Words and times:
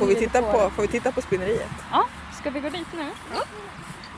Får 0.00 0.06
vi, 0.06 0.14
titta 0.14 0.42
på, 0.42 0.70
får 0.70 0.82
vi 0.82 0.88
titta 0.88 1.12
på 1.12 1.22
spinneriet? 1.22 1.70
Ja, 1.92 2.04
ska 2.40 2.50
vi 2.50 2.60
gå 2.60 2.68
dit 2.68 2.86
nu? 2.96 3.06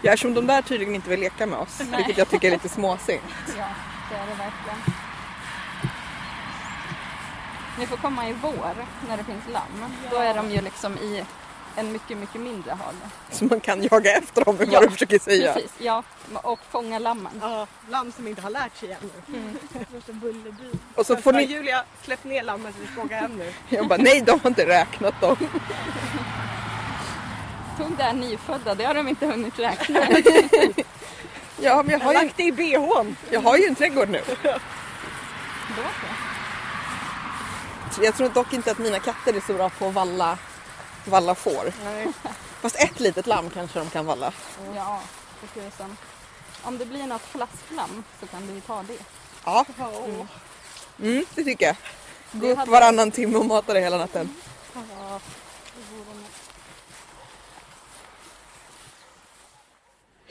Ja, 0.03 0.13
eftersom 0.13 0.35
de 0.35 0.47
där 0.47 0.63
tydligen 0.63 0.95
inte 0.95 1.11
vill 1.11 1.21
leka 1.21 1.47
med 1.47 1.59
oss, 1.59 1.81
Nej. 1.81 1.97
vilket 1.97 2.19
jag 2.19 2.29
tycker 2.29 2.49
är 2.49 2.53
lite 2.53 2.69
småsint. 2.69 3.23
Ja, 3.59 3.67
det 4.11 4.17
är 4.17 4.27
det 4.27 4.35
verkligen. 4.35 4.79
Ni 7.79 7.87
får 7.87 7.97
komma 7.97 8.29
i 8.29 8.33
vår 8.43 8.75
när 9.09 9.17
det 9.17 9.25
finns 9.25 9.45
lamm. 9.53 9.93
Då 10.11 10.17
är 10.17 10.35
de 10.35 10.51
ju 10.51 10.61
liksom 10.61 10.99
i 10.99 11.25
en 11.77 11.93
mycket, 11.93 12.19
mycket 12.19 12.41
mindre 12.41 12.71
hage. 12.71 12.97
Så 13.31 13.45
man 13.45 13.61
kan 13.61 13.83
jaga 13.83 14.13
efter 14.17 14.45
dem, 14.45 14.61
är 14.61 14.67
Ja, 14.67 14.73
vad 14.73 14.83
du 14.83 14.91
försöker 14.91 15.19
säga. 15.19 15.53
Precis, 15.53 15.73
ja. 15.79 16.03
Och 16.35 16.61
fånga 16.71 16.99
lammen. 16.99 17.33
Ja, 17.41 17.67
lamm 17.91 18.13
som 18.13 18.29
inte 18.29 18.43
har 18.43 18.51
lärt 18.51 18.77
sig 18.77 18.93
ännu. 18.93 19.39
Mm. 19.39 19.59
Bullerby. 20.21 20.79
Och 20.95 21.07
så 21.07 21.17
får 21.17 21.33
ni... 21.33 21.43
Julia, 21.43 21.85
släpp 22.03 22.25
ner 22.25 22.43
lammen 22.43 22.73
så 22.73 22.79
vi 22.81 22.87
ska 22.87 23.03
åka 23.03 23.17
hem 23.17 23.37
nu. 23.39 23.53
Jag 23.69 23.89
bara, 23.89 23.99
nej 24.03 24.21
de 24.21 24.41
har 24.41 24.51
inte 24.51 24.67
räknat 24.67 25.21
dem. 25.21 25.37
Tog 27.79 27.97
det 27.97 28.03
här 28.03 28.13
nyfödda, 28.13 28.75
det 28.75 28.85
har 28.85 28.95
de 28.95 29.09
inte 29.09 29.27
hunnit 29.27 29.59
räkna. 29.59 30.01
Ja, 31.61 31.83
men 31.83 31.93
jag 31.93 31.99
har 31.99 32.13
ju, 32.13 32.19
lagt 32.19 32.37
det 32.37 32.43
i 32.43 32.53
bhn. 32.53 33.17
jag 33.31 33.41
har 33.41 33.57
ju 33.57 33.67
en 33.67 33.75
trädgård 33.75 34.09
nu. 34.09 34.21
Då 34.43 34.53
så. 35.77 36.07
Så 37.95 38.03
Jag 38.05 38.15
tror 38.15 38.29
dock 38.29 38.53
inte 38.53 38.71
att 38.71 38.79
mina 38.79 38.99
katter 38.99 39.37
är 39.37 39.41
så 39.41 39.55
bra 39.55 39.69
på 39.71 39.87
att 39.87 39.95
valla, 39.95 40.39
valla 41.05 41.35
får. 41.35 41.73
Nej. 41.85 42.09
Fast 42.61 42.77
ett 42.77 43.01
litet 43.01 43.27
lamm 43.27 43.51
kanske 43.51 43.79
de 43.79 43.91
kan 43.91 44.07
valla. 44.07 44.33
Ja, 44.75 45.01
för 45.41 45.61
tusan. 45.61 45.97
Om 46.63 46.79
det 46.79 46.87
blir 46.87 47.07
något 47.07 47.23
flasklamm 47.23 48.03
så 48.21 48.27
kan 48.27 48.47
du 48.47 48.53
ju 48.55 48.61
ta 48.61 48.83
det. 48.83 48.99
Ja, 49.45 49.65
Åh. 49.79 50.27
mm, 51.01 51.25
det 51.35 51.45
tycker 51.45 51.67
jag. 51.67 51.77
Gå 52.33 52.47
upp 52.47 52.59
hade- 52.59 52.71
varannan 52.71 53.11
timme 53.11 53.39
och 53.39 53.47
mata 53.47 53.73
det 53.75 53.81
hela 53.81 53.99
natten. 53.99 54.37
Ja, 54.75 54.81
det 54.81 55.95
vore 55.97 56.19
något. 56.21 56.31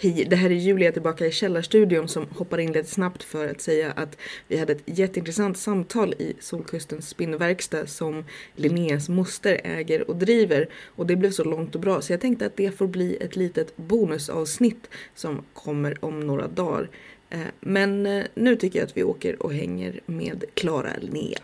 Hej, 0.04 0.26
det 0.30 0.36
här 0.36 0.50
är 0.50 0.56
Julia 0.56 0.92
tillbaka 0.92 1.26
i 1.26 1.32
källarstudion 1.32 2.08
som 2.08 2.28
hoppar 2.38 2.58
in 2.58 2.72
lite 2.72 2.90
snabbt 2.90 3.24
för 3.24 3.48
att 3.48 3.62
säga 3.62 3.92
att 3.92 4.18
vi 4.48 4.58
hade 4.58 4.74
ett 4.74 4.84
jätteintressant 4.86 5.58
samtal 5.58 6.14
i 6.14 6.36
Solkustens 6.40 7.10
spinnverkstad 7.10 7.88
som 7.88 8.26
Linneas 8.56 9.10
moster 9.10 9.62
äger 9.64 10.10
och 10.10 10.16
driver 10.16 10.70
och 10.96 11.06
det 11.06 11.16
blev 11.16 11.32
så 11.32 11.44
långt 11.44 11.76
och 11.76 11.82
bra 11.82 12.02
så 12.02 12.14
jag 12.14 12.22
tänkte 12.22 12.46
att 12.46 12.58
det 12.58 12.72
får 12.72 12.88
bli 12.88 13.18
ett 13.22 13.36
litet 13.36 13.78
bonusavsnitt 13.78 14.90
som 15.16 15.44
kommer 15.54 16.06
om 16.06 16.20
några 16.20 16.48
dagar. 16.48 16.90
Eh, 17.30 17.40
men 17.60 18.06
eh, 18.06 18.26
nu 18.34 18.56
tycker 18.56 18.80
jag 18.80 18.86
att 18.86 18.98
vi 18.98 19.04
åker 19.04 19.44
och 19.44 19.54
hänger 19.54 20.00
med 20.06 20.44
Klara 20.54 20.92
Linnea. 21.02 21.40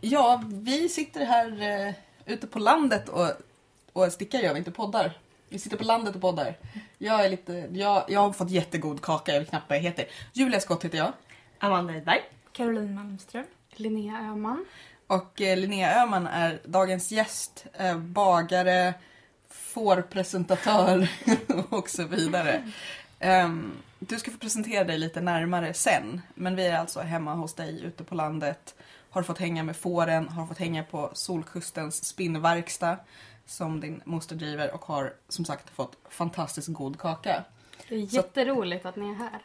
Ja, 0.00 0.44
vi 0.46 0.88
sitter 0.88 1.24
här 1.24 1.86
eh, 1.86 1.94
ute 2.34 2.46
på 2.46 2.58
landet 2.58 3.08
och, 3.08 3.30
och 3.92 4.12
stickar 4.12 4.38
gör 4.38 4.52
vi 4.52 4.58
inte 4.58 4.70
poddar. 4.70 5.23
Vi 5.48 5.58
sitter 5.58 5.76
på 5.76 5.84
landet 5.84 6.14
och 6.14 6.20
poddar. 6.20 6.56
Jag 6.98 7.24
är 7.24 7.28
lite, 7.28 7.68
jag, 7.72 8.04
jag 8.08 8.20
har 8.20 8.32
fått 8.32 8.50
jättegod 8.50 9.02
kaka, 9.02 9.32
jag 9.32 9.40
vet 9.40 9.48
knappt 9.48 9.68
vad 9.68 9.78
jag 9.78 9.82
heter. 9.82 10.06
Julia 10.32 10.60
Skott 10.60 10.84
heter 10.84 10.98
jag. 10.98 11.12
Amanda 11.58 11.94
Edberg. 11.94 12.20
Caroline 12.52 12.94
Malmström. 12.94 13.44
Linnea 13.72 14.18
Öhman. 14.18 14.64
Och 15.06 15.40
eh, 15.40 15.56
Linnea 15.56 16.02
Öhman 16.02 16.26
är 16.26 16.60
dagens 16.64 17.12
gäst, 17.12 17.66
eh, 17.72 17.98
bagare, 17.98 18.94
fårpresentatör 19.48 21.08
och 21.70 21.90
så 21.90 22.04
vidare. 22.04 22.70
Ehm, 23.18 23.72
du 23.98 24.18
ska 24.18 24.30
få 24.30 24.38
presentera 24.38 24.84
dig 24.84 24.98
lite 24.98 25.20
närmare 25.20 25.74
sen, 25.74 26.20
men 26.34 26.56
vi 26.56 26.66
är 26.66 26.78
alltså 26.78 27.00
hemma 27.00 27.34
hos 27.34 27.54
dig 27.54 27.82
ute 27.84 28.04
på 28.04 28.14
landet. 28.14 28.74
Har 29.10 29.22
fått 29.22 29.38
hänga 29.38 29.62
med 29.62 29.76
fåren, 29.76 30.28
har 30.28 30.46
fått 30.46 30.58
hänga 30.58 30.84
på 30.84 31.10
Solkustens 31.12 32.04
spinnverkstad 32.04 32.96
som 33.46 33.80
din 33.80 34.02
moster 34.04 34.36
driver 34.36 34.74
och 34.74 34.84
har 34.84 35.14
som 35.28 35.44
sagt 35.44 35.70
fått 35.70 35.96
fantastiskt 36.08 36.68
god 36.68 36.98
kaka. 36.98 37.44
Det 37.88 37.94
är 37.94 38.14
jätteroligt 38.14 38.86
att 38.86 38.96
ni 38.96 39.08
är 39.10 39.14
här. 39.14 39.42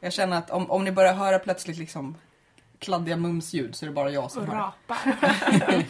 Jag 0.00 0.12
känner 0.12 0.38
att 0.38 0.50
om, 0.50 0.70
om 0.70 0.84
ni 0.84 0.92
börjar 0.92 1.14
höra 1.14 1.38
plötsligt 1.38 1.76
liksom 1.78 2.16
kladdiga 2.78 3.16
mumsljud 3.16 3.74
så 3.76 3.84
är 3.84 3.88
det 3.88 3.94
bara 3.94 4.10
jag 4.10 4.30
som 4.30 4.42
Och 4.42 4.48
hör 4.48 4.54
det. 4.54 4.60
rapar. 4.60 5.16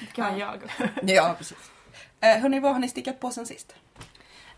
det 0.00 0.12
kan 0.14 0.24
vara 0.24 0.38
jag 0.38 0.54
också. 0.64 0.88
Ja, 1.02 1.34
precis. 1.38 1.70
Eh, 2.20 2.36
hörni, 2.40 2.60
vad 2.60 2.72
har 2.72 2.78
ni 2.78 2.88
stickat 2.88 3.20
på 3.20 3.30
sen 3.30 3.46
sist? 3.46 3.74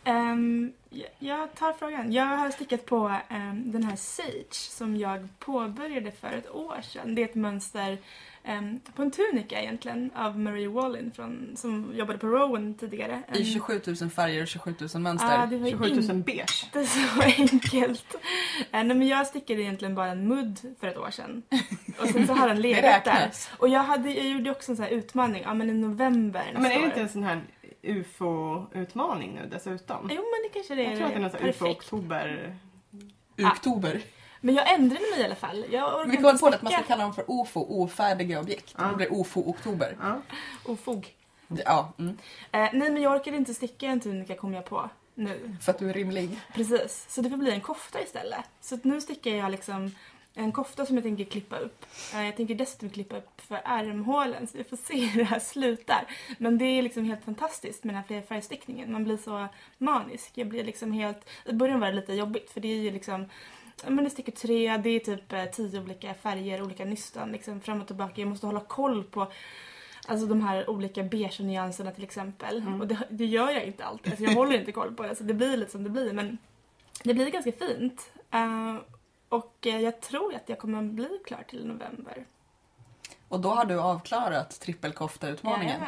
Ehm, 0.05 0.73
jag- 1.19 1.55
tar 1.55 1.73
frågan. 1.73 2.13
Jag 2.13 2.25
har 2.25 2.51
stickat 2.51 2.87
på 2.87 3.15
ehm, 3.29 3.73
den 3.73 3.83
här 3.85 3.97
Sage 3.97 4.55
som 4.55 4.97
jag 4.97 5.29
påbörjade 5.39 6.11
för 6.11 6.33
ett 6.33 6.51
år 6.51 6.81
sedan. 6.83 7.15
Det 7.15 7.23
är 7.23 7.25
ett 7.25 7.35
mönster 7.35 7.99
ehm, 8.45 8.81
på 8.95 9.03
en 9.03 9.11
tunika 9.11 9.61
egentligen 9.63 10.11
av 10.15 10.39
Marie 10.39 10.69
Wallin 10.69 11.11
från, 11.17 11.53
som 11.57 11.91
jobbade 11.95 12.19
på 12.19 12.27
Rowan 12.27 12.75
tidigare. 12.75 13.23
I 13.35 13.39
Ehm, 13.39 13.45
27 13.45 13.81
000 14.01 14.11
färger 14.11 14.43
och 14.43 14.49
27 14.49 14.75
000 14.95 15.03
mönster. 15.03 15.41
Ja, 15.41 15.47
det 15.47 15.57
var 15.57 15.67
ju 15.67 15.73
27 15.73 15.89
000 15.89 15.99
inte 16.01 16.15
beige. 16.15 16.67
så 16.89 17.23
enkelt. 17.43 18.17
Nej, 18.71 18.85
men 18.85 19.09
jag 19.09 19.27
stickade 19.27 19.63
egentligen 19.63 19.95
bara 19.95 20.09
en 20.11 20.29
mudd 20.29 20.59
för 20.81 20.87
ett 20.87 20.97
år 20.99 21.11
sedan. 21.11 21.43
Och 22.01 22.09
sen 22.09 22.27
så 22.27 22.33
har 22.33 22.49
den 22.49 22.57
Det 22.63 22.63
legat 22.63 23.05
där. 23.05 23.31
Och 23.59 23.69
jag, 23.69 23.81
hade, 23.83 24.11
jag 24.13 24.27
gjorde 24.27 24.51
också 24.51 24.73
en 24.73 24.77
sån 24.77 24.85
här 24.85 24.93
utmaning, 24.93 25.43
ja 25.43 25.55
men 25.55 25.71
i 25.71 25.73
november 25.73 26.51
Ja, 26.55 26.61
men 26.61 26.71
är 26.71 26.79
det 26.79 26.85
inte 26.85 27.01
en 27.01 27.09
sån 27.09 27.23
här 27.23 27.41
ufo-utmaning 27.83 29.35
nu 29.35 29.49
dessutom? 29.51 30.11
Jo 30.13 30.23
men 30.23 30.43
det 30.43 30.49
kanske 30.55 30.75
det 30.75 30.85
är. 30.85 30.91
Jag 30.91 30.97
tror 30.97 31.07
att 31.07 31.13
det 31.13 31.19
är 31.19 31.23
någon 31.23 31.31
sån 31.31 31.41
här 31.41 31.47
Perfekt. 31.47 31.63
ufo-oktober. 31.63 32.57
Oktober. 33.39 34.03
Men 34.41 34.55
jag 34.55 34.75
ändrade 34.75 35.05
mig 35.11 35.21
i 35.21 35.25
alla 35.25 35.35
fall. 35.35 35.67
Jag 35.71 35.95
orkar 35.95 36.11
Vi 36.11 36.17
kom 36.17 36.39
på 36.39 36.47
att 36.47 36.63
man 36.63 36.73
ska 36.73 36.83
kalla 36.83 37.03
dem 37.03 37.15
för 37.15 37.25
OFO, 37.27 37.61
ofärdiga 37.61 38.41
objekt. 38.41 38.75
Ja. 38.79 38.85
Det 38.85 38.97
blir 38.97 39.13
OFO-oktober. 39.13 39.97
Ja. 40.01 40.21
Ofog. 40.65 41.15
Ja, 41.49 41.93
mm. 41.99 42.19
Eh, 42.53 42.69
nej 42.73 42.91
men 42.91 43.03
jag 43.03 43.13
orkade 43.17 43.37
inte 43.37 43.55
sticka 43.55 43.87
en 43.87 44.01
tunika 44.01 44.37
kom 44.37 44.55
jag 44.55 44.65
på 44.65 44.91
nu. 45.15 45.57
för 45.61 45.73
att 45.73 45.79
du 45.79 45.91
är 45.91 45.95
rimlig. 45.95 46.41
Precis. 46.55 47.07
Så 47.09 47.21
det 47.21 47.31
får 47.31 47.37
bli 47.37 47.51
en 47.51 47.61
kofta 47.61 48.01
istället. 48.03 48.45
Så 48.61 48.75
att 48.75 48.85
nu 48.85 49.01
stickar 49.01 49.31
jag 49.31 49.51
liksom 49.51 49.95
en 50.35 50.53
kofta 50.53 50.87
som 50.87 50.97
jag 50.97 51.05
tänker 51.05 51.25
klippa 51.25 51.59
upp. 51.59 51.87
Eh, 52.15 52.25
jag 52.25 52.37
tänker 52.37 52.55
dessutom 52.55 52.91
klippa 52.91 53.17
upp 53.17 53.41
för 53.41 53.61
ärmhålen 53.65 54.47
så 54.47 54.59
vi 54.59 54.65
får 54.65 54.77
se 54.77 54.95
hur 55.07 55.21
det 55.21 55.25
här 55.25 55.39
slutar. 55.39 56.07
Men 56.39 56.59
det 56.59 56.65
är 56.65 56.83
liksom 56.83 57.05
helt 57.05 57.25
fantastiskt 57.25 57.85
med 57.85 57.95
den 57.95 58.03
här 58.03 58.07
flerfärgstickningen. 58.07 58.93
Man 58.93 59.05
blir 59.05 59.17
så 59.17 59.47
manisk. 59.79 60.31
Jag 60.35 60.49
blir 60.49 60.65
liksom 60.65 60.93
helt... 60.93 61.29
I 61.45 61.53
början 61.53 61.81
var 61.81 61.87
det 61.87 61.93
lite 61.93 62.15
jobbigt 62.15 62.51
för 62.51 62.61
det 62.61 62.69
är 62.69 62.81
ju 62.81 62.91
liksom 62.91 63.29
men 63.87 64.05
det 64.05 64.11
sticker 64.11 64.33
tre, 64.33 64.77
det 64.77 64.91
är 64.91 64.99
typ 64.99 65.33
eh, 65.33 65.45
tio 65.45 65.81
olika 65.81 66.15
färger, 66.15 66.63
olika 66.63 66.85
nystan 66.85 67.33
liksom 67.33 67.61
fram 67.61 67.81
och 67.81 67.87
tillbaka. 67.87 68.21
Jag 68.21 68.29
måste 68.29 68.47
hålla 68.47 68.61
koll 68.61 69.05
på 69.05 69.33
Alltså 70.07 70.27
de 70.27 70.43
här 70.43 70.71
olika 70.71 71.03
beige 71.03 71.41
nyanserna 71.41 71.91
till 71.91 72.05
exempel. 72.05 72.59
Mm. 72.59 72.81
Och 72.81 72.87
det, 72.87 72.99
det 73.11 73.25
gör 73.25 73.51
jag 73.51 73.65
inte 73.65 73.85
alltid. 73.85 74.13
Alltså 74.13 74.25
jag 74.25 74.35
håller 74.35 74.59
inte 74.59 74.73
koll 74.73 74.95
på 74.95 75.03
det. 75.03 75.17
Så 75.17 75.25
det 75.25 75.35
blir 75.35 75.57
lite 75.57 75.71
som 75.71 75.85
det 75.85 75.91
blir. 75.91 76.13
Men 76.13 76.39
det 77.05 77.15
blir 77.15 77.31
ganska 77.31 77.53
fint. 77.53 78.13
Eh, 78.31 78.77
och 79.31 79.67
eh, 79.67 79.81
jag 79.81 80.01
tror 80.01 80.35
att 80.35 80.49
jag 80.49 80.59
kommer 80.59 80.83
bli 80.83 81.21
klar 81.25 81.45
till 81.49 81.67
november. 81.67 82.27
Och 83.31 83.41
då 83.41 83.51
har 83.51 83.65
du 83.65 83.81
avklarat 83.81 84.61
trippelkofta-utmaningen. 84.61 85.81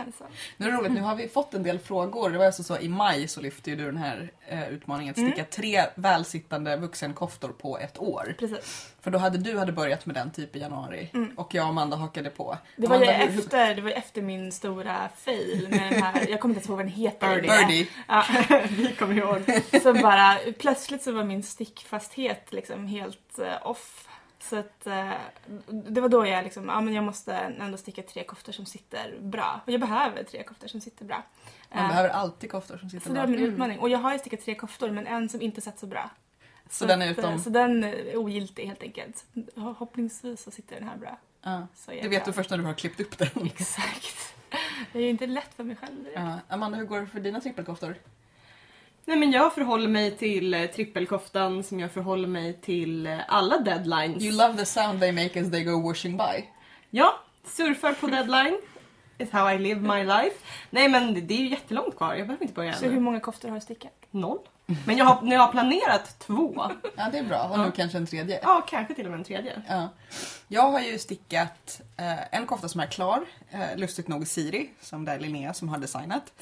Nu 0.56 0.66
är 0.66 0.70
det 0.72 0.78
roligt, 0.78 0.92
nu 0.92 1.00
har 1.00 1.14
vi 1.16 1.28
fått 1.28 1.54
en 1.54 1.62
del 1.62 1.78
frågor. 1.78 2.30
Det 2.30 2.38
var 2.38 2.46
alltså 2.46 2.62
så 2.62 2.78
i 2.78 2.88
maj 2.88 3.28
så 3.28 3.40
lyfte 3.40 3.70
ju 3.70 3.76
du 3.76 3.84
den 3.84 3.96
här 3.96 4.32
eh, 4.46 4.68
utmaningen 4.68 5.10
att 5.10 5.18
sticka 5.18 5.44
tre 5.44 5.84
välsittande 5.94 6.76
vuxenkoftor 6.76 7.48
på 7.48 7.78
ett 7.78 7.98
år. 7.98 8.34
Precis. 8.38 8.92
För 9.00 9.10
då 9.10 9.18
hade 9.18 9.38
du 9.38 9.58
hade 9.58 9.72
börjat 9.72 10.06
med 10.06 10.14
den 10.14 10.30
typ 10.30 10.56
i 10.56 10.58
januari 10.58 11.10
Mm. 11.14 11.32
och 11.38 11.54
jag 11.54 11.62
och 11.64 11.68
Amanda 11.70 11.96
hakade 11.96 12.30
på. 12.30 12.58
Det 12.76 12.86
var, 12.86 12.96
ju 12.96 13.02
Amanda, 13.04 13.24
hur- 13.24 13.32
hur- 13.32 13.38
efter, 13.40 13.74
det 13.74 13.82
var 13.82 13.88
ju 13.88 13.94
efter 13.94 14.22
min 14.22 14.52
stora 14.52 15.08
fail 15.16 15.66
med 15.70 15.92
den 15.92 16.02
här, 16.02 16.26
jag 16.30 16.40
kommer 16.40 16.54
inte 16.54 16.58
ens 16.58 16.68
ihåg 16.68 16.76
vad 16.76 16.86
den 16.86 16.92
heter. 16.92 17.34
Birdie. 17.40 17.48
Birdie. 17.66 17.88
Ja, 18.08 18.24
Vi 18.70 18.94
kommer 18.98 19.14
ihåg. 19.18 19.42
så 19.82 19.94
bara, 19.94 20.36
plötsligt 20.58 21.02
så 21.02 21.12
var 21.12 21.24
min 21.24 21.42
stickfasthet 21.42 22.52
liksom 22.52 22.86
helt 22.86 23.38
eh, 23.38 23.66
off. 23.66 24.08
Så 24.50 24.56
att 24.56 24.86
eh, 24.86 25.10
det 25.68 26.00
var 26.00 26.08
då 26.08 26.26
jag 26.26 26.44
liksom, 26.44 26.68
ja 26.68 26.80
men 26.80 26.94
jag 26.94 27.04
måste 27.04 27.34
ändå 27.34 27.76
sticka 27.76 28.02
tre 28.02 28.24
koftor 28.24 28.52
som 28.52 28.66
sitter 28.66 29.18
bra. 29.20 29.60
Och 29.66 29.72
jag 29.72 29.80
behöver 29.80 30.22
tre 30.24 30.42
koftor 30.42 30.68
som 30.68 30.80
sitter 30.80 31.04
bra. 31.04 31.22
Man 31.74 31.82
Eh, 31.84 31.88
behöver 31.88 32.08
alltid 32.08 32.50
koftor 32.50 32.76
som 32.78 32.90
sitter 32.90 33.06
så 33.06 33.12
det 33.12 33.20
var 33.20 33.26
bra. 33.26 33.36
min 33.36 33.44
utmaning. 33.44 33.78
Och 33.78 33.88
jag 33.88 33.98
har 33.98 34.12
ju 34.12 34.18
stickat 34.18 34.40
tre 34.40 34.54
koftor 34.54 34.90
men 34.90 35.06
en 35.06 35.28
som 35.28 35.42
inte 35.42 35.60
satt 35.60 35.78
så 35.78 35.86
bra. 35.86 36.10
Så 36.70 36.86
den 36.86 37.02
är 37.02 37.10
att, 37.10 37.18
utom- 37.18 37.32
eh, 37.34 37.40
Så 37.40 37.50
den 37.50 37.84
är 37.84 38.16
ogiltig 38.16 38.66
helt 38.66 38.82
enkelt. 38.82 39.24
Hoppningsvis 39.78 40.42
så 40.42 40.50
sitter 40.50 40.76
den 40.80 40.88
här 40.88 40.96
bra. 40.96 41.18
Ja. 41.42 41.66
Så 41.74 41.90
Det 41.90 42.08
vet 42.08 42.24
du 42.24 42.32
först 42.32 42.50
när 42.50 42.58
du 42.58 42.64
har 42.64 42.74
klippt 42.74 43.00
upp 43.00 43.18
den. 43.18 43.28
Exakt. 43.46 44.34
Det 44.92 44.98
är 44.98 45.02
ju 45.02 45.08
inte 45.08 45.26
lätt 45.26 45.54
för 45.56 45.64
mig 45.64 45.76
själv 45.76 46.04
direkt. 46.04 46.18
Ja. 46.20 46.38
Amanda, 46.48 46.78
hur 46.78 46.84
går 46.84 47.00
det 47.00 47.06
för 47.06 47.20
dina 47.20 47.40
trippelkoftor? 47.40 47.96
Nej 49.04 49.16
men 49.16 49.32
jag 49.32 49.54
förhåller 49.54 49.88
mig 49.88 50.16
till 50.16 50.54
eh, 50.54 50.66
trippelkoftan 50.66 51.62
som 51.62 51.80
jag 51.80 51.90
förhåller 51.92 52.28
mig 52.28 52.52
till 52.60 53.06
eh, 53.06 53.18
alla 53.28 53.58
deadlines. 53.58 54.22
You 54.22 54.32
love 54.36 54.56
the 54.58 54.64
sound 54.64 55.00
they 55.00 55.12
make 55.12 55.40
as 55.40 55.50
they 55.50 55.64
go 55.64 55.88
washing 55.88 56.16
by. 56.16 56.44
Ja, 56.90 57.20
surfar 57.44 57.92
på 57.92 58.06
deadline. 58.06 58.58
It's 59.18 59.30
how 59.32 59.50
I 59.50 59.58
live 59.58 59.80
my 59.80 60.04
life. 60.04 60.36
Nej 60.70 60.88
men 60.88 61.26
det- 61.26 61.34
är 61.34 61.38
ju 61.38 61.48
jättelångt 61.48 61.96
kvar, 61.96 62.14
jag 62.14 62.26
behöver 62.26 62.42
inte 62.44 62.54
börja 62.54 62.72
Så 62.72 62.84
hur 62.84 62.92
ännu. 62.92 63.00
många 63.00 63.20
koftor 63.20 63.48
har 63.48 63.54
du 63.54 63.60
stickat? 63.60 63.92
Noll. 64.10 64.38
Men 64.86 64.96
jag 64.96 65.04
har, 65.04 65.22
nu 65.22 65.36
har 65.36 65.44
jag 65.44 65.50
planerat 65.50 66.18
två. 66.18 66.70
Ja, 66.96 67.08
det 67.12 67.18
är 67.18 67.22
bra. 67.24 67.42
Och 67.48 67.58
nu 67.58 67.72
kanske 67.76 67.98
en 67.98 68.06
tredje. 68.06 68.40
Ja, 68.42 68.66
kanske 68.68 68.94
till 68.94 69.04
och 69.04 69.10
med 69.10 69.18
en 69.18 69.24
tredje. 69.24 69.62
Ja. 69.68 69.88
Jag 70.48 70.70
har 70.70 70.80
ju 70.80 70.98
stickat 70.98 71.80
eh, 71.96 72.34
en 72.38 72.46
kofta 72.46 72.68
som 72.68 72.80
är 72.80 72.86
klar, 72.86 73.24
eh, 73.50 73.76
lustigt 73.76 74.08
nog 74.08 74.26
Siri, 74.26 74.70
som 74.80 75.04
det 75.04 75.12
är 75.12 75.18
Linnea 75.18 75.54
som 75.54 75.68
har 75.68 75.78
designat. 75.78 76.32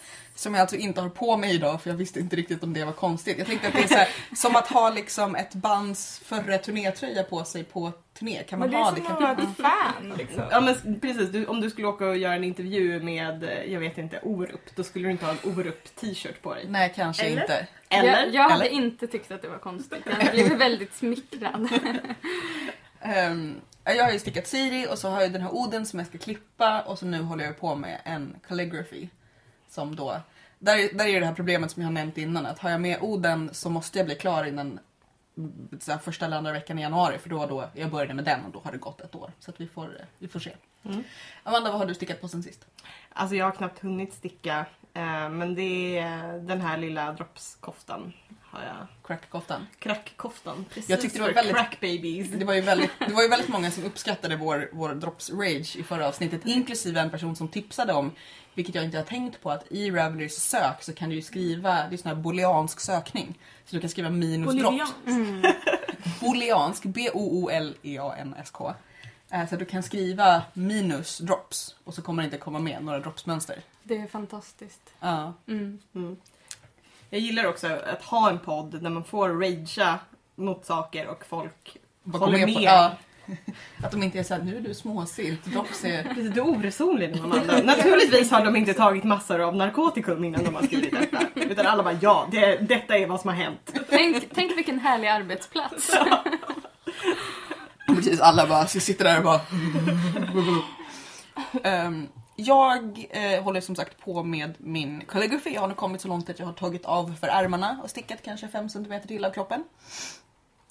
Som 0.40 0.54
jag 0.54 0.60
alltså 0.60 0.76
inte 0.76 1.00
har 1.00 1.08
på 1.08 1.36
mig 1.36 1.54
idag 1.54 1.82
för 1.82 1.90
jag 1.90 1.96
visste 1.96 2.20
inte 2.20 2.36
riktigt 2.36 2.62
om 2.62 2.72
det 2.72 2.84
var 2.84 2.92
konstigt. 2.92 3.38
Jag 3.38 3.46
tänkte 3.46 3.68
att 3.68 3.74
det 3.74 3.82
är 3.82 3.88
så 3.88 3.94
här, 3.94 4.08
som 4.36 4.56
att 4.56 4.66
ha 4.66 4.90
liksom 4.90 5.36
ett 5.36 5.54
bands 5.54 6.18
förre 6.24 6.58
turnétröja 6.58 7.22
på 7.22 7.44
sig 7.44 7.64
på 7.64 7.92
turné. 8.18 8.42
Kan 8.42 8.58
man 8.58 8.70
Men 8.70 8.78
det 8.78 8.84
ha 8.84 8.90
är 8.90 8.94
det? 8.94 9.00
som 9.00 9.06
Kan... 9.06 9.24
att 9.24 9.38
vara 9.38 9.48
ett 9.48 9.56
fan 9.56 10.14
liksom. 10.18 10.42
Ja 10.50 10.60
men 10.60 11.00
precis, 11.00 11.28
du, 11.28 11.46
om 11.46 11.60
du 11.60 11.70
skulle 11.70 11.86
åka 11.86 12.06
och 12.06 12.16
göra 12.16 12.34
en 12.34 12.44
intervju 12.44 13.02
med, 13.02 13.44
eh, 13.44 13.72
jag 13.72 13.80
vet 13.80 13.98
inte, 13.98 14.20
Orup, 14.22 14.76
då 14.76 14.82
skulle 14.82 15.08
du 15.08 15.12
inte 15.12 15.24
ha 15.24 15.32
en 15.32 15.50
Orup 15.50 15.96
t-shirt 15.96 16.42
på 16.42 16.54
dig. 16.54 16.64
Nej, 16.68 16.92
kanske 16.96 17.22
Eller? 17.22 17.40
inte. 17.40 17.66
Eller? 17.88 18.08
Jag, 18.08 18.34
jag 18.34 18.42
hade 18.42 18.64
Eller? 18.64 18.76
inte 18.76 19.06
tyckt 19.06 19.30
att 19.30 19.42
det 19.42 19.48
var 19.48 19.58
konstigt. 19.58 20.02
Jag 20.04 20.12
hade 20.16 20.30
blivit 20.30 20.58
väldigt 20.58 20.94
smickrad. 20.94 21.68
Ehm, 23.00 23.60
jag 23.84 24.04
har 24.04 24.12
ju 24.12 24.18
stickat 24.18 24.46
Siri 24.46 24.86
och 24.90 24.98
så 24.98 25.08
har 25.08 25.20
jag 25.20 25.32
den 25.32 25.42
här 25.42 25.54
oden 25.54 25.86
som 25.86 25.98
jag 25.98 26.08
ska 26.08 26.18
klippa 26.18 26.82
och 26.82 26.98
så 26.98 27.06
nu 27.06 27.22
håller 27.22 27.44
jag 27.44 27.60
på 27.60 27.74
med 27.74 28.00
en 28.04 28.36
calligraphy. 28.48 29.08
Som 29.68 29.96
då, 29.96 30.20
där, 30.60 30.76
är- 30.78 30.94
där 30.98 31.06
är 31.06 31.20
det 31.20 31.26
här 31.26 31.34
problemet 31.34 31.70
som 31.70 31.82
jag 31.82 31.86
har 31.88 31.92
nämnt 31.94 32.18
innan 32.18 32.46
att 32.46 32.58
har 32.58 32.70
jag 32.70 32.80
med 32.80 32.98
oden 33.00 33.50
så 33.52 33.70
måste 33.70 33.98
jag 33.98 34.06
bli 34.06 34.14
klar 34.14 34.44
innan 34.44 34.78
så 35.80 35.92
här, 35.92 35.98
första 35.98 36.26
eller 36.26 36.36
andra 36.36 36.52
veckan 36.52 36.78
i 36.78 36.82
januari 36.82 37.18
för 37.18 37.28
då, 37.30 37.46
då 37.46 37.68
jag 37.74 37.90
började 37.90 38.14
med 38.14 38.24
den 38.24 38.44
och 38.44 38.50
då 38.52 38.60
har 38.64 38.72
det 38.72 38.78
gått 38.78 39.00
ett 39.00 39.14
år. 39.14 39.32
Så 39.38 39.52
vi 39.56 39.68
får, 39.68 39.90
vi 40.18 40.28
får 40.28 40.40
se. 40.40 40.52
Mm. 40.84 41.04
Amanda, 41.42 41.70
vad 41.70 41.78
har 41.78 41.86
du 41.86 41.94
stickat 41.94 42.20
på 42.20 42.28
sen 42.28 42.42
sist? 42.42 42.66
Alltså 43.12 43.36
jag 43.36 43.44
har 43.44 43.52
knappt 43.52 43.78
hunnit 43.82 44.12
sticka, 44.14 44.66
eh, 44.94 45.28
men 45.28 45.54
det 45.54 45.98
är 45.98 46.38
den 46.38 46.60
här 46.60 46.76
lilla 46.78 47.12
droppskoftan. 47.12 48.12
Har 48.52 48.60
jag. 48.62 48.86
Crackkoftan. 49.06 49.66
Crackkoftan. 49.78 50.64
Precis 50.68 50.90
Jag 50.90 51.00
tyckte 51.00 51.18
det 51.18 51.22
var 51.24 51.32
väldigt- 51.32 51.54
crack 51.56 51.80
babies. 51.80 52.28
Det 52.30 52.44
var 52.44 52.54
ju 52.54 52.60
väldigt, 52.60 52.90
det 52.98 53.12
var 53.12 53.22
ju 53.22 53.28
väldigt 53.28 53.48
många 53.48 53.70
som 53.70 53.84
uppskattade 53.84 54.36
vår, 54.36 54.68
vår 54.72 54.94
drops 54.94 55.30
rage 55.30 55.76
i 55.76 55.82
förra 55.82 56.08
avsnittet, 56.08 56.46
inklusive 56.46 57.00
en 57.00 57.10
person 57.10 57.36
som 57.36 57.48
tipsade 57.48 57.92
om, 57.92 58.10
vilket 58.54 58.74
jag 58.74 58.84
inte 58.84 58.96
har 58.96 59.04
tänkt 59.04 59.42
på, 59.42 59.50
att 59.50 59.72
i 59.72 59.90
Ravelrys 59.90 60.42
sök 60.42 60.82
så 60.82 60.92
kan 60.92 61.08
du 61.08 61.14
ju 61.16 61.22
skriva, 61.22 61.88
det 61.88 61.94
är 61.94 61.96
sån 61.96 62.08
här 62.08 62.14
booleansk 62.14 62.80
sökning. 62.80 63.38
Så 63.64 63.76
du 63.76 63.80
kan 63.80 63.90
skriva 63.90 64.10
minus 64.10 64.54
drops. 64.54 64.92
Bolivian. 65.04 65.42
Booleansk, 66.20 66.82
B-O-O-L-E-A-N-S-K. 66.84 68.74
Eh, 69.30 69.48
Så 69.48 69.56
du 69.56 69.64
kan 69.64 69.82
skriva 69.82 70.42
minus 70.52 71.18
drops 71.18 71.74
och 71.84 71.94
så 71.94 72.02
kommer 72.02 72.22
det 72.22 72.24
inte 72.24 72.38
komma 72.38 72.58
med 72.58 72.84
några 72.84 72.98
dropsmönster. 72.98 73.62
Det 73.82 73.96
är 73.98 74.06
fantastiskt. 74.06 74.80
Ja. 75.00 75.34
Mm. 75.48 75.78
Mm. 75.94 76.16
Jag 77.10 77.20
gillar 77.20 77.46
också 77.46 77.66
att 77.66 78.02
ha 78.02 78.30
en 78.30 78.38
podd 78.38 78.82
där 78.82 78.90
man 78.90 79.04
får 79.04 79.28
ragea 79.28 79.98
mot 80.36 80.66
saker 80.66 81.08
och 81.08 81.26
folk 81.26 81.76
Bara 82.02 82.18
Håller 82.18 82.38
med. 82.38 82.46
På, 82.46 82.60
med. 82.60 82.62
ja. 82.62 82.96
Att 83.84 83.90
de 83.90 84.02
inte 84.02 84.18
är 84.18 84.22
såhär, 84.22 84.42
nu 84.42 84.56
är 84.56 84.60
du 84.60 84.74
småsint, 84.74 85.44
drops 85.44 85.84
är... 85.84 86.02
Precis, 86.02 86.30
du 86.32 86.40
är 86.40 86.48
oresonlig 86.48 87.18
Amanda. 87.18 87.62
Naturligtvis 87.62 88.30
har 88.30 88.44
de 88.44 88.56
inte 88.56 88.74
tagit 88.74 89.04
massor 89.04 89.40
av 89.40 89.56
narkotikum 89.56 90.24
innan 90.24 90.44
de 90.44 90.54
har 90.54 90.62
skrivit 90.62 90.90
detta. 90.90 91.26
Utan 91.34 91.66
alla 91.66 91.82
bara 91.82 91.98
ja, 92.00 92.28
det, 92.30 92.56
detta 92.56 92.98
är 92.98 93.06
vad 93.06 93.20
som 93.20 93.28
har 93.28 93.36
hänt. 93.36 93.72
Tänk, 93.90 94.34
tänk 94.34 94.56
vilken 94.56 94.78
härlig 94.78 95.08
arbetsplats. 95.08 95.90
Precis, 97.86 98.20
alla 98.20 98.46
bara 98.46 98.66
sitter 98.66 99.04
där 99.04 99.18
och 99.18 99.24
bara... 99.24 99.40
Ehm, 101.62 102.08
jag 102.46 103.06
eh, 103.10 103.42
håller 103.42 103.60
som 103.60 103.76
sagt 103.76 104.00
på 104.00 104.22
med 104.22 104.54
min 104.58 105.04
calligraphy. 105.08 105.50
Jag 105.50 105.60
har 105.60 105.68
nu 105.68 105.74
kommit 105.74 106.00
så 106.00 106.08
långt 106.08 106.30
att 106.30 106.38
jag 106.38 106.46
har 106.46 106.52
tagit 106.52 106.84
av 106.84 107.14
för 107.20 107.28
ärmarna 107.28 107.80
och 107.82 107.90
stickat 107.90 108.22
kanske 108.22 108.48
5 108.48 108.68
cm 108.68 109.00
till 109.06 109.24
av 109.24 109.30
kroppen. 109.30 109.64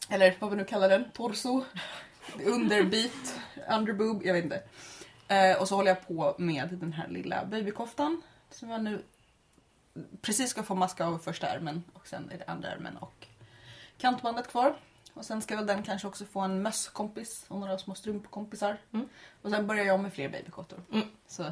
Eller 0.09 0.35
vad 0.39 0.49
vi 0.49 0.57
nu 0.57 0.65
kallar 0.65 0.89
den, 0.89 1.11
torso, 1.13 1.63
underbit, 2.45 3.39
underboob, 3.71 4.25
jag 4.25 4.33
vet 4.33 4.43
inte. 4.43 4.63
Eh, 5.27 5.61
och 5.61 5.67
så 5.67 5.75
håller 5.75 5.91
jag 5.91 6.07
på 6.07 6.35
med 6.37 6.69
den 6.71 6.93
här 6.93 7.07
lilla 7.07 7.45
babykoftan 7.45 8.21
som 8.51 8.69
jag 8.69 8.83
nu 8.83 9.03
precis 10.21 10.49
ska 10.49 10.63
få 10.63 10.75
maska 10.75 11.05
av 11.05 11.17
första 11.17 11.47
ärmen 11.47 11.83
och 11.93 12.07
sen 12.07 12.29
är 12.31 12.37
det 12.37 12.45
andra 12.47 12.69
ärmen 12.69 12.97
och 12.97 13.27
kantbandet 13.97 14.47
kvar. 14.47 14.75
Och 15.19 15.25
sen 15.25 15.41
ska 15.41 15.55
väl 15.55 15.65
den 15.65 15.83
kanske 15.83 16.07
också 16.07 16.25
få 16.25 16.39
en 16.39 16.61
mösskompis 16.61 17.45
och 17.47 17.59
några 17.59 17.77
små 17.77 17.95
strumpkompisar. 17.95 18.77
Mm. 18.93 19.09
Och 19.41 19.51
sen 19.51 19.67
börjar 19.67 19.85
jag 19.85 19.99
med 19.99 20.13
fler 20.13 20.29
babykottor. 20.29 20.79
Mm. 20.93 21.07
Så. 21.27 21.51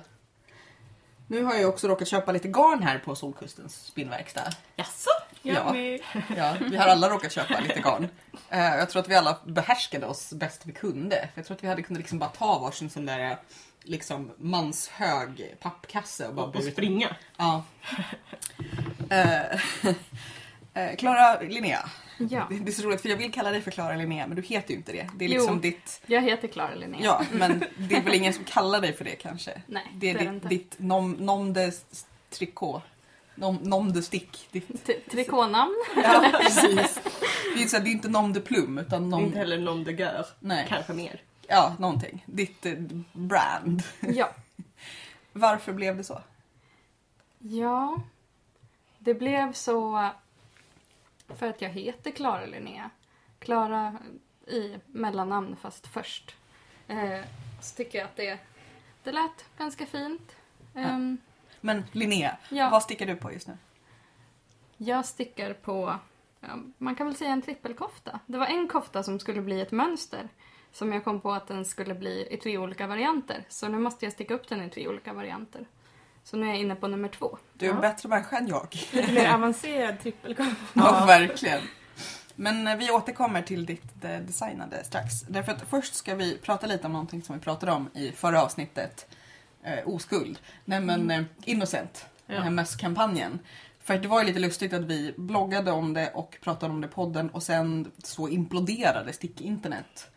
Nu 1.28 1.44
har 1.44 1.56
jag 1.56 1.70
också 1.70 1.88
råkat 1.88 2.08
köpa 2.08 2.32
lite 2.32 2.48
garn 2.48 2.84
här 2.84 3.00
på 3.00 3.16
Solkustens 3.16 3.86
spinnverkstad. 3.86 4.50
Jaså? 4.76 5.10
Ja. 5.42 5.72
Med. 5.74 6.00
Ja, 6.38 6.56
vi 6.70 6.78
har 6.78 6.88
alla 6.88 7.10
råkat 7.10 7.32
köpa 7.32 7.60
lite 7.60 7.80
garn. 7.80 8.08
Eh, 8.50 8.60
jag 8.76 8.90
tror 8.90 9.02
att 9.02 9.10
vi 9.10 9.16
alla 9.16 9.38
behärskade 9.46 10.06
oss 10.06 10.34
bäst 10.34 10.62
vi 10.66 10.72
kunde. 10.72 11.16
För 11.16 11.40
jag 11.40 11.46
tror 11.46 11.58
att 11.58 11.64
vi 11.64 11.68
hade 11.68 11.82
kunnat 11.82 12.00
liksom 12.00 12.20
bara 12.20 12.30
ta 12.30 12.60
varsin 12.60 12.90
sån 12.90 13.06
där 13.06 13.32
eh, 13.32 13.38
liksom 13.84 14.32
manshög 14.38 15.56
pappkasse 15.60 16.28
och 16.28 16.34
bara 16.34 16.46
Och 16.46 16.54
burit- 16.54 16.74
springa. 16.74 17.16
Ja. 17.38 17.64
Eh, 19.10 19.60
eh, 20.84 20.96
Klara 20.98 21.40
Linnea. 21.42 21.90
Ja, 22.18 22.48
Det 22.50 22.60
det 22.60 22.72
är 22.72 22.74
så 22.74 22.84
roligt 22.88 23.02
för 23.02 23.10
jag 23.10 23.18
vill 23.18 23.32
kalla 23.34 23.52
dig 23.52 23.62
för 23.62 23.72
Klara 23.72 23.96
Linnea 23.96 24.28
men 24.28 24.36
du 24.36 24.42
heter 24.42 24.72
ju 24.72 24.78
inte 24.78 24.92
det. 24.92 25.10
Det 25.16 25.26
är 25.26 25.30
liksom 25.30 25.54
Jo. 25.56 25.60
ditt... 25.62 26.02
jag 26.06 26.22
heter 26.22 26.48
Klara 26.48 26.76
Linnea. 26.76 27.00
Ja, 27.04 27.22
men 27.32 27.64
det 27.78 27.96
är 27.96 28.02
väl 28.02 28.14
ingen 28.14 28.34
som 28.34 28.44
kallar 28.44 28.82
dig 28.82 28.94
för 28.94 29.06
det 29.06 29.16
kanske? 29.16 29.62
Nej, 29.68 29.84
Det 29.96 30.10
är 30.10 30.14
det 30.14 30.20
är 30.20 30.24
ditt, 30.24 30.34
inte. 30.34 30.48
ditt 30.48 30.76
nom, 30.80 31.12
nom 31.12 31.54
de 31.54 31.72
trikå. 32.30 32.82
Nom, 33.36 33.56
nom 33.56 33.94
de 33.94 34.02
stick. 34.02 34.48
Ditt, 34.52 34.90
Trikånamn. 35.12 35.76
ja, 35.96 36.30
precis. 36.42 37.00
Det 37.54 37.54
är, 37.56 37.58
inte 37.58 37.70
så 37.70 37.78
här, 37.78 37.84
det 37.84 37.90
är 37.90 37.92
inte 37.92 38.10
nom 38.10 38.34
de 38.34 38.40
plum 38.40 38.78
utan 38.78 39.10
nom... 39.10 39.24
Inte 39.26 39.38
heller 39.38 39.58
nom 39.58 39.84
de 39.84 39.92
gör. 39.92 40.26
Nej, 40.40 40.66
Kanske 40.70 40.94
mer. 40.94 41.22
ja 41.48 41.76
någonting. 41.80 42.24
Ditt 42.26 42.66
eh, 42.66 42.74
brand. 43.14 43.84
Ja. 44.02 44.30
Varför 45.34 45.74
blev 45.74 45.98
det 45.98 46.04
så? 46.04 46.22
Ja, 47.40 48.02
det 49.00 49.14
blev 49.14 49.54
så 49.54 50.10
för 51.36 51.48
att 51.48 51.62
jag 51.62 51.70
heter 51.70 52.12
Klara 52.12 52.46
Linnea. 52.46 52.90
Klara 53.40 53.96
i 54.48 54.76
mellannamn 54.86 55.56
fast 55.56 55.88
först. 55.88 56.36
Eh, 56.88 57.22
så 57.62 57.76
tycker 57.76 57.98
jag 58.00 58.06
att 58.06 58.16
det, 58.16 58.40
det 59.04 59.12
lät 59.12 59.46
ganska 59.58 59.86
fint. 59.86 60.36
Ehm, 60.76 61.18
Men 61.62 61.84
Linnea, 61.92 62.38
ja, 62.50 62.70
vad 62.70 62.84
stickar 62.84 63.06
du 63.06 63.16
på 63.16 63.32
just 63.32 63.48
nu? 63.48 63.58
jag 64.78 65.06
stickar 65.06 65.54
på, 65.54 65.96
ja, 66.42 66.48
man 66.78 66.96
kan 66.96 67.08
väl 67.08 67.16
säga 67.16 67.32
en 67.32 67.42
trippelkofta. 67.42 68.20
Det 68.26 68.38
var 68.38 68.46
en 68.46 68.68
kofta 68.68 69.04
som 69.04 69.20
skulle 69.20 69.42
bli 69.42 69.62
ett 69.62 69.72
mönster. 69.72 70.30
Som 70.72 70.94
jag 70.94 71.04
kom 71.04 71.22
på 71.22 71.32
att 71.32 71.48
den 71.48 71.66
skulle 71.66 71.94
bli 71.94 72.28
i 72.32 72.38
tre 72.38 72.58
olika 72.58 72.88
varianter. 72.88 73.44
Så 73.50 73.68
nu 73.68 73.80
måste 73.80 74.06
jag 74.06 74.14
sticka 74.14 74.34
upp 74.34 74.48
den 74.48 74.62
i 74.62 74.70
tre 74.70 74.88
olika 74.88 75.14
varianter. 75.14 75.66
Så 76.30 76.38
nu 76.38 76.46
är 76.46 76.50
jag 76.50 76.58
inne 76.60 76.76
på 76.76 76.88
nummer 76.88 77.08
två. 77.10 77.38
Du 77.54 77.66
är 77.66 77.70
en 77.70 77.76
Ja. 77.76 77.82
bättre 77.82 78.10
människa 78.10 78.38
än 78.38 78.48
jag. 78.48 78.68
Lite 78.92 79.12
mer 79.12 79.34
avancerad 79.34 80.00
trippelkofta. 80.00 80.56
Ja, 80.74 81.06
verkligen. 81.08 81.62
Men 82.36 82.68
eh, 82.68 82.76
vi 82.78 82.92
återkommer 82.92 83.42
till 83.42 83.66
ditt 83.66 84.04
eh, 84.04 84.20
designade 84.20 84.84
strax. 84.84 85.22
Därför 85.22 85.52
att 85.52 85.62
först 85.70 85.96
ska 85.96 86.16
vi 86.16 86.38
prata 86.38 86.68
lite 86.68 86.86
om 86.88 86.94
någonting 86.94 87.24
som 87.24 87.36
vi 87.36 87.42
pratade 87.42 87.72
om 87.72 87.90
i 87.94 88.12
förra 88.12 88.44
avsnittet. 88.44 89.08
Eh, 89.64 89.88
oskuld. 89.88 90.40
Nej 90.66 90.80
men 90.82 91.12
eh, 91.12 91.24
Innocent. 91.46 92.06
Den 92.26 92.38
här 92.38 92.46
Ja. 92.46 92.52
mösskampanjen. 92.52 93.40
För 93.80 93.98
det 93.98 94.08
var 94.08 94.20
ju 94.22 94.28
lite 94.28 94.40
lustigt 94.40 94.74
att 94.74 94.82
vi 94.86 95.14
bloggade 95.18 95.72
om 95.72 95.94
det 95.94 96.10
och 96.14 96.38
pratade 96.42 96.74
om 96.74 96.82
det 96.82 96.88
i 96.88 96.92
podden 96.92 97.30
och 97.30 97.44
sen 97.44 97.92
så 98.04 98.28
imploderade 98.30 99.14
stick-internet. 99.14 100.08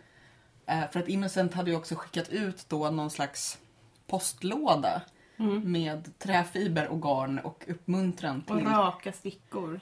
Eh, 0.66 0.80
för 0.92 1.00
att 1.00 1.08
Innocent 1.08 1.54
hade 1.54 1.70
ju 1.70 1.76
också 1.76 1.94
skickat 1.94 2.28
ut 2.28 2.64
då 2.68 2.90
någon 2.90 3.10
slags 3.10 3.58
postlåda 4.06 5.02
Mm. 5.40 5.72
med 5.72 6.18
träfiber 6.18 6.88
och 6.88 7.02
garn 7.02 7.38
och 7.38 7.64
uppmuntran 7.68 8.42
till 8.42 8.54
Och 8.54 8.62
raka 8.62 9.12
stickor. 9.12 9.80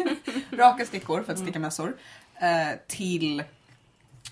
raka 0.50 0.86
stickor 0.86 1.22
för 1.22 1.32
att 1.32 1.38
Mm. 1.38 1.46
sticka 1.48 1.58
mössor 1.58 1.96
eh, 2.34 2.78
till 2.86 3.42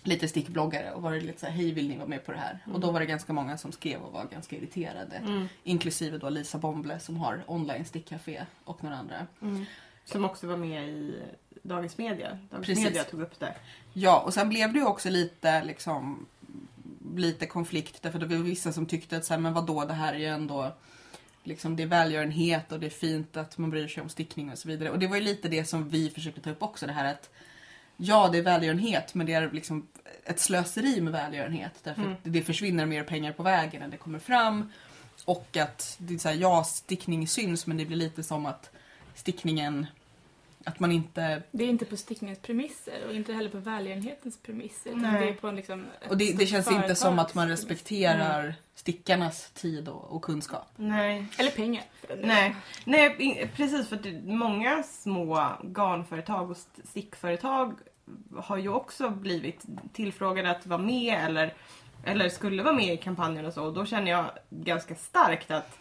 lite 0.02 0.28
stickbloggare 0.28 0.92
och 0.92 1.02
var 1.02 1.12
det 1.12 1.20
lite 1.20 1.40
så 1.40 1.46
här, 1.46 1.52
hej 1.52 1.72
vill 1.72 1.88
ni 1.88 1.96
vara 1.96 2.08
med 2.08 2.24
på 2.26 2.32
det 2.32 2.38
här? 2.38 2.58
Och 2.72 2.80
då 2.80 2.90
var 2.90 3.00
det 3.00 3.06
ganska 3.06 3.32
många 3.32 3.58
som 3.58 3.72
skrev 3.72 4.00
och 4.00 4.12
var 4.12 4.24
ganska 4.24 4.56
irriterade. 4.56 5.16
Mm. 5.16 5.48
Inklusive 5.64 6.18
då 6.18 6.28
Lisa 6.28 6.58
Bomble 6.58 7.00
som 7.00 7.16
har 7.16 7.42
online 7.46 7.84
stickcafé 7.84 8.44
och 8.64 8.84
några 8.84 8.96
andra. 8.96 9.26
Mm. 9.42 9.64
Som 10.04 10.24
också 10.24 10.46
var 10.46 10.56
med 10.56 10.88
i 10.88 11.22
Dagens 11.62 11.98
Media. 11.98 12.38
Dagens 12.50 12.66
Precis. 12.66 12.84
Media 12.84 13.04
tog 13.04 13.20
upp 13.20 13.38
det. 13.40 13.54
Ja, 13.92 14.20
och 14.20 14.34
sen 14.34 14.48
blev 14.48 14.72
det 14.72 14.78
ju 14.78 14.84
också 14.84 15.10
lite 15.10 15.64
liksom 15.64 16.26
lite 17.16 17.46
konflikt 17.46 18.02
därför 18.02 18.18
det 18.18 18.26
var 18.26 18.36
vissa 18.36 18.72
som 18.72 18.86
tyckte 18.86 19.16
att 19.16 19.24
så 19.24 19.34
här, 19.34 19.40
men 19.40 19.52
vadå, 19.54 19.84
det 19.84 19.92
här 19.92 20.14
är 20.14 20.18
ju 20.18 20.26
ändå 20.26 20.72
liksom 21.44 21.76
det 21.76 21.82
är 21.82 21.86
välgörenhet 21.86 22.72
och 22.72 22.80
det 22.80 22.86
är 22.86 22.90
fint 22.90 23.36
att 23.36 23.58
man 23.58 23.70
bryr 23.70 23.88
sig 23.88 24.02
om 24.02 24.08
stickning 24.08 24.52
och 24.52 24.58
så 24.58 24.68
vidare. 24.68 24.90
Och 24.90 24.98
det 24.98 25.06
var 25.06 25.16
ju 25.16 25.22
lite 25.22 25.48
det 25.48 25.64
som 25.64 25.88
vi 25.88 26.10
försökte 26.10 26.40
ta 26.40 26.50
upp 26.50 26.62
också, 26.62 26.86
det 26.86 26.92
här 26.92 27.04
att 27.04 27.30
ja, 27.96 28.28
det 28.32 28.38
är 28.38 28.42
välgörenhet, 28.42 29.14
men 29.14 29.26
det 29.26 29.32
är 29.32 29.50
liksom 29.50 29.86
ett 30.24 30.40
slöseri 30.40 31.00
med 31.00 31.12
välgörenhet 31.12 31.72
därför 31.82 32.02
Mm. 32.02 32.16
det 32.22 32.42
försvinner 32.42 32.86
mer 32.86 33.04
pengar 33.04 33.32
på 33.32 33.42
vägen 33.42 33.82
än 33.82 33.90
det 33.90 33.96
kommer 33.96 34.18
fram. 34.18 34.72
Och 35.24 35.56
att 35.56 35.96
det 35.98 36.14
är 36.14 36.18
så 36.18 36.28
här, 36.28 36.36
ja, 36.36 36.64
stickning 36.64 37.28
syns, 37.28 37.66
men 37.66 37.76
det 37.76 37.84
blir 37.84 37.96
lite 37.96 38.22
som 38.22 38.46
att 38.46 38.70
stickningen 39.14 39.86
Att 40.68 40.80
man 40.80 40.92
inte... 40.92 41.42
Det 41.50 41.64
är 41.64 41.68
inte 41.68 41.84
på 41.84 41.96
stickningens 41.96 42.38
premisser 42.38 43.06
och 43.08 43.14
inte 43.14 43.32
heller 43.32 43.50
på 43.50 43.58
välgörenhetens 43.58 44.38
premisser. 44.42 44.94
Det 44.94 45.28
är 45.28 45.32
på 45.32 45.48
en 45.48 45.56
liksom 45.56 45.86
Och 46.08 46.16
det, 46.16 46.32
det 46.38 46.46
känns 46.46 46.70
inte 46.70 46.94
som 46.94 47.18
att 47.18 47.34
man 47.34 47.48
respekterar 47.48 48.54
stickarnas 48.74 49.50
tid 49.50 49.88
och, 49.88 50.04
och 50.16 50.22
kunskap. 50.22 50.68
Nej. 50.76 51.26
Eller 51.38 51.50
pengar. 51.50 51.84
Nej, 52.22 52.56
Nej 52.84 53.50
precis 53.56 53.88
för 53.88 53.96
att 53.96 54.06
många 54.24 54.82
små 54.82 55.48
garnföretag 55.62 56.50
och 56.50 56.56
st- 56.56 56.82
stickföretag 56.84 57.74
har 58.36 58.56
ju 58.56 58.68
också 58.68 59.10
blivit 59.10 59.62
tillfrågade 59.92 60.50
att 60.50 60.66
vara 60.66 60.80
med 60.80 61.24
eller, 61.24 61.54
eller 62.04 62.28
skulle 62.28 62.62
vara 62.62 62.74
med 62.74 62.94
i 62.94 62.96
kampanjen 62.96 63.46
och 63.46 63.52
så. 63.52 63.64
Och 63.64 63.74
då 63.74 63.86
känner 63.86 64.10
jag 64.10 64.30
ganska 64.50 64.94
starkt 64.94 65.50
att 65.50 65.78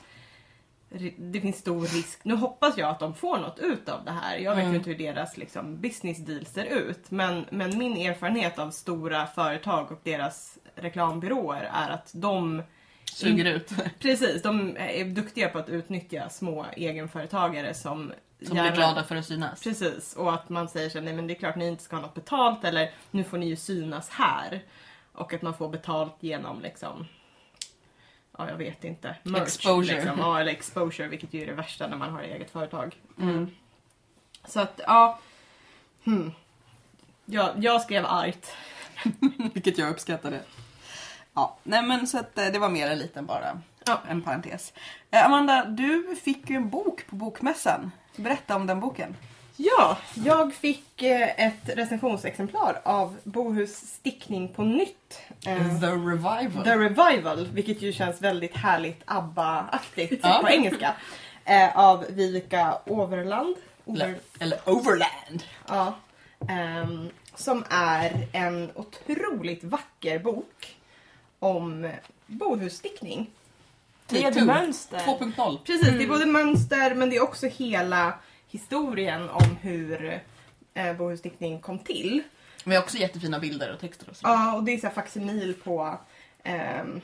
det 1.17 1.41
finns 1.41 1.57
stor 1.57 1.81
risk. 1.81 2.19
Nu 2.23 2.35
hoppas 2.35 2.77
jag 2.77 2.89
att 2.89 2.99
de 2.99 3.13
får 3.13 3.37
något 3.37 3.59
ut 3.59 3.89
av 3.89 4.05
det 4.05 4.11
här. 4.11 4.37
Jag 4.37 4.51
vet 4.55 4.59
Mm. 4.63 4.71
ju 4.71 4.77
inte 4.77 4.89
hur 4.89 4.97
deras 4.97 5.37
liksom, 5.37 5.81
business 5.81 6.17
deal 6.17 6.45
ser 6.45 6.65
ut. 6.65 7.11
Men, 7.11 7.45
men 7.49 7.77
min 7.77 7.97
erfarenhet 7.97 8.59
av 8.59 8.71
stora 8.71 9.25
företag 9.27 9.91
och 9.91 9.99
deras 10.03 10.57
reklambyråer 10.75 11.69
är 11.73 11.89
att 11.89 12.11
de 12.13 12.63
Suger 13.13 13.45
ut. 13.45 13.71
Precis, 13.99 14.41
de 14.41 14.77
är 14.77 15.05
duktiga 15.05 15.49
på 15.49 15.59
att 15.59 15.69
utnyttja 15.69 16.29
små 16.29 16.65
egenföretagare 16.75 17.73
som, 17.73 18.11
Som 18.41 18.51
blir 18.57 18.71
glada 18.71 19.03
för 19.03 19.15
att 19.15 19.25
synas. 19.25 19.63
Precis, 19.63 20.15
och 20.15 20.33
att 20.33 20.49
man 20.49 20.67
säger 20.69 20.89
så 20.89 21.01
nej 21.01 21.13
men 21.13 21.27
det 21.27 21.33
är 21.33 21.39
klart 21.39 21.55
ni 21.55 21.67
inte 21.67 21.83
ska 21.83 21.95
ha 21.95 22.01
något 22.01 22.13
betalt 22.13 22.63
eller 22.63 22.91
nu 23.11 23.23
får 23.23 23.37
ni 23.37 23.45
ju 23.47 23.55
synas 23.55 24.09
här. 24.09 24.63
Och 25.13 25.33
att 25.33 25.41
man 25.41 25.53
får 25.53 25.69
betalt 25.69 26.15
genom 26.19 26.61
liksom, 26.61 27.05
ja 28.37 28.49
jag 28.49 28.57
vet 28.57 28.83
inte, 28.83 29.15
merch, 29.23 29.41
Exposure. 29.41 29.95
Liksom. 29.95 30.19
Ja, 30.19 30.39
eller 30.39 30.51
exposure, 30.51 31.07
vilket 31.07 31.33
ju 31.33 31.41
är 31.41 31.45
det 31.45 31.53
värsta 31.53 31.87
när 31.87 31.97
man 31.97 32.09
har 32.09 32.21
eget 32.21 32.51
företag. 32.51 32.95
Mm. 33.19 33.49
Så 34.45 34.59
att, 34.59 34.81
ja. 34.87 35.19
Hmm. 36.03 36.31
Jag, 37.25 37.49
jag 37.57 37.81
skrev 37.81 38.05
argt. 38.05 38.55
Vilket 39.53 39.77
jag 39.77 39.89
uppskattade. 39.89 40.41
Ja, 41.33 41.57
nej 41.63 41.83
men 41.83 42.07
så 42.07 42.19
att 42.19 42.37
eh, 42.37 42.45
det 42.45 42.59
var 42.59 42.69
mer 42.69 42.87
en 42.87 42.97
liten 42.97 43.25
bara. 43.25 43.61
Ja. 43.85 44.01
En 44.07 44.21
parentes. 44.21 44.73
Eh, 45.11 45.25
Amanda, 45.25 45.65
du 45.65 46.15
fick 46.23 46.49
ju 46.49 46.55
en 46.55 46.69
bok 46.69 47.07
på 47.07 47.15
Bokmässan. 47.15 47.91
Berätta 48.15 48.55
om 48.55 48.67
den 48.67 48.79
boken. 48.79 49.15
Ja, 49.59 49.97
jag 50.13 50.53
fick 50.53 51.01
eh, 51.01 51.45
ett 51.47 51.69
recensionsexemplar 51.77 52.81
av 52.83 53.17
Bohus 53.23 53.75
stickning 53.75 54.47
på 54.53 54.63
nytt. 54.63 55.19
Eh, 55.45 55.79
The 55.79 55.87
Revival. 55.87 56.63
The 56.63 56.75
Revival, 56.77 57.47
vilket 57.53 57.81
ju 57.81 57.91
känns 57.93 58.21
väldigt 58.21 58.55
härligt 58.55 59.01
ABBA-aktigt 59.05 60.19
Ja. 60.23 60.39
på 60.43 60.49
engelska. 60.49 60.95
Eh, 61.45 61.77
av 61.77 62.05
Vivica 62.09 62.77
Overland. 62.85 63.55
Over, 63.85 64.19
eller, 64.39 64.59
Overland. 64.69 65.43
ja, 65.67 65.95
ehm, 66.49 67.09
som 67.35 67.63
är 67.69 68.27
en 68.33 68.71
otroligt 68.75 69.63
vacker 69.63 70.19
bok 70.19 70.75
om 71.39 71.91
bohusstickning. 72.27 73.29
Med 74.09 74.21
Take 74.23 74.33
two. 74.39 74.45
mönster. 74.45 74.97
2.0. 74.99 75.57
Precis, 75.65 75.87
det 75.97 76.03
är 76.03 76.07
både 76.07 76.25
mönster 76.25 76.95
men 76.95 77.09
det 77.09 77.15
är 77.15 77.23
också 77.23 77.47
hela 77.47 78.13
historien 78.47 79.29
om 79.29 79.57
hur 79.61 80.21
eh, 80.73 80.93
bohusstickning 80.93 81.61
kom 81.61 81.79
till. 81.79 82.23
Men 82.63 82.73
jag 82.73 82.81
har 82.81 82.85
också 82.85 82.97
jättefina 82.97 83.39
bilder 83.39 83.73
och 83.73 83.79
texter 83.79 84.09
och 84.09 84.15
så. 84.15 84.27
Ja, 84.27 84.55
och 84.55 84.63
det 84.63 84.73
är 84.73 84.77
så 84.77 84.87
här 84.87 84.93
facsimil 84.93 85.53
på 85.63 85.97
ehm, 86.43 87.01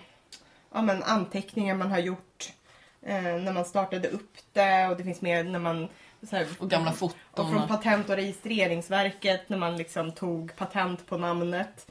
ja, 0.73 0.81
men 0.81 1.03
anteckningar 1.03 1.75
man 1.75 1.91
har 1.91 1.99
gjort 1.99 2.53
eh, 3.01 3.21
när 3.21 3.53
man 3.53 3.65
startade 3.65 4.07
upp 4.07 4.37
det 4.53 4.87
och 4.87 4.97
det 4.97 5.03
finns 5.03 5.21
med 5.21 5.45
när 5.45 5.59
man 5.59 5.89
så 6.29 6.35
här, 6.35 6.47
Och 6.59 6.69
gamla 6.69 6.91
och 6.91 6.97
foton. 6.97 7.51
från 7.51 7.61
Och, 7.61 7.67
Patent 7.67 8.09
och 8.09 8.15
registreringsverket 8.15 9.49
när 9.49 9.57
man 9.57 9.77
liksom 9.77 10.11
tog 10.11 10.55
patent 10.55 11.05
på 11.07 11.17
namnet. 11.17 11.87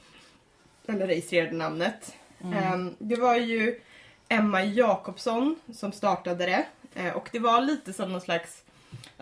Eller 0.89 1.07
registrerade 1.07 1.57
namnet. 1.57 2.15
Mm. 2.45 2.59
Ehm, 2.59 2.97
det 2.99 3.17
var 3.17 3.37
ju 3.37 3.81
Emma 4.29 4.65
Jakobsson 4.65 5.57
som 5.75 5.93
startade 5.93 6.47
det. 6.47 6.67
Eh, 6.95 7.13
och 7.13 7.29
det 7.33 7.39
var 7.39 7.61
lite 7.61 7.93
som 7.93 8.13
någon 8.13 8.21
slags... 8.21 8.63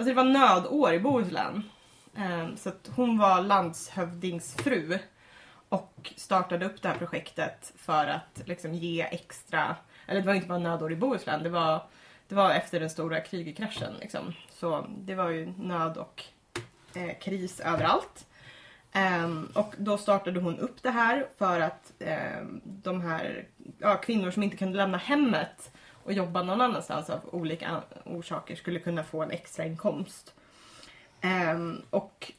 Alltså 0.01 0.15
det 0.15 0.17
var 0.17 0.25
nödår 0.25 0.95
i 0.95 0.99
Bohuslän. 0.99 1.63
Ehm, 2.17 2.57
så 2.57 2.69
att 2.69 2.91
hon 2.97 3.19
var 3.19 3.43
landshövdingsfru. 3.43 4.99
Och 5.69 6.13
startade 6.17 6.67
upp 6.67 6.83
det 6.83 6.89
här 6.89 6.97
projektet 6.97 7.73
för 7.77 8.07
att 8.07 8.43
liksom 8.45 8.75
ge 8.75 9.03
extra... 9.03 9.77
Eller 10.07 10.21
det 10.21 10.27
var 10.27 10.35
inte 10.35 10.49
bara 10.49 10.59
nödår 10.59 10.93
i 10.93 10.97
Bohuslän. 10.97 11.43
Det 11.43 11.49
var, 11.49 11.83
det 12.29 12.35
var 12.35 12.51
efter 12.51 12.81
den 12.81 12.91
stora 12.91 13.21
krigskraschen. 13.21 13.95
Liksom. 14.01 14.33
Så 14.51 14.87
det 14.99 15.15
var 15.15 15.29
ju 15.29 15.47
nöd 15.59 15.97
och 15.97 16.25
eh, 16.95 17.19
kris 17.21 17.61
överallt. 17.61 18.27
Ehm, 18.93 19.49
och 19.55 19.75
då 19.79 19.99
startade 19.99 20.41
hon 20.41 20.59
upp 20.59 20.83
det 20.83 20.91
här 20.91 21.27
för 21.39 21.61
att 21.61 21.93
ehm, 21.99 22.61
de 22.65 23.01
här 23.01 23.47
ja, 23.79 23.97
kvinnor 23.97 24.31
som 24.31 24.43
inte 24.43 24.57
kunde 24.57 24.77
lämna 24.77 24.99
hemmet 24.99 25.71
och 26.11 26.17
jobba 26.17 26.43
någon 26.43 26.61
annanstans 26.61 27.11
av 27.11 27.21
olika 27.33 27.83
orsaker 28.05 28.57
skulle 28.57 28.81
kunna 28.81 29.05
få 29.05 29.23
en 29.23 29.31
extra 29.31 29.65
inkomst. 29.65 30.35
Ehm, 31.21 31.83
och 31.91 32.33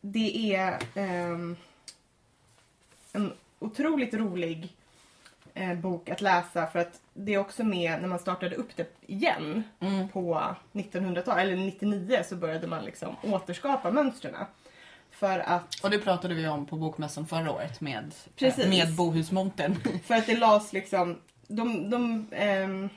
det 0.00 0.54
är 0.54 0.78
ehm, 0.94 1.56
en 3.12 3.32
otroligt 3.58 4.14
rolig 4.14 4.72
eh, 5.54 5.74
bok 5.74 6.08
att 6.08 6.20
läsa 6.20 6.66
för 6.66 6.78
att 6.78 7.00
det 7.14 7.34
är 7.34 7.38
också 7.38 7.64
med 7.64 8.00
när 8.00 8.08
man 8.08 8.18
startade 8.18 8.56
upp 8.56 8.76
det 8.76 8.96
igen 9.06 9.62
mm. 9.80 10.08
på 10.08 10.54
1900-talet, 10.72 11.42
eller 11.42 11.56
99 11.56 12.22
så 12.24 12.36
började 12.36 12.66
man 12.66 12.84
liksom 12.84 13.16
återskapa 13.22 13.90
mönstren. 13.90 14.34
För 15.10 15.38
att, 15.38 15.80
och 15.82 15.90
det 15.90 15.98
pratade 15.98 16.34
vi 16.34 16.48
om 16.48 16.66
på 16.66 16.76
Bokmässan 16.76 17.26
förra 17.26 17.52
året 17.52 17.80
med, 17.80 18.14
Precis. 18.36 18.66
med 18.66 18.96
Bohusmontern. 18.96 19.76
för 20.04 20.14
att 20.14 20.26
det 20.26 20.36
lades 20.36 20.72
liksom, 20.72 21.20
de, 21.48 21.90
de 21.90 22.26
ehm, 22.32 22.88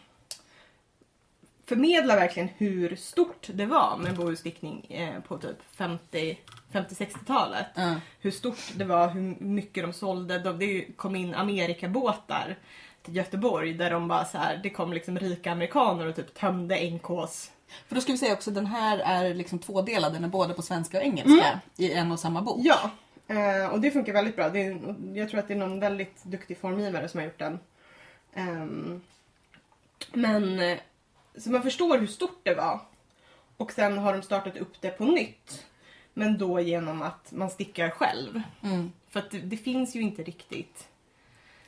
förmedlar 1.65 2.15
verkligen 2.15 2.49
hur 2.57 2.95
stort 2.95 3.49
det 3.53 3.65
var 3.65 3.97
med 3.97 4.15
bohusstickning 4.15 4.85
eh, 4.89 5.21
på 5.21 5.37
typ 5.37 5.57
50 5.75 6.37
50-60-talet. 6.71 7.65
Ja. 7.75 7.95
Hur 8.19 8.31
stort 8.31 8.73
det 8.75 8.85
var, 8.85 9.09
hur 9.09 9.35
mycket 9.39 9.83
de 9.83 9.93
sålde. 9.93 10.39
De, 10.39 10.59
det 10.59 10.85
kom 10.95 11.15
in 11.15 11.33
Amerikabåtar 11.33 12.55
till 13.01 13.15
Göteborg 13.15 13.73
där 13.73 13.91
de 13.91 14.07
bara 14.07 14.25
så 14.25 14.37
här, 14.37 14.59
det 14.63 14.69
kom 14.69 14.93
liksom 14.93 15.19
rika 15.19 15.51
amerikaner 15.51 16.07
och 16.07 16.15
typ 16.15 16.33
tömde 16.33 16.91
NKs 16.91 17.51
För 17.87 17.95
då 17.95 18.01
ska 18.01 18.11
vi 18.11 18.17
säga 18.17 18.33
också 18.33 18.51
den 18.51 18.65
här 18.65 18.99
är 18.99 19.33
liksom 19.33 19.59
tvådelad. 19.59 20.13
Den 20.13 20.23
är 20.23 20.27
både 20.27 20.53
på 20.53 20.61
svenska 20.61 20.97
och 20.97 21.03
engelska 21.03 21.59
i 21.77 21.93
en 21.93 22.11
och 22.11 22.19
samma 22.19 22.41
bok. 22.41 22.59
Ja, 22.63 22.91
eh, 23.27 23.73
och 23.73 23.79
det 23.79 23.91
funkar 23.91 24.13
väldigt 24.13 24.35
bra. 24.35 24.45
Är, 24.45 24.95
jag 25.13 25.29
tror 25.29 25.39
att 25.39 25.47
det 25.47 25.53
är 25.53 25.57
någon 25.57 25.79
väldigt 25.79 26.23
duktig 26.23 26.57
formgivare 26.57 27.09
som 27.09 27.19
har 27.19 27.25
gjort 27.25 27.39
den. 27.39 27.59
Ehm, 28.37 29.01
men, 30.13 30.59
eh, 30.59 30.77
så 31.37 31.49
man 31.49 31.63
förstår 31.63 31.97
hur 31.97 32.07
stort 32.07 32.39
det 32.43 32.55
var. 32.55 32.81
Och 33.57 33.71
sen 33.71 33.97
har 33.97 34.13
de 34.13 34.21
startat 34.21 34.57
upp 34.57 34.81
det 34.81 34.89
på 34.89 35.05
nytt. 35.05 35.65
Men 36.13 36.37
då 36.37 36.59
genom 36.59 37.01
att 37.01 37.31
man 37.31 37.49
stickar 37.49 37.89
själv. 37.89 38.41
Mm. 38.63 38.91
För 39.09 39.19
att 39.19 39.31
det, 39.31 39.39
det 39.39 39.57
finns 39.57 39.95
ju 39.95 40.01
inte 40.01 40.23
riktigt 40.23 40.87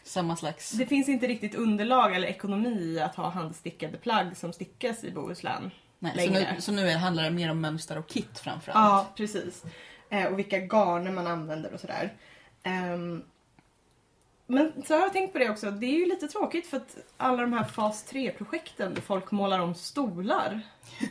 Samma 0.03 0.35
slags. 0.35 0.71
det 0.71 0.85
finns 0.85 1.09
inte 1.09 1.27
riktigt 1.27 1.55
underlag 1.55 2.15
eller 2.15 2.27
ekonomi 2.27 2.69
i 2.69 2.99
att 2.99 3.15
ha 3.15 3.29
handstickade 3.29 3.97
plagg 3.97 4.38
som 4.38 4.53
stickas 4.53 5.03
i 5.03 5.11
Bohuslän. 5.11 5.71
Nej, 5.99 6.27
så, 6.27 6.33
nu, 6.33 6.45
så 6.59 6.71
nu 6.71 6.91
handlar 6.91 7.23
det 7.23 7.31
mer 7.31 7.51
om 7.51 7.61
mönster 7.61 7.97
och 7.97 8.07
kit 8.07 8.39
framförallt. 8.39 8.77
Ja, 8.77 9.13
precis. 9.15 9.63
Eh, 10.09 10.25
och 10.25 10.39
vilka 10.39 10.57
garner 10.57 11.11
man 11.11 11.27
använder 11.27 11.73
och 11.73 11.79
sådär. 11.79 12.13
Ehm, 12.63 13.23
men 14.50 14.74
så 14.88 14.94
har 14.94 15.01
jag 15.01 15.13
tänkt 15.13 15.34
på 15.34 15.39
det 15.39 15.50
också, 15.50 15.72
det 15.72 15.86
är 15.86 16.00
ju 16.00 16.06
lite 16.06 16.27
tråkigt 16.27 16.68
för 16.68 16.77
att 16.77 16.98
alla 17.18 17.41
de 17.41 17.53
här 17.53 17.63
fas 17.63 18.06
3-projekten 18.12 18.94
där 18.94 19.01
folk 19.01 19.32
målar 19.32 19.60
om 19.60 19.75
stolar. 19.75 20.62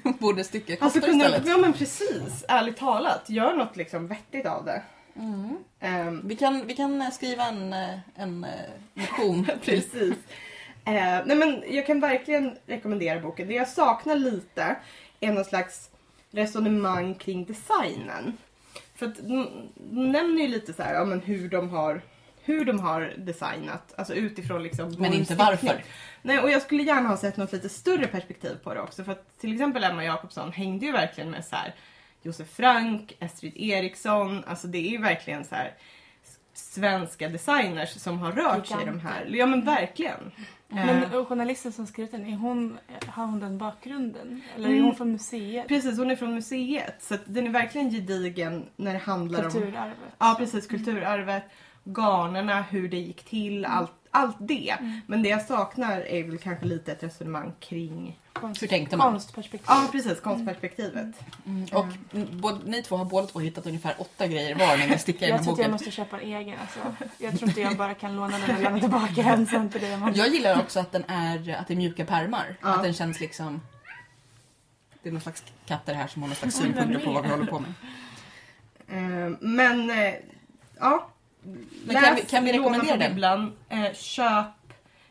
Borde 0.18 0.45
sticka 0.45 0.73
koftor 0.73 0.85
Alltså 0.85 1.00
kunde, 1.00 1.25
istället. 1.25 1.49
ja 1.49 1.59
men 1.59 1.73
precis, 1.73 2.45
ärligt 2.49 2.76
talat, 2.76 3.30
gör 3.30 3.54
något 3.54 3.76
liksom 3.76 4.07
vettigt 4.07 4.47
av 4.47 4.64
det. 4.64 4.83
Mm. 5.16 5.57
Ehm, 5.80 6.28
Vi, 6.28 6.37
kan, 6.37 6.66
vi 6.66 6.75
kan 6.76 7.12
skriva 7.12 7.45
en, 7.45 7.73
eh, 7.73 7.99
en 8.14 8.45
eh, 8.45 8.50
motion. 8.95 9.47
Precis. 9.64 10.14
Eh, 10.85 11.21
nej 11.26 11.37
men 11.37 11.62
jag 11.71 11.87
kan 11.87 12.00
verkligen 12.00 12.57
rekommendera 12.66 13.21
boken. 13.21 13.49
Det 13.49 13.54
jag 13.54 13.68
saknar 13.68 14.16
lite 14.16 14.76
är 15.21 15.33
någon 15.33 15.45
slags 15.45 15.90
resonemang 16.30 17.14
kring 17.14 17.45
designen. 17.45 18.37
För 18.95 19.07
att 19.07 19.16
de, 19.16 19.49
de 19.75 20.12
nämner 20.12 20.42
ju 20.42 20.49
lite 20.49 20.73
så 20.73 20.83
här, 20.83 20.95
ja, 20.95 21.04
men 21.04 21.21
hur 21.21 21.49
de 21.49 21.68
har 21.71 22.00
hur 22.49 22.64
de 22.64 22.81
har 22.81 23.12
designat, 23.17 23.95
alltså 23.99 24.14
utifrån 24.14 24.62
liksom 24.62 24.95
Men 24.99 25.12
inte 25.12 25.35
varför. 25.35 25.85
Nej, 26.23 26.38
och 26.40 26.50
jag 26.50 26.62
skulle 26.62 26.83
gärna 26.83 27.09
ha 27.09 27.17
sett 27.17 27.37
något 27.37 27.52
lite 27.52 27.69
större 27.69 28.07
perspektiv 28.07 28.55
på 28.64 28.75
det 28.75 28.81
också. 28.81 29.05
För 29.05 29.12
att 29.12 29.38
till 29.40 29.52
exempel 29.52 29.85
Emma 29.85 30.05
Jakobsson 30.05 30.52
hängde 30.52 30.87
ju 30.87 30.93
verkligen 30.93 31.31
med 31.31 31.45
så 31.45 31.57
här 31.57 31.75
Josef 32.23 32.50
Frank, 32.50 33.12
Estrid 33.21 33.52
Eriksson, 33.57 34.45
alltså 34.47 34.67
det 34.67 34.78
är 34.78 34.90
ju 34.90 34.99
verkligen 34.99 35.45
så 35.45 35.55
här 35.55 35.73
svenska 36.55 37.28
designers 37.28 37.90
som 38.00 38.19
har 38.19 38.33
rört 38.33 38.67
sig 38.67 38.83
i 38.83 38.87
de 38.87 39.00
här. 39.00 39.26
Ja 39.31 39.47
men 39.47 39.64
verkligen. 39.64 40.33
Men 40.69 41.02
Eh, 41.02 41.25
journalisten 41.25 41.73
som 41.73 41.87
skrivit 41.87 42.11
den, 42.11 42.26
är 42.26 42.37
hon, 42.37 42.78
har 43.07 43.26
hon 43.26 43.40
den 43.40 43.59
bakgrunden? 43.59 44.43
Eller 44.57 44.69
är 44.69 44.73
Mm. 44.73 44.85
hon 44.85 44.95
från 44.95 45.12
museet? 45.12 45.69
Precis, 45.69 45.99
hon 45.99 46.11
är 46.11 46.17
från 46.17 46.35
museet. 46.35 46.95
Så 47.02 47.14
att 47.14 47.21
den 47.26 47.47
är 47.47 47.50
verkligen 47.50 47.90
gedigen 47.90 48.67
när 48.76 48.93
det 48.93 48.99
handlar 48.99 49.45
om 49.45 49.50
Kulturarvet? 49.50 49.97
Ja 50.19 50.35
precis, 50.38 50.67
kulturarvet, 50.67 51.43
garnerna, 51.88 52.62
hur 52.62 52.88
det 52.88 52.97
gick 52.97 53.25
till, 53.25 53.64
allt, 53.64 53.92
allt 54.11 54.37
det. 54.38 54.71
Mm. 54.71 55.00
Men 55.07 55.23
det 55.23 55.28
jag 55.28 55.42
saknar 55.42 56.00
är 56.00 56.25
väl 56.25 56.38
kanske 56.38 56.66
lite 56.66 56.92
ett 56.92 57.02
resonemang 57.02 57.52
kring 57.61 58.16
Konst, 58.40 58.62
Hur 58.62 58.68
tänkte 58.68 58.97
man? 58.97 59.12
konstperspektiv. 59.12 59.66
Ja 59.68 59.88
precis, 59.92 60.21
konstperspektivet. 60.21 61.07
Mm. 61.47 61.64
Och 61.73 61.87
mm, 62.12 62.40
både, 62.40 62.71
ni 62.71 62.83
två 62.83 62.97
har 62.97 63.04
båda 63.04 63.26
två 63.26 63.38
hittat 63.38 63.66
ungefär 63.66 63.95
åtta 63.99 64.26
grejer 64.26 64.54
var 64.54 64.76
när 64.76 64.88
ni 64.88 64.99
stickar 64.99 65.26
i 65.26 65.30
den 65.30 65.37
Jag 65.37 65.45
tror 65.45 65.54
att 65.54 65.61
jag 65.61 65.71
måste 65.71 65.90
köpa 65.90 66.21
en 66.21 66.28
egen. 66.28 66.59
Alltså. 66.61 67.04
Jag 67.18 67.38
tror 67.38 67.49
inte 67.49 67.61
jag 67.61 67.76
bara 67.76 67.95
kan 67.95 68.16
låna 68.16 68.38
den 68.38 68.57
och 68.57 68.62
lämna 68.62 68.80
tillbaka 68.80 69.23
den 69.23 69.47
sen 69.47 69.71
till 69.71 69.80
dig. 69.80 69.99
Jag 70.14 70.28
gillar 70.28 70.61
också 70.61 70.80
att 70.80 70.92
den 70.92 71.04
är, 71.09 71.57
att 71.61 71.68
det 71.68 71.75
är 71.75 71.76
mjuka 71.76 72.04
pärmar. 72.04 72.57
Ja. 72.62 72.68
Att 72.68 72.83
den 72.83 72.92
känns 72.92 73.21
liksom... 73.21 73.61
Det 75.02 75.09
är 75.09 75.12
någon 75.12 75.23
slags 75.23 75.45
katter 75.66 75.95
här 75.95 76.07
som 76.07 76.23
har 76.23 76.28
någon 76.28 76.37
slags 76.37 76.57
synpunkter 76.57 77.04
på 77.04 77.12
vad 77.12 77.23
vi 77.23 77.30
håller 77.30 77.47
på 77.47 77.59
med. 77.59 77.73
Eh, 78.88 79.37
men 79.40 79.90
eh, 79.90 80.14
ja. 80.80 81.09
Men 81.85 82.02
kan 82.05 82.14
vi- 82.14 82.23
kan 82.23 82.45
vi 82.45 82.52
rekommendera 82.52 82.97
den? 82.97 83.11
bibblan, 83.11 83.52
eh, 83.69 83.93
köp 83.95 84.47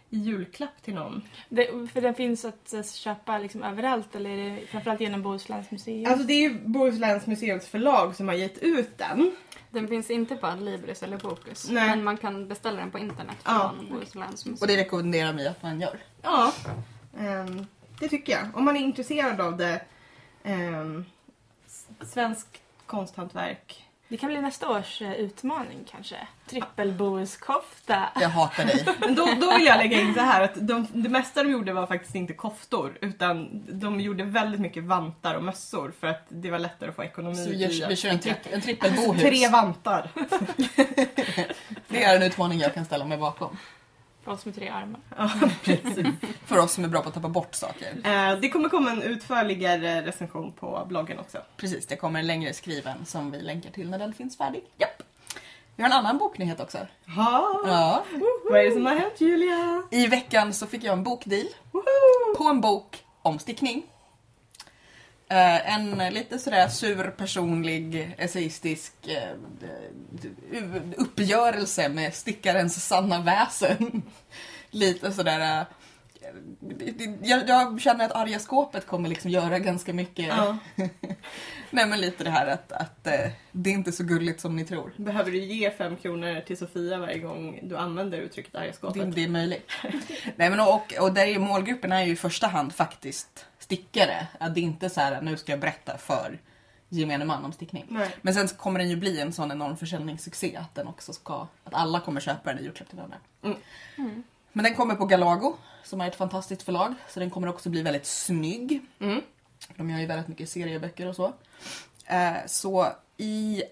i 0.10 0.18
julklapp 0.18 0.82
till 0.84 0.94
någon. 0.94 1.22
Det, 1.50 1.90
för 1.94 2.02
den 2.02 2.14
finns 2.16 2.46
att 2.46 2.74
eh, 2.74 2.84
köpa 2.84 3.38
liksom 3.38 3.64
överallt 3.64 4.16
eller 4.16 4.30
är 4.30 4.56
det 4.56 4.68
framförallt 4.68 5.02
genom 5.02 5.22
Bohusläns 5.22 5.72
museum? 5.72 6.12
Alltså 6.12 6.28
det 6.28 6.34
är 6.34 6.42
ju 6.50 6.60
Bohusläns 6.60 7.26
museums 7.28 7.68
förlag 7.68 8.16
som 8.16 8.28
har 8.28 8.36
gett 8.36 8.58
ut 8.58 8.98
den. 8.98 9.36
Den 9.72 9.88
finns 9.88 10.10
inte 10.10 10.36
på 10.36 10.48
Adlibris 10.48 11.04
eller 11.04 11.18
Bokus. 11.18 11.70
Nej. 11.70 11.90
Men 11.90 12.04
man 12.04 12.18
kan 12.18 12.48
beställa 12.48 12.80
den 12.80 12.92
på 12.92 13.00
internet 13.00 13.36
Ja. 13.44 13.74
från 13.78 13.90
Bohusläns 13.90 14.46
museum. 14.46 14.58
Och 14.62 14.68
det 14.68 14.78
rekommenderar 14.78 15.34
vi 15.34 15.48
att 15.48 15.64
man 15.64 15.82
gör. 15.82 16.00
Ja, 16.22 16.54
ehm, 17.20 17.66
det 18.00 18.08
tycker 18.10 18.34
jag. 18.34 18.58
Om 18.58 18.66
man 18.66 18.78
är 18.78 18.82
intresserad 18.82 19.42
av 19.42 19.58
det. 19.58 19.82
Um, 20.46 21.06
svensk 22.06 22.48
konsthantverk. 22.86 23.84
Det 24.10 24.18
kan 24.18 24.30
bli 24.30 24.42
nästa 24.42 24.70
års 24.70 25.02
eh, 25.02 25.14
utmaning 25.14 25.86
kanske. 25.92 26.16
Trippelbohuskofta. 26.50 28.10
Jag 28.22 28.30
hatar 28.30 28.66
dig. 28.66 28.86
Men 29.00 29.16
då, 29.16 29.26
då 29.42 29.58
vill 29.58 29.66
jag 29.66 29.78
lägga 29.78 30.02
in 30.02 30.14
så 30.14 30.20
här 30.20 30.42
att 30.42 30.68
de, 30.68 30.88
det 30.94 31.10
mesta 31.10 31.44
de 31.44 31.52
gjorde 31.52 31.74
var 31.74 31.88
faktiskt 31.88 32.16
inte 32.16 32.34
koftor 32.34 32.98
utan 33.02 33.66
de 33.80 34.00
gjorde 34.02 34.24
väldigt 34.24 34.62
mycket 34.62 34.84
vantar 34.84 35.36
och 35.36 35.44
mössor 35.44 35.94
för 36.00 36.08
att 36.08 36.26
det 36.30 36.52
var 36.52 36.60
lättare 36.60 36.90
att 36.90 36.96
få 36.96 37.04
ekonomi 37.04 37.36
Så 37.36 37.50
vi, 37.50 37.56
gör, 37.56 37.90
vi 37.90 37.96
kör 37.96 38.10
en, 38.10 38.20
tripp, 38.20 38.38
en 38.52 38.62
trippelbohus. 38.62 39.22
Tre 39.22 39.48
vantar. 39.48 40.10
Det 41.88 42.04
är 42.04 42.16
en 42.16 42.24
utmaning 42.24 42.60
jag 42.60 42.74
kan 42.74 42.86
ställa 42.86 43.06
mig 43.06 43.18
bakom. 43.18 43.58
För 44.28 44.34
oss 44.34 44.46
med 44.46 44.56
tre 44.56 44.68
armar. 44.70 45.00
Ja, 45.18 45.30
precis. 45.64 46.08
För 46.46 46.58
oss 46.58 46.72
som 46.74 46.84
är 46.84 46.88
bra 46.88 47.02
på 47.02 47.08
att 47.08 47.14
tappa 47.16 47.30
bort 47.30 47.56
saker. 47.56 47.94
Eh, 48.04 48.40
det 48.40 48.50
kommer 48.50 48.70
komma 48.70 48.92
en 48.92 49.02
utförligare 49.02 50.02
recension 50.02 50.52
på 50.52 50.86
bloggen 50.90 51.20
också. 51.20 51.38
Precis, 51.58 51.86
det 51.88 51.96
kommer 51.96 52.20
en 52.20 52.28
längre 52.28 52.54
skriven 52.54 53.06
som 53.06 53.32
vi 53.32 53.42
länkar 53.42 53.72
till 53.72 53.90
när 53.90 54.00
den 54.00 54.14
finns 54.14 54.38
färdig. 54.38 54.64
Japp. 54.78 55.04
Vi 55.76 55.84
har 55.84 55.90
en 55.90 55.96
annan 55.98 56.18
boknyhet 56.18 56.60
också. 56.60 56.78
Ha, 57.16 57.62
Ja. 57.66 58.04
Vad 58.52 58.60
är 58.60 58.66
det 58.66 58.72
som 58.72 58.86
har 58.86 58.96
hänt 58.96 59.22
Julia? 59.22 59.84
I 59.92 60.08
veckan 60.08 60.54
så 60.54 60.68
fick 60.68 60.84
jag 60.84 60.94
en 60.94 61.04
bokdeal 61.04 61.48
på 62.38 62.44
en 62.44 62.62
bok 62.62 63.04
om 63.22 63.40
stickning. 63.40 63.84
Eh, 65.30 65.74
en 65.74 66.14
lite 66.14 66.40
sådär 66.40 66.68
sur, 66.68 67.10
personlig, 67.18 68.16
essayistisk 68.18 68.94
eh, 69.08 69.32
u- 70.52 70.94
uppgörelse 70.98 71.90
med 71.90 72.14
stickarens 72.14 72.88
sanna 72.88 73.22
väsen. 73.22 74.02
lite 74.72 75.12
sådär... 75.12 75.62
eh, 75.62 75.66
jag, 77.22 77.50
jag 77.50 77.82
känner 77.82 78.06
att 78.06 78.12
arga 78.12 78.40
skåpet 78.40 78.88
kommer 78.88 79.10
liksom 79.10 79.32
göra 79.32 79.60
ganska 79.60 79.94
mycket. 79.94 80.28
Ja. 80.28 80.58
Nej 81.72 81.86
men 81.88 82.02
lite 82.02 82.24
det 82.24 82.30
här 82.30 82.48
att, 82.48 82.72
att 82.72 83.04
det 83.52 83.70
är 83.70 83.74
inte 83.74 83.92
så 83.92 84.04
gulligt 84.04 84.42
som 84.42 84.56
ni 84.56 84.66
tror. 84.66 84.94
Behöver 84.98 85.32
du 85.32 85.38
ge 85.38 85.72
fem 85.72 85.96
kronor 85.96 86.42
till 86.42 86.58
Sofia 86.58 86.98
varje 86.98 87.20
gång 87.20 87.60
du 87.64 87.78
använder 87.78 88.18
uttrycket 88.18 88.56
arga 88.56 88.68
Det, 88.68 88.74
skåpet? 88.74 89.16
det 89.16 89.24
är 89.24 89.28
möjligt. 89.28 89.72
Nej, 90.36 90.50
men 90.50 90.60
och, 90.60 90.94
och 91.00 91.14
där 91.14 91.26
är 91.28 91.40
målgruppen 91.40 91.92
är 91.92 92.04
ju 92.04 92.12
i 92.12 92.16
första 92.16 92.48
hand 92.48 92.74
faktiskt 92.74 93.46
stickare. 93.68 94.28
Att 94.40 94.54
det 94.54 94.60
är 94.60 94.64
inte 94.64 94.90
så 94.90 95.02
här 95.02 95.22
nu 95.22 95.38
ska 95.38 95.52
jag 95.52 95.60
berätta 95.60 95.98
för 95.98 96.40
gemene 96.90 97.26
man 97.26 97.46
om 97.46 97.52
stickning. 97.52 97.86
Nej. 97.90 98.16
Men 98.22 98.34
sen 98.34 98.48
så 98.48 98.56
kommer 98.56 98.80
den 98.80 98.90
ju 98.90 98.96
bli 98.96 99.20
en 99.20 99.34
sån 99.34 99.52
enorm 99.52 99.78
försäljningssuccé 99.78 100.56
att 100.56 100.76
den 100.76 100.88
också 100.88 101.14
ska, 101.14 101.48
att 101.64 101.74
alla 101.74 102.00
kommer 102.00 102.22
köpa 102.22 102.50
den 102.50 102.60
i 102.60 102.64
julklapp 102.64 102.90
till 102.90 102.98
varandra. 102.98 103.18
Mm. 103.44 104.24
Men 104.52 104.64
den 104.64 104.76
kommer 104.76 104.96
på 104.96 105.06
Galago 105.06 105.56
som 105.84 106.02
är 106.02 106.08
ett 106.08 106.16
fantastiskt 106.16 106.64
förlag 106.64 106.94
så 107.10 107.20
den 107.20 107.30
kommer 107.30 107.48
också 107.48 107.70
bli 107.70 107.82
väldigt 107.82 108.06
snygg. 108.06 108.82
Mm. 109.00 109.22
De 109.76 109.90
gör 109.90 110.00
ju 110.00 110.06
väldigt 110.06 110.28
mycket 110.28 110.50
serieböcker 110.50 111.08
och 111.08 111.16
så. 111.16 111.34
Eh, 112.06 112.36
så 112.46 112.88
i, 113.18 113.64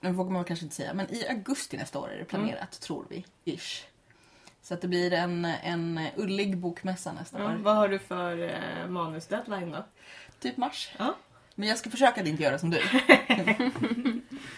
nu 0.00 0.12
vågar 0.12 0.30
man 0.32 0.44
kanske 0.44 0.64
inte 0.64 0.76
säga, 0.76 0.94
men 0.94 1.14
i 1.14 1.28
augusti 1.28 1.76
nästa 1.76 1.98
år 1.98 2.08
är 2.08 2.18
det 2.18 2.24
planerat 2.24 2.80
tror 2.80 3.06
vi. 3.08 3.24
Ish. 3.44 3.84
Så 4.68 4.74
att 4.74 4.80
det 4.80 4.88
blir 4.88 5.12
en, 5.12 5.44
en 5.44 6.00
ullig 6.16 6.58
bokmässa 6.58 7.12
nästa 7.12 7.38
Ja, 7.38 7.44
år. 7.44 7.58
vad 7.62 7.76
har 7.76 7.88
du 7.88 7.98
för 7.98 8.42
eh, 8.42 8.88
manusdeadline 8.88 9.70
då? 9.70 9.84
Typ 10.40 10.56
mars. 10.56 10.90
Ja. 10.98 11.16
Men 11.54 11.68
jag 11.68 11.78
ska 11.78 11.90
försöka 11.90 12.20
att 12.20 12.26
inte 12.26 12.42
göra 12.42 12.58
som 12.58 12.70
du. 12.70 12.80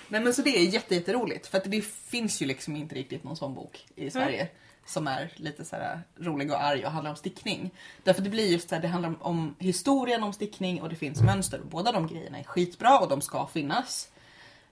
Nej 0.08 0.20
men 0.20 0.34
så 0.34 0.42
det 0.42 0.50
är 0.58 0.62
jätte, 0.68 0.94
jätteroligt 0.94 1.46
för 1.46 1.58
att 1.58 1.64
det 1.64 1.84
finns 1.84 2.42
ju 2.42 2.46
liksom 2.46 2.76
inte 2.76 2.94
riktigt 2.94 3.24
någon 3.24 3.36
sån 3.36 3.54
bok 3.54 3.86
i 3.96 4.10
Sverige. 4.10 4.48
Som 4.86 5.06
är 5.06 5.32
lite 5.36 5.64
så 5.64 5.76
här 5.76 6.00
rolig 6.16 6.50
och 6.50 6.64
arg 6.64 6.84
och 6.84 6.90
handlar 6.92 7.10
om 7.10 7.16
stickning. 7.16 7.70
Därför 8.02 8.22
det 8.22 8.30
blir 8.30 8.46
just 8.52 8.68
så 8.68 8.74
här, 8.74 8.82
det 8.82 8.88
handlar 8.88 9.08
om, 9.08 9.16
om 9.22 9.54
historien 9.58 10.22
om 10.22 10.32
stickning 10.32 10.82
och 10.82 10.88
det 10.88 10.96
finns 10.96 11.22
mönster. 11.22 11.60
Båda 11.70 11.92
de 11.92 12.06
grejerna 12.06 12.38
är 12.38 12.44
skitbra 12.44 12.98
och 12.98 13.08
de 13.08 13.20
ska 13.20 13.46
finnas. 13.46 14.08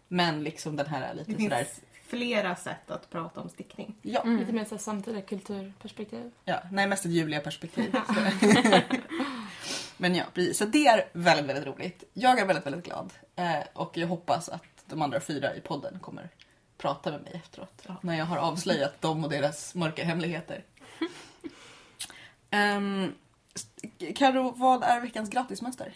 Men 0.08 0.42
liksom 0.44 0.76
den 0.76 0.86
här 0.86 1.02
är 1.02 1.14
lite 1.14 1.32
sådär... 1.42 1.66
flera 2.08 2.56
sätt 2.56 2.90
att 2.90 3.10
prata 3.10 3.40
om 3.40 3.48
stickning. 3.48 3.94
Ja, 4.02 4.20
Mm. 4.20 4.38
Lite 4.38 4.52
mer 4.52 4.64
så 4.64 4.78
samtida 4.78 5.20
kulturperspektiv. 5.20 6.30
ja, 6.44 6.62
nej 6.72 6.86
mest 6.86 7.04
ett 7.04 7.10
Julia-perspektiv. 7.12 7.94
Men 9.96 10.14
ja, 10.14 10.24
precis. 10.34 10.58
Så 10.58 10.64
det 10.64 10.86
är 10.86 11.08
väldigt, 11.12 11.46
väldigt 11.46 11.66
roligt. 11.66 12.04
Jag 12.12 12.38
är 12.38 12.46
väldigt, 12.46 12.66
väldigt 12.66 12.84
glad. 12.84 13.12
Eh, 13.36 13.58
och 13.72 13.96
jag 13.96 14.06
hoppas 14.08 14.48
att 14.48 14.62
de 14.86 15.02
andra 15.02 15.20
fyra 15.20 15.54
i 15.54 15.60
podden 15.60 15.98
kommer 15.98 16.28
prata 16.78 17.10
med 17.10 17.22
mig 17.22 17.32
efteråt. 17.44 17.82
Ja. 17.86 17.96
När 18.02 18.18
jag 18.18 18.24
har 18.24 18.36
avslöjat 18.36 19.00
dem 19.00 19.24
och 19.24 19.30
deras 19.30 19.74
mörka 19.74 20.04
hemligheter. 20.04 20.64
Um, 22.52 23.14
Karo, 24.16 24.50
vad 24.56 24.82
är 24.82 25.00
veckans 25.00 25.30
gratismönster? 25.30 25.92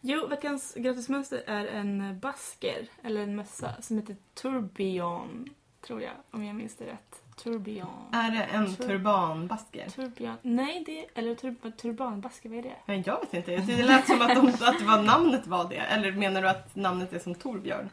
Jo, 0.00 0.26
veckans 0.26 0.74
gratismönster 0.76 1.42
är 1.46 1.66
en 1.66 2.18
basker, 2.20 2.88
eller 3.02 3.20
en 3.22 3.36
mössa, 3.36 3.82
som 3.82 3.96
heter 3.98 4.16
Tourbillon. 4.34 5.48
Tror 5.86 6.02
jag, 6.02 6.12
om 6.30 6.44
jag 6.44 6.56
minns 6.56 6.76
det 6.76 6.84
rätt. 6.86 7.22
Tourbillon. 7.42 7.88
Är 8.12 8.30
det 8.30 8.42
en 8.42 8.76
Tur- 8.76 8.86
turbanbasker? 8.86 9.90
Tourbillon. 9.90 10.36
Nej, 10.42 10.82
det 10.86 11.06
eller 11.20 11.34
tur, 11.34 11.54
turbanbasker, 11.70 12.48
vad 12.48 12.58
är 12.58 12.62
det? 12.62 12.76
Men 12.86 13.02
jag 13.02 13.20
vet 13.20 13.34
inte, 13.34 13.56
det 13.56 13.82
lät 13.82 14.06
som 14.06 14.22
att, 14.22 14.34
de, 14.34 14.48
att 14.48 14.78
det 14.78 14.84
var 14.84 15.02
namnet 15.02 15.46
var 15.46 15.68
det. 15.68 15.76
Eller 15.76 16.12
menar 16.12 16.42
du 16.42 16.48
att 16.48 16.76
namnet 16.76 17.12
är 17.12 17.18
som 17.18 17.34
Torbjörn? 17.34 17.90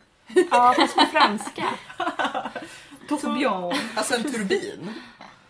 Ja, 0.52 0.74
fast 0.78 0.96
på 0.96 1.02
franska. 1.06 1.65
Torbjörn. 3.10 3.76
Alltså 3.96 4.15
en 4.15 4.24
turbin. 4.24 4.93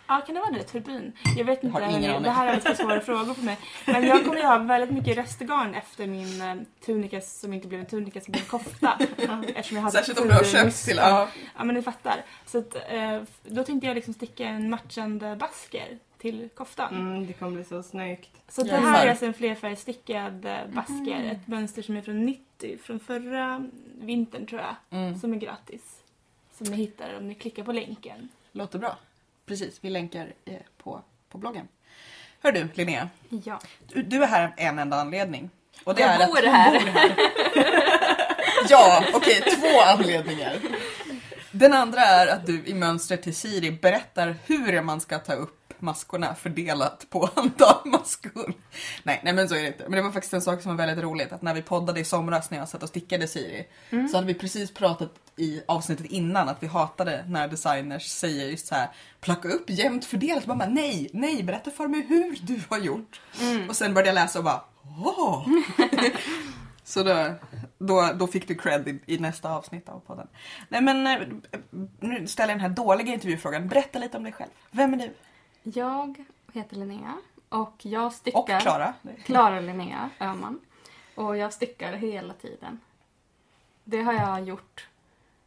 Ja, 0.07 0.21
kan 0.25 0.35
det 0.35 0.41
vara 0.41 0.51
det? 0.51 0.63
Turbin? 0.63 1.13
Jag 1.37 1.45
vet 1.45 1.63
inte. 1.63 1.79
har 1.79 1.97
ingen 1.97 2.23
det 2.23 2.29
här 2.29 2.47
är 2.47 2.55
lite 2.55 2.75
svåra 2.75 3.01
frågor 3.01 3.33
för 3.33 3.43
mig. 3.43 3.57
Men 3.85 4.03
jag 4.03 4.25
kommer 4.25 4.37
ju 4.37 4.45
ha 4.45 4.57
väldigt 4.57 4.91
mycket 4.91 5.17
restgarn 5.17 5.75
efter 5.75 6.07
min 6.07 6.41
eh, 6.41 6.55
tunika 6.85 7.21
som 7.21 7.53
inte 7.53 7.67
blev 7.67 7.79
en 7.79 7.85
tunika 7.85 8.21
som 8.21 8.31
blev 8.31 8.43
en 8.43 8.49
kofta. 8.49 8.97
Eftersom 9.55 9.77
jag 9.77 9.81
hade 9.81 9.91
Särskilt 9.91 10.19
om 10.19 10.27
du 10.27 10.33
har 10.33 10.43
köpt 10.43 10.85
till... 10.85 10.97
Ja. 10.97 11.27
Ja, 11.57 11.63
men 11.63 11.75
ni 11.75 11.81
fattar. 11.81 12.15
Så 12.45 12.57
att, 12.57 12.75
eh, 12.75 13.21
då 13.43 13.63
tänkte 13.63 13.87
jag 13.87 13.95
liksom 13.95 14.13
sticka 14.13 14.45
en 14.45 14.69
matchande 14.69 15.35
basker 15.35 15.97
till 16.17 16.49
koftan. 16.55 16.95
Mm, 16.95 17.27
det 17.27 17.33
kommer 17.33 17.51
bli 17.51 17.63
så 17.63 17.83
snyggt. 17.83 18.29
Så 18.49 18.63
det 18.63 18.77
här 18.77 19.05
är 19.05 19.09
alltså 19.09 19.25
en 19.25 19.33
flerfärgstickad 19.33 20.45
eh, 20.45 20.57
basker. 20.73 21.23
Ett 21.31 21.47
mönster 21.47 21.81
som 21.81 21.97
är 21.97 22.01
från 22.01 22.25
90, 22.25 22.77
från 22.83 22.99
förra 22.99 23.67
vintern 24.01 24.45
tror 24.45 24.61
jag. 24.61 24.99
Mm. 24.99 25.19
Som 25.19 25.33
är 25.33 25.37
gratis. 25.37 25.81
Som 26.57 26.67
ni 26.67 26.77
hittar 26.77 27.17
om 27.17 27.27
ni 27.27 27.35
klickar 27.35 27.63
på 27.63 27.71
länken. 27.71 28.29
Låter 28.51 28.79
bra. 28.79 28.97
Precis, 29.47 29.77
vi 29.81 29.89
länkar 29.89 30.33
eh, 30.45 30.53
på, 30.83 31.01
på 31.29 31.37
bloggen. 31.37 31.67
Hör 32.43 32.51
du 32.51 32.67
Linnea, 32.73 33.09
Ja. 33.45 33.59
du, 33.87 34.01
du 34.03 34.23
är 34.23 34.27
här 34.27 34.43
av 34.45 34.51
en 34.57 34.79
enda 34.79 34.97
anledning. 34.97 35.49
Och 35.83 35.95
det 35.95 36.01
Jag 36.01 36.21
är 36.21 36.27
bor 36.27 36.37
att 36.37 36.51
här. 36.53 36.71
Bor 36.71 36.79
här. 36.89 37.15
ja, 38.69 39.03
okej, 39.13 39.41
två 39.41 39.81
anledningar. 39.81 40.55
Den 41.51 41.73
andra 41.73 42.01
är 42.01 42.27
att 42.27 42.45
du 42.45 42.63
i 42.65 42.73
mönstret 42.73 43.23
till 43.23 43.35
Siri 43.35 43.71
berättar 43.71 44.35
hur 44.45 44.81
man 44.81 45.01
ska 45.01 45.19
ta 45.19 45.33
upp 45.33 45.56
maskorna 45.81 46.35
fördelat 46.35 47.05
på 47.09 47.29
antal 47.35 47.77
maskor. 47.85 48.53
Nej, 49.03 49.21
nej 49.23 49.33
men 49.33 49.49
så 49.49 49.55
är 49.55 49.61
det 49.61 49.67
inte. 49.67 49.83
Men 49.83 49.91
det 49.91 50.01
var 50.01 50.11
faktiskt 50.11 50.33
en 50.33 50.41
sak 50.41 50.61
som 50.61 50.71
var 50.77 50.85
väldigt 50.85 51.03
roligt 51.05 51.31
att 51.31 51.41
när 51.41 51.53
vi 51.53 51.61
poddade 51.61 51.99
i 51.99 52.03
somras 52.05 52.49
när 52.51 52.57
jag 52.57 52.69
satt 52.69 52.83
och 52.83 52.89
stickade 52.89 53.27
Siri 53.27 53.67
Mm. 53.89 54.07
så 54.07 54.17
hade 54.17 54.27
vi 54.27 54.33
precis 54.33 54.73
pratat 54.73 55.11
i 55.35 55.61
avsnittet 55.67 56.05
innan 56.05 56.49
att 56.49 56.63
vi 56.63 56.67
hatade 56.67 57.25
när 57.27 57.47
designers 57.47 58.05
säger 58.07 58.47
just 58.49 58.67
så 58.67 58.75
här 58.75 58.89
plocka 59.21 59.47
upp 59.49 59.69
jämnt 59.69 60.05
fördelat. 60.05 60.47
Och 60.47 60.57
bara, 60.57 60.69
nej, 60.69 61.09
nej, 61.13 61.43
berätta 61.43 61.71
för 61.71 61.87
mig 61.87 62.05
hur 62.07 62.37
du 62.41 62.61
har 62.69 62.77
gjort. 62.77 63.21
Mm. 63.41 63.69
Och 63.69 63.75
sen 63.75 63.93
började 63.93 64.09
jag 64.09 64.15
läsa 64.15 64.39
och 64.39 64.45
bara 64.45 64.61
åh! 65.05 65.47
Så 66.83 67.03
då, 67.03 67.33
då, 67.77 68.11
då 68.15 68.27
fick 68.27 68.47
du 68.47 68.55
cred 68.55 68.87
i, 68.87 68.99
i 69.05 69.17
nästa 69.17 69.49
avsnitt 69.51 69.89
av 69.89 69.99
podden. 69.99 70.27
Nej 70.69 70.81
men 70.81 71.07
eh, 71.07 71.27
nu 71.99 72.27
ställer 72.27 72.53
jag 72.53 72.59
den 72.59 72.69
här 72.69 72.75
dåliga 72.75 73.13
intervjufrågan. 73.13 73.67
Berätta 73.67 73.99
lite 73.99 74.17
om 74.17 74.23
dig 74.23 74.33
själv. 74.33 74.49
Vem 74.71 74.93
är 74.93 74.97
du? 74.97 75.13
Jag 75.73 76.25
heter 76.53 76.75
Linnea 76.75 77.17
och 77.49 77.85
jag 77.85 78.05
Och 78.05 78.13
stickar. 78.13 78.59
Klara. 78.59 78.93
Klara 79.25 79.59
Linnea 79.59 80.09
Öhman. 80.19 80.59
Och 81.15 81.37
jag 81.37 81.53
stickar 81.53 81.93
hela 81.93 82.33
tiden. 82.33 82.79
Det 83.83 84.01
har 84.01 84.13
jag 84.13 84.43
gjort 84.43 84.87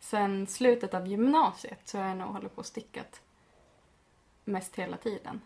sen 0.00 0.46
slutet 0.46 0.94
av 0.94 1.06
gymnasiet 1.06 1.80
så 1.88 1.96
jag 1.96 2.16
nog 2.16 2.28
hållit 2.28 2.54
på 2.54 2.58
och 2.58 2.66
stickat 2.66 3.20
mest 4.44 4.76
hela 4.76 4.96
tiden. 4.96 5.40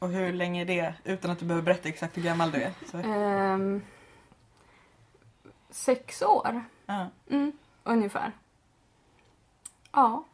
Och 0.00 0.08
hur 0.08 0.32
länge 0.32 0.60
är 0.60 0.64
det? 0.66 0.94
Utan 1.04 1.30
att 1.30 1.38
du 1.38 1.44
behöver 1.46 1.64
berätta 1.64 1.88
exakt 1.88 2.16
hur 2.16 2.22
gammal 2.22 2.50
du 2.50 2.62
är. 2.62 2.72
Ehm, 3.04 3.82
sex 5.70 6.22
år, 6.22 6.64
Ja. 6.86 7.06
mm, 7.30 7.52
ungefär. 7.84 8.32
Ja, 9.92 10.24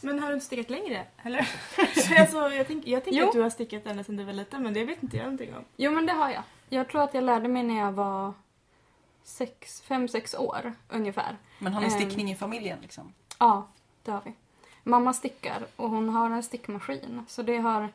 Men 0.00 0.18
har 0.18 0.28
du 0.28 0.34
inte 0.34 0.46
stickat 0.46 0.70
längre? 0.70 1.06
Eller? 1.22 1.38
alltså, 2.20 2.36
jag, 2.50 2.66
tänk, 2.66 2.86
jag 2.86 3.04
tänker 3.04 3.20
Jo. 3.20 3.26
att 3.26 3.32
du 3.32 3.40
har 3.42 3.50
stickat 3.50 3.86
ända 3.86 4.04
sedan 4.04 4.16
du 4.16 4.24
var 4.24 4.32
liten 4.32 4.62
men 4.62 4.74
det 4.74 4.84
vet 4.84 5.02
inte 5.02 5.16
jag 5.16 5.24
någonting 5.24 5.54
om. 5.56 5.64
jo 5.76 5.90
men 5.90 6.06
det 6.06 6.12
har 6.12 6.30
jag. 6.30 6.42
Jag 6.68 6.88
tror 6.88 7.02
att 7.02 7.14
jag 7.14 7.24
lärde 7.24 7.48
mig 7.48 7.62
när 7.62 7.78
jag 7.78 7.92
var 7.92 8.32
sex, 9.24 9.80
fem, 9.82 10.08
sex 10.08 10.34
år 10.34 10.72
ungefär. 10.88 11.36
Men 11.58 11.72
har 11.72 11.80
ni 11.80 11.86
Ehm. 11.86 11.92
stickning 11.92 12.30
i 12.30 12.34
familjen 12.34 12.78
liksom? 12.82 13.12
Ja, 13.38 13.68
det 14.02 14.10
har 14.10 14.20
vi. 14.24 14.32
Mamma 14.84 15.12
stickar 15.12 15.66
och 15.76 15.90
hon 15.90 16.08
har 16.08 16.30
en 16.30 16.42
stickmaskin. 16.42 17.24
Så 17.28 17.42
det 17.42 17.56
har, 17.56 17.88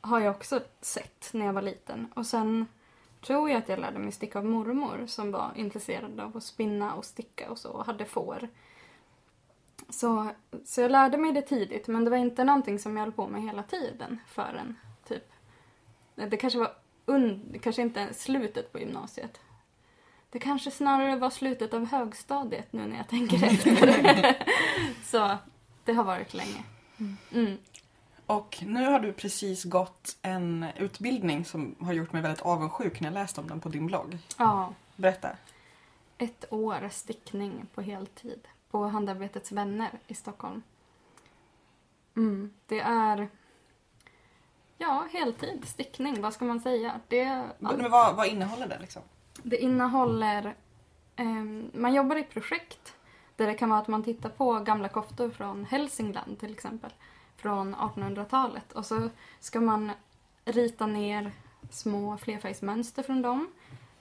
har 0.00 0.20
jag 0.20 0.36
också 0.36 0.60
sett 0.80 1.28
när 1.32 1.46
jag 1.46 1.52
var 1.52 1.62
liten. 1.62 2.12
Och 2.16 2.26
sen 2.26 2.66
tror 3.20 3.50
jag 3.50 3.58
att 3.58 3.68
jag 3.68 3.78
lärde 3.78 3.98
mig 3.98 4.12
sticka 4.12 4.38
av 4.38 4.44
mormor 4.44 5.04
som 5.06 5.32
var 5.32 5.50
intresserad 5.56 6.20
av 6.20 6.36
att 6.36 6.42
spinna 6.44 6.94
och 6.94 7.04
sticka 7.04 7.50
och 7.50 7.58
så 7.58 7.70
och 7.70 7.86
hade 7.86 8.04
får. 8.04 8.48
Så, 9.92 10.28
så 10.64 10.80
jag 10.80 10.90
lärde 10.90 11.18
mig 11.18 11.32
det 11.32 11.42
tidigt 11.42 11.88
men 11.88 12.04
det 12.04 12.10
var 12.10 12.16
inte 12.16 12.44
någonting 12.44 12.78
som 12.78 12.96
jag 12.96 13.04
höll 13.04 13.12
på 13.12 13.28
med 13.28 13.42
hela 13.42 13.62
tiden 13.62 14.18
förrän 14.26 14.76
typ... 15.08 15.32
Det 16.14 16.36
kanske 16.36 16.58
var 16.58 16.72
un, 17.06 17.58
kanske 17.62 17.82
inte 17.82 18.14
slutet 18.14 18.72
på 18.72 18.78
gymnasiet. 18.78 19.40
Det 20.30 20.38
kanske 20.38 20.70
snarare 20.70 21.16
var 21.16 21.30
slutet 21.30 21.74
av 21.74 21.86
högstadiet 21.86 22.72
nu 22.72 22.86
när 22.86 22.96
jag 22.96 23.08
tänker 23.08 23.44
efter. 23.44 24.36
så 25.04 25.36
det 25.84 25.92
har 25.92 26.04
varit 26.04 26.34
länge. 26.34 26.64
Mm. 27.32 27.58
Och 28.26 28.58
nu 28.66 28.84
har 28.84 29.00
du 29.00 29.12
precis 29.12 29.64
gått 29.64 30.16
en 30.22 30.66
utbildning 30.76 31.44
som 31.44 31.74
har 31.80 31.92
gjort 31.92 32.12
mig 32.12 32.22
väldigt 32.22 32.42
avundsjuk 32.42 33.00
när 33.00 33.08
jag 33.08 33.14
läste 33.14 33.40
om 33.40 33.48
den 33.48 33.60
på 33.60 33.68
din 33.68 33.86
blogg. 33.86 34.18
Ja, 34.38 34.74
Berätta. 34.96 35.36
ett 36.18 36.52
år 36.52 36.88
stickning 36.90 37.66
på 37.74 37.82
heltid 37.82 38.48
på 38.72 38.86
Handarbetets 38.86 39.52
vänner 39.52 39.90
i 40.06 40.14
Stockholm. 40.14 40.62
Mm. 42.16 42.50
Det 42.66 42.80
är 42.80 43.28
ja, 44.78 45.06
heltid 45.12 45.64
stickning, 45.64 46.22
vad 46.22 46.34
ska 46.34 46.44
man 46.44 46.60
säga? 46.60 47.00
Det, 47.08 47.48
Men 47.58 47.90
vad, 47.90 48.16
vad 48.16 48.26
innehåller 48.26 48.66
det 48.66 48.78
liksom? 48.80 49.02
Det 49.42 49.56
innehåller... 49.56 50.54
ehm, 51.16 51.70
man 51.74 51.94
jobbar 51.94 52.16
i 52.16 52.22
projekt 52.22 52.94
där 53.36 53.46
det 53.46 53.54
kan 53.54 53.70
vara 53.70 53.80
att 53.80 53.88
man 53.88 54.04
tittar 54.04 54.28
på 54.28 54.60
gamla 54.60 54.88
koftor 54.88 55.30
från 55.30 55.64
Hälsingland 55.64 56.38
till 56.38 56.52
exempel. 56.52 56.92
Från 57.36 57.74
1800-talet. 57.74 58.72
Och 58.72 58.86
så 58.86 59.08
ska 59.40 59.60
man 59.60 59.92
rita 60.44 60.86
ner 60.86 61.32
små 61.70 62.16
flerfärgsmönster 62.16 63.02
från 63.02 63.22
dem. 63.22 63.48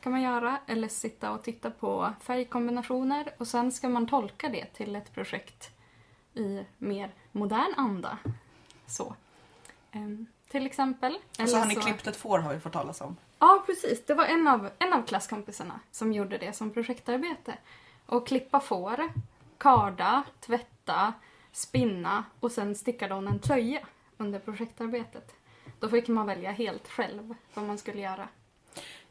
Kan 0.02 0.12
man 0.12 0.22
göra. 0.22 0.60
Eller 0.68 0.88
sitta 0.88 1.32
och 1.32 1.44
titta 1.44 1.72
på 1.72 2.14
färgkombinationer. 2.22 3.34
Och 3.38 3.48
sen 3.48 3.72
ska 3.72 3.90
man 3.90 4.08
tolka 4.08 4.50
det 4.50 4.66
till 4.66 4.96
ett 4.96 5.14
projekt 5.14 5.72
i 6.34 6.66
mer 6.78 7.14
modern 7.32 7.74
anda. 7.78 8.18
Så. 8.86 9.16
Ehm, 9.92 10.26
till 10.48 10.66
exempel. 10.66 11.18
Och 11.40 11.50
så 11.50 11.58
har 11.58 11.66
ni 11.66 11.76
klippt 11.76 12.08
ett 12.08 12.16
får 12.16 12.40
har 12.40 12.54
vi 12.54 12.60
fått 12.60 12.74
talas 12.74 13.02
om. 13.02 13.18
Ja, 13.40 13.64
precis. 13.66 14.06
Det 14.06 14.14
var 14.14 14.26
en 14.26 14.48
av, 14.48 14.70
en 14.80 14.94
av 14.94 15.06
klasskompisarna 15.06 15.80
som 15.92 16.14
gjorde 16.14 16.38
det 16.38 16.54
som 16.54 16.74
projektarbete. 16.74 17.58
Och 18.06 18.28
klippa 18.28 18.60
får, 18.60 19.14
karda, 19.58 20.24
tvätta, 20.40 21.14
spinna 21.52 22.24
och 22.40 22.52
sen 22.52 22.76
stickade 22.76 23.14
hon 23.14 23.28
en 23.28 23.40
tröja 23.40 23.80
under 24.18 24.40
projektarbetet. 24.40 25.36
Då 25.80 25.90
fick 25.90 26.08
man 26.08 26.28
välja 26.28 26.52
helt 26.52 26.88
själv 26.88 27.36
vad 27.54 27.66
man 27.66 27.78
skulle 27.78 28.02
göra. 28.02 28.28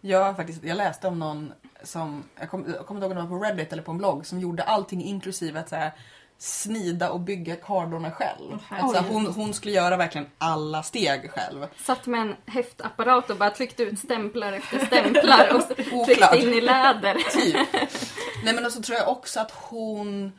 Jag, 0.01 0.37
faktiskt, 0.37 0.65
jag 0.65 0.77
läste 0.77 1.09
om 1.09 1.19
någon 1.19 1.53
som, 1.83 2.25
jag 2.41 2.51
kommer 2.51 2.65
kommer 2.65 2.79
inte 2.79 2.91
ihåg 2.93 3.03
om 3.03 3.17
det 3.17 3.23
var 3.23 3.39
på 3.39 3.45
Reddit 3.45 3.73
eller 3.73 3.83
på 3.83 3.91
en 3.91 3.99
blogg, 3.99 4.27
som 4.27 4.41
gjorde 4.41 4.63
allting 4.63 5.05
inklusive 5.05 5.61
att 5.61 5.69
så 5.69 5.77
här, 5.77 5.93
snida 6.39 7.11
och 7.11 7.21
bygga 7.21 7.57
kardorna 7.57 8.11
själv. 8.11 8.59
Att, 8.69 8.91
så 8.91 8.95
här, 8.95 9.03
Oj. 9.03 9.13
hon, 9.13 9.27
hon 9.27 9.55
skulle 9.55 9.75
göra 9.75 9.97
verkligen 9.97 10.27
alla 10.39 10.83
steg 10.83 11.31
själv. 11.31 11.67
Satt 11.77 12.07
med 12.07 12.21
en 12.21 12.37
häftapparat 12.47 13.31
och 13.31 13.37
bara 13.37 13.51
tryckte 13.51 13.83
ut 13.83 13.99
stämplar 13.99 14.53
efter 14.53 14.87
stämplar 14.87 15.55
och 15.55 16.07
tryckte 16.07 16.39
in 16.39 16.49
i 16.49 16.61
läder. 16.61 17.15
Typ. 17.15 17.57
Nej 18.45 18.55
men 18.55 18.71
så 18.71 18.83
tror 18.83 18.99
jag 18.99 19.09
också 19.09 19.41
att 19.41 19.51
hon 19.51 20.33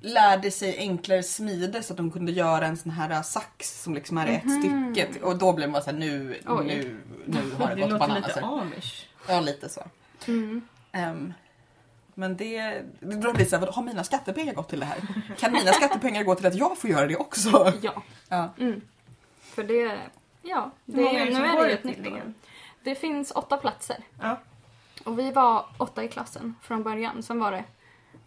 lärde 0.00 0.50
sig 0.50 0.78
enklare 0.78 1.22
smide 1.22 1.82
så 1.82 1.92
att 1.92 1.98
hon 1.98 2.10
kunde 2.10 2.32
göra 2.32 2.66
en 2.66 2.76
sån 2.76 2.90
här 2.90 3.22
sax 3.22 3.82
som 3.82 3.94
liksom 3.94 4.18
är 4.18 4.26
ett 4.26 4.42
stycke. 4.60 5.20
Och 5.22 5.38
då 5.38 5.52
blev 5.52 5.70
man 5.70 5.82
såhär 5.82 5.98
nu, 5.98 6.40
Oj. 6.46 6.66
nu, 6.66 7.00
nu 7.26 7.50
har 7.58 7.68
det 7.68 7.74
Det 7.74 7.80
gått 7.80 7.90
låter 7.90 7.98
bananas. 8.06 8.26
lite 8.26 8.40
amish. 8.46 9.06
Ja 9.28 9.40
lite 9.40 9.68
så. 9.68 9.80
Mm. 10.28 10.62
Ehm, 10.92 11.32
men 12.14 12.36
det, 12.36 12.82
då 13.00 13.32
blir 13.32 13.44
det 13.44 13.46
såhär, 13.46 13.66
har 13.66 13.82
mina 13.82 14.04
skattepengar 14.04 14.54
gått 14.54 14.68
till 14.68 14.80
det 14.80 14.86
här? 14.86 14.98
Kan 15.38 15.52
mina 15.52 15.72
skattepengar 15.72 16.22
gå 16.24 16.34
till 16.34 16.46
att 16.46 16.54
jag 16.54 16.78
får 16.78 16.90
göra 16.90 17.06
det 17.06 17.16
också? 17.16 17.72
Ja. 17.82 18.02
Ja. 18.28 18.48
Mm. 18.58 18.80
För 19.40 19.64
det, 19.64 19.98
ja, 20.42 20.70
det, 20.84 21.02
är 21.02 21.26
det 21.26 21.38
nu 21.38 21.44
är 21.44 21.62
det 21.62 21.68
ju 21.68 21.74
ett 21.74 21.84
nytt 21.84 22.06
år. 22.06 22.32
Det 22.82 22.94
finns 22.94 23.30
åtta 23.30 23.56
platser. 23.56 23.96
Ja. 24.20 24.40
Och 25.04 25.18
vi 25.18 25.30
var 25.32 25.66
åtta 25.78 26.04
i 26.04 26.08
klassen 26.08 26.54
från 26.62 26.82
början. 26.82 27.22
Sen 27.22 27.40
var 27.40 27.52
det 27.52 27.64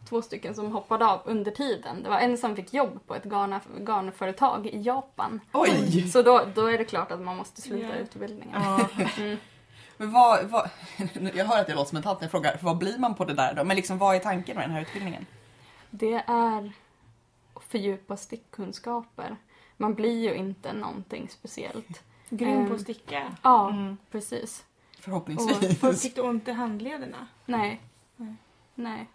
två 0.09 0.21
stycken 0.21 0.55
som 0.55 0.71
hoppade 0.71 1.05
av 1.07 1.21
under 1.25 1.51
tiden. 1.51 2.03
Det 2.03 2.09
var 2.09 2.19
en 2.19 2.37
som 2.37 2.55
fick 2.55 2.73
jobb 2.73 2.99
på 3.07 3.15
ett 3.15 3.23
garna, 3.23 3.61
garnföretag 3.79 4.67
i 4.67 4.81
Japan. 4.81 5.39
Oj! 5.53 6.09
Så 6.09 6.21
då, 6.21 6.41
då 6.55 6.65
är 6.65 6.77
det 6.77 6.85
klart 6.85 7.11
att 7.11 7.21
man 7.21 7.37
måste 7.37 7.61
sluta 7.61 7.87
Ja. 7.87 7.93
utbildningen. 7.95 8.61
Ja. 8.61 8.87
Mm. 9.17 9.37
Men 9.97 10.11
vad, 10.11 10.45
vad, 10.45 10.69
jag 11.33 11.45
hör 11.45 11.61
att 11.61 11.67
jag 11.69 11.75
låter 11.75 11.89
som 11.89 11.97
en 11.97 12.03
tant 12.03 12.19
när 12.19 12.25
jag 12.25 12.31
frågar 12.31 12.57
vad 12.61 12.77
blir 12.77 12.97
man 12.97 13.15
på 13.15 13.25
det 13.25 13.33
där 13.33 13.53
då? 13.53 13.63
Men 13.63 13.75
liksom 13.75 13.97
vad 13.97 14.15
är 14.15 14.19
tanken 14.19 14.55
med 14.55 14.63
den 14.65 14.71
här 14.71 14.81
utbildningen? 14.81 15.25
Det 15.89 16.23
är 16.27 16.71
att 17.53 17.63
fördjupa 17.63 18.17
stickkunskaper. 18.17 19.35
Man 19.77 19.93
blir 19.93 20.19
ju 20.23 20.33
inte 20.35 20.73
någonting 20.73 21.29
speciellt. 21.29 22.03
Grym 22.29 22.53
på 22.65 22.69
Ehm. 22.69 22.75
att 22.75 22.81
sticka. 22.81 23.31
Ja, 23.41 23.69
Mm. 23.69 23.97
precis. 24.11 24.63
Förhoppningsvis. 24.99 25.79
Folk 25.79 25.99
fick 25.99 26.15
du 26.15 26.21
ont 26.21 26.47
i 26.47 26.51
handlederna. 26.51 27.27
Nej. 27.45 27.81
Nej. 28.15 28.35
Nej. 28.75 29.09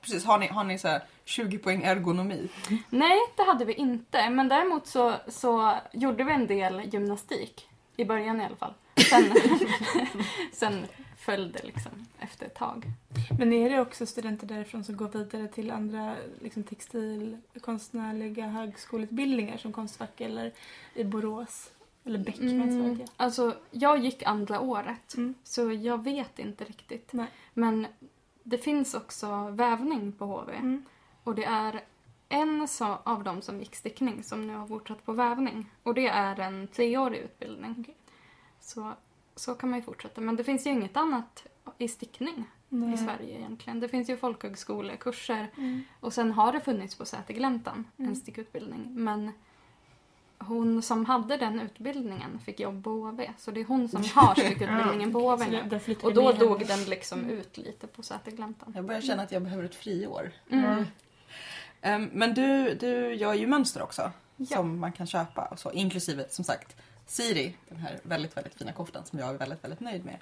Precis, 0.00 0.24
har 0.24 0.38
ni, 0.38 0.46
har 0.46 0.64
ni 0.64 0.78
så 0.78 0.88
här 0.88 1.02
20 1.24 1.58
poäng 1.58 1.82
ergonomi? 1.82 2.48
Nej, 2.90 3.18
det 3.36 3.42
hade 3.42 3.64
vi 3.64 3.72
inte. 3.74 4.30
Men 4.30 4.48
däremot 4.48 4.86
så, 4.86 5.14
så 5.28 5.74
gjorde 5.92 6.24
vi 6.24 6.32
en 6.32 6.46
del 6.46 6.80
gymnastik. 6.92 7.68
I 7.96 8.04
början 8.04 8.40
i 8.40 8.44
alla 8.44 8.56
fall. 8.56 8.74
Sen, 9.10 9.32
sen 10.52 10.86
föll 11.16 11.52
det 11.52 11.64
liksom 11.64 11.92
efter 12.18 12.46
ett 12.46 12.54
tag. 12.54 12.84
Men 13.38 13.52
är 13.52 13.70
det 13.70 13.80
också 13.80 14.06
studenter 14.06 14.46
därifrån 14.46 14.84
som 14.84 14.96
går 14.96 15.08
vidare 15.08 15.48
till 15.48 15.70
andra 15.70 16.14
liksom 16.40 16.62
textil 16.62 17.38
konstnärliga 17.60 18.46
högskoleutbildningar 18.46 19.56
som 19.56 19.72
Konstfack 19.72 20.20
eller 20.20 20.52
i 20.94 21.04
Borås? 21.04 21.70
Eller 22.04 22.18
Beckmans 22.18 22.50
Mm, 22.74 23.00
alltså, 23.16 23.54
jag 23.70 23.98
gick 23.98 24.22
andra 24.22 24.60
året, 24.60 25.14
Mm. 25.16 25.34
så 25.44 25.72
jag 25.72 26.04
vet 26.04 26.38
inte 26.38 26.64
riktigt. 26.64 27.12
Nej. 27.12 27.26
Men 27.54 27.86
det 28.48 28.58
finns 28.58 28.94
också 28.94 29.48
vävning 29.50 30.12
på 30.12 30.26
HV. 30.26 30.52
Mm. 30.54 30.84
Och 31.24 31.34
det 31.34 31.44
är 31.44 31.80
en 32.28 32.66
av 33.04 33.24
dem 33.24 33.42
som 33.42 33.58
gick 33.60 33.74
stickning 33.76 34.22
som 34.22 34.46
nu 34.46 34.54
har 34.56 34.66
fortsatt 34.66 35.04
på 35.04 35.12
vävning. 35.12 35.70
Och 35.82 35.94
det 35.94 36.06
är 36.08 36.40
en 36.40 36.68
treårig 36.68 37.18
utbildning. 37.18 37.74
Okej. 37.80 37.94
Så, 38.60 38.92
så 39.36 39.54
kan 39.54 39.70
man 39.70 39.78
ju 39.78 39.82
fortsätta. 39.84 40.20
Men 40.20 40.36
det 40.36 40.44
finns 40.44 40.66
ju 40.66 40.70
inget 40.70 40.96
annat 40.96 41.46
i 41.78 41.88
stickning 41.88 42.44
Nej. 42.68 42.94
i 42.94 42.96
Sverige 42.96 43.38
egentligen. 43.38 43.80
Det 43.80 43.88
finns 43.88 44.10
ju 44.10 44.16
folkhögskolekurser 44.16 45.50
Mm. 45.56 45.82
och 46.00 46.12
sen 46.12 46.32
har 46.32 46.52
det 46.52 46.60
funnits 46.60 46.94
på 46.94 47.04
Sätergläntan 47.04 47.86
Mm. 47.96 48.10
en 48.10 48.16
stickutbildning. 48.16 49.04
Men 49.04 49.32
hon 50.38 50.82
som 50.82 51.04
hade 51.04 51.36
den 51.36 51.60
utbildningen 51.60 52.38
fick 52.44 52.60
jobb 52.60 52.84
på 52.84 52.90
HV. 52.90 53.30
Så 53.38 53.50
det 53.50 53.60
är 53.60 53.64
hon 53.64 53.88
som 53.88 54.04
har 54.14 54.34
styckutbildningen 54.34 55.12
på 55.12 55.30
HV 55.30 55.46
nu. 55.46 55.80
Och 56.02 56.14
då 56.14 56.32
dog 56.32 56.66
den 56.66 56.84
liksom 56.84 57.30
ut 57.30 57.56
lite 57.56 57.86
på 57.86 58.02
Sätergläntan. 58.02 58.72
Jag 58.76 58.84
börjar 58.84 59.00
känna 59.00 59.22
att 59.22 59.32
jag 59.32 59.42
behöver 59.42 59.64
ett 59.64 59.74
friår. 59.74 60.32
Mm. 60.50 60.84
Ehm, 61.80 62.10
men 62.12 62.34
du, 62.34 62.74
du 62.74 63.14
gör 63.14 63.34
ju 63.34 63.46
mönster 63.46 63.82
också. 63.82 64.10
Ja. 64.36 64.56
Som 64.56 64.78
man 64.78 64.92
kan 64.92 65.06
köpa. 65.06 65.44
Och 65.44 65.58
så, 65.58 65.72
inklusive 65.72 66.26
som 66.28 66.44
sagt 66.44 66.76
Siri, 67.06 67.56
den 67.68 67.78
här 67.78 67.98
väldigt, 68.02 68.36
väldigt 68.36 68.54
fina 68.54 68.72
koftan 68.72 69.04
som 69.04 69.18
jag 69.18 69.28
är 69.28 69.38
väldigt, 69.38 69.64
väldigt 69.64 69.80
nöjd 69.80 70.04
med. 70.04 70.18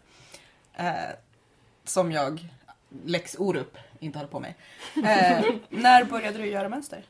Eh, 0.74 1.16
som 1.85 2.12
jag, 2.12 2.48
Lex 3.05 3.37
Orup, 3.38 3.79
inte 3.98 4.18
håller 4.18 4.31
på 4.31 4.40
med. 4.40 4.55
Eh, 4.96 5.55
när 5.68 6.05
började 6.05 6.38
du 6.38 6.46
göra 6.46 6.68
mönster? 6.68 7.05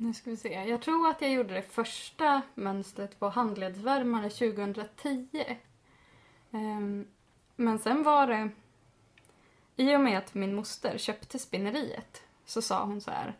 Nu 0.00 0.14
ska 0.14 0.30
vi 0.30 0.36
se. 0.36 0.48
Jag 0.48 0.82
tror 0.82 1.08
att 1.08 1.22
jag 1.22 1.30
gjorde 1.30 1.54
det 1.54 1.62
första 1.62 2.42
mönstret 2.54 3.20
på 3.20 3.28
handledsvärmare 3.28 4.30
2010. 4.30 5.28
Ehm, 6.50 7.06
men 7.56 7.78
sen 7.78 8.02
var 8.02 8.26
det... 8.26 8.50
I 9.76 9.96
och 9.96 10.00
med 10.00 10.18
att 10.18 10.34
min 10.34 10.54
moster 10.54 10.98
köpte 10.98 11.38
spinneriet 11.38 12.22
så 12.44 12.62
sa 12.62 12.84
hon 12.84 13.00
så 13.00 13.10
här. 13.10 13.36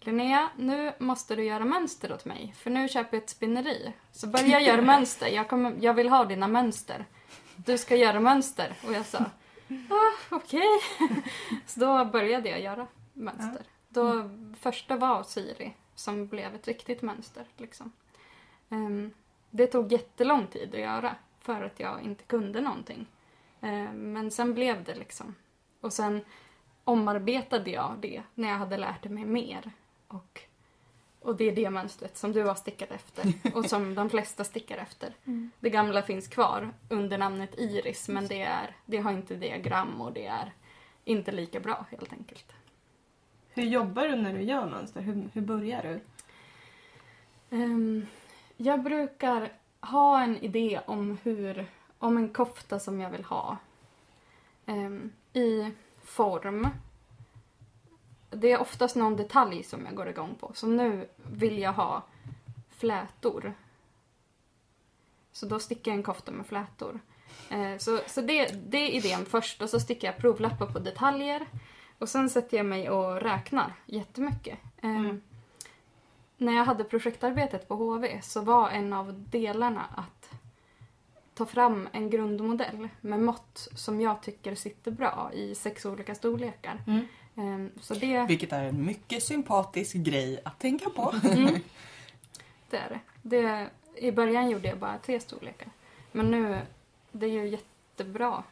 Linnea, 0.00 0.48
nu 0.56 0.92
måste 0.98 1.36
du 1.36 1.44
göra 1.44 1.64
mönster 1.64 2.12
åt 2.12 2.24
mig. 2.24 2.54
För 2.56 2.70
nu 2.70 2.88
köper 2.88 3.16
jag 3.16 3.22
ett 3.22 3.30
spinneri. 3.30 3.92
Så 4.12 4.26
börja 4.26 4.60
göra 4.68 4.82
mönster. 4.82 5.28
Jag, 5.28 5.48
kommer, 5.48 5.76
jag 5.80 5.94
vill 5.94 6.08
ha 6.08 6.24
dina 6.24 6.48
mönster. 6.48 7.06
Du 7.56 7.78
ska 7.78 7.96
göra 7.96 8.20
mönster. 8.20 8.74
Och 8.86 8.92
jag 8.92 9.06
sa, 9.06 9.18
ah, 9.18 10.12
okej. 10.30 10.80
Så 11.66 11.80
då 11.80 12.04
började 12.04 12.48
jag 12.48 12.60
göra 12.60 12.86
mönster. 13.12 13.62
Då, 13.88 14.30
första 14.60 14.96
var 14.96 15.22
Siri 15.22 15.74
som 15.94 16.26
blev 16.26 16.54
ett 16.54 16.68
riktigt 16.68 17.02
mönster. 17.02 17.44
Liksom. 17.56 17.92
Ehm, 18.70 19.10
det 19.50 19.66
tog 19.66 19.92
jättelång 19.92 20.46
tid 20.46 20.74
att 20.74 20.80
göra 20.80 21.16
för 21.40 21.62
att 21.62 21.80
jag 21.80 22.02
inte 22.02 22.24
kunde 22.24 22.60
någonting. 22.60 23.06
Ehm, 23.60 24.12
men 24.12 24.30
sen 24.30 24.54
blev 24.54 24.84
det 24.84 24.94
liksom. 24.94 25.34
Och 25.80 25.92
sen 25.92 26.24
omarbetade 26.84 27.70
jag 27.70 27.96
det 28.00 28.22
när 28.34 28.48
jag 28.48 28.56
hade 28.56 28.76
lärt 28.76 29.04
mig 29.04 29.24
mer. 29.24 29.70
Och, 30.08 30.40
och 31.20 31.36
det 31.36 31.44
är 31.44 31.56
det 31.56 31.70
mönstret 31.70 32.16
som 32.16 32.32
du 32.32 32.42
har 32.42 32.54
stickat 32.54 32.90
efter 32.90 33.32
och 33.54 33.64
som 33.64 33.94
de 33.94 34.10
flesta 34.10 34.44
stickar 34.44 34.78
efter. 34.78 35.14
Det 35.60 35.70
gamla 35.70 36.02
finns 36.02 36.28
kvar 36.28 36.74
under 36.88 37.18
namnet 37.18 37.58
Iris 37.58 38.08
men 38.08 38.26
det, 38.26 38.42
är, 38.42 38.76
det 38.86 38.98
har 38.98 39.12
inte 39.12 39.34
diagram 39.34 40.00
och 40.00 40.12
det 40.12 40.26
är 40.26 40.52
inte 41.04 41.32
lika 41.32 41.60
bra 41.60 41.86
helt 41.90 42.12
enkelt. 42.12 42.52
Hur 43.54 43.62
jobbar 43.62 44.02
du 44.02 44.16
när 44.16 44.32
du 44.32 44.42
gör 44.42 44.70
mönster? 44.70 45.00
Hur, 45.00 45.28
hur 45.32 45.42
börjar 45.42 45.82
du? 45.82 46.00
Um, 47.56 48.06
jag 48.56 48.82
brukar 48.82 49.52
ha 49.80 50.22
en 50.22 50.36
idé 50.36 50.80
om 50.86 51.18
hur, 51.22 51.66
om 51.98 52.16
en 52.16 52.28
kofta 52.28 52.80
som 52.80 53.00
jag 53.00 53.10
vill 53.10 53.24
ha. 53.24 53.56
um, 54.66 55.12
I 55.32 55.70
form. 56.02 56.68
Det 58.30 58.52
är 58.52 58.60
oftast 58.60 58.96
någon 58.96 59.16
detalj 59.16 59.62
som 59.62 59.84
jag 59.86 59.94
går 59.94 60.08
igång 60.08 60.34
på. 60.40 60.50
Så 60.54 60.66
nu 60.66 61.08
vill 61.16 61.58
jag 61.58 61.72
ha 61.72 62.02
flätor. 62.70 63.54
Så 65.32 65.46
då 65.46 65.58
sticker 65.58 65.90
jag 65.90 65.98
en 65.98 66.02
kofta 66.02 66.32
med 66.32 66.46
flätor. 66.46 67.00
Ehm, 67.50 67.78
så 67.78 68.00
så 68.06 68.20
det, 68.20 68.46
det 68.70 68.78
är 68.78 68.90
idén 68.90 69.26
först 69.26 69.62
och 69.62 69.70
så 69.70 69.80
sticker 69.80 70.06
jag 70.06 70.16
provlappar 70.16 70.66
på 70.66 70.78
detaljer. 70.78 71.46
Och 72.02 72.08
sen 72.08 72.30
sätter 72.30 72.56
jag 72.56 72.66
mig 72.66 72.90
och 72.90 73.20
räknar 73.20 73.72
jättemycket. 73.86 74.58
Ehm, 74.82 74.96
Mm. 74.96 75.20
När 76.36 76.52
jag 76.56 76.64
hade 76.64 76.84
projektarbetet 76.84 77.68
på 77.68 77.74
HV 77.76 78.20
så 78.22 78.40
var 78.40 78.70
en 78.70 78.92
av 78.92 79.24
delarna 79.30 79.84
att 79.96 80.30
ta 81.34 81.46
fram 81.46 81.88
en 81.92 82.10
grundmodell 82.10 82.88
med 83.00 83.20
mått 83.20 83.68
som 83.74 84.00
jag 84.00 84.22
tycker 84.22 84.54
sitter 84.54 84.90
bra 84.90 85.30
i 85.34 85.54
sex 85.54 85.84
olika 85.86 86.14
storlekar. 86.14 86.82
Mm. 86.86 87.06
Ehm, 87.36 87.70
Så 87.80 87.94
det, 87.94 88.24
Vilket 88.28 88.52
är 88.52 88.62
en 88.64 88.84
mycket 88.84 89.22
sympatisk 89.22 89.94
grej 89.96 90.40
att 90.44 90.58
tänka 90.58 90.90
på. 90.90 91.14
mm, 91.24 91.54
det 92.70 92.76
är 92.76 92.88
det. 92.88 93.00
det. 93.22 93.70
I 93.96 94.12
början 94.12 94.50
gjorde 94.50 94.68
jag 94.68 94.78
bara 94.78 94.98
tre 94.98 95.20
storlekar. 95.20 95.68
Men 96.12 96.30
nu, 96.30 96.60
det 97.12 97.26
är 97.26 97.30
ju 97.30 97.48
jättebra 97.48 98.42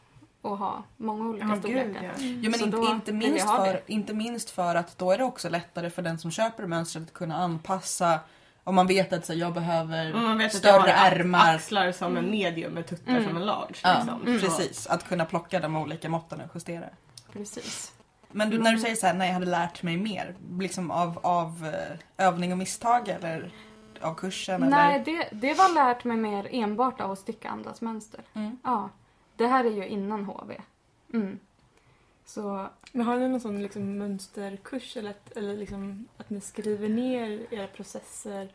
att 0.42 0.58
ha 0.58 0.82
många 0.96 1.28
olika 1.28 1.44
Ja, 1.46 1.52
gud 1.54 1.58
storlekar. 1.62 2.02
ja. 2.04 2.10
Jo, 2.18 2.50
men 2.50 2.58
Så 2.60 2.64
inte, 2.66 2.76
inte, 2.78 3.12
minst 3.12 3.46
för, 3.50 3.80
inte 3.86 4.14
minst 4.14 4.50
för 4.50 4.74
att 4.74 4.98
då 4.98 5.10
är 5.12 5.18
det 5.18 5.24
också 5.24 5.48
lättare 5.48 5.90
för 5.90 6.02
den 6.02 6.18
som 6.18 6.30
köper 6.30 6.66
mönstret 6.66 7.04
att 7.04 7.12
kunna 7.12 7.36
anpassa 7.36 8.18
om 8.64 8.74
man 8.74 8.86
vet 8.86 9.12
att 9.12 9.26
så, 9.26 9.34
jag 9.34 9.52
behöver 9.52 10.14
Om 10.14 10.22
man 10.22 10.38
vet 10.38 10.46
att 10.56 10.64
jag 10.64 10.74
större 10.74 10.90
har 10.92 11.10
ärmar. 11.10 11.54
axlar 11.54 11.92
som 11.92 12.16
en 12.16 12.30
medium 12.30 12.72
med 12.72 12.86
tuttar 12.86 13.12
Mm. 13.12 13.24
som 13.24 13.36
en 13.36 13.46
large. 13.46 13.74
Ja, 13.82 13.94
liksom. 13.94 14.40
Så- 14.40 14.46
precis. 14.56 14.86
Att 14.86 15.08
kunna 15.08 15.24
plocka 15.24 15.60
de 15.60 15.76
olika 15.76 16.08
måtten 16.08 16.40
och 16.40 16.50
justera. 16.54 16.84
Precis. 17.32 17.92
Men 18.32 18.50
du, 18.50 18.58
när 18.58 18.72
du 18.72 18.78
säger 18.78 18.96
så 18.96 19.06
här, 19.06 19.14
när 19.14 19.26
jag 19.26 19.32
hade 19.34 19.46
lärt 19.46 19.82
mig 19.82 19.96
mer, 19.96 20.34
liksom 20.58 20.90
av, 20.90 21.18
av 21.22 21.72
eh, 22.18 22.26
övning 22.26 22.52
och 22.52 22.58
misstag 22.58 23.08
eller 23.08 23.50
av 24.00 24.14
kursen? 24.14 24.60
Nej, 24.60 24.94
Eller? 24.94 25.04
det, 25.04 25.28
det 25.48 25.54
var 25.54 25.74
lärt 25.74 26.04
mig 26.04 26.16
mer 26.16 26.48
enbart 26.50 27.00
av 27.00 27.10
att 27.10 27.18
sticka 27.18 27.48
andras 27.50 27.80
mönster. 27.80 28.20
Mm. 28.34 28.58
Ja, 28.64 28.88
det 29.40 29.46
här 29.46 29.64
är 29.64 29.70
ju 29.70 29.86
innan 29.86 30.24
HV. 30.24 30.60
Mm. 31.12 31.38
Så 32.24 32.68
Men 32.92 33.06
har 33.06 33.16
ni 33.16 33.28
någon 33.28 33.40
sån 33.40 33.62
liksom 33.62 33.98
mönsterkurs 33.98 34.96
eller, 34.96 35.10
att, 35.10 35.36
eller 35.36 35.56
liksom 35.56 36.08
att 36.16 36.30
ni 36.30 36.40
skriver 36.40 36.88
ner 36.88 37.46
era 37.50 37.66
processer 37.66 38.46
på 38.46 38.52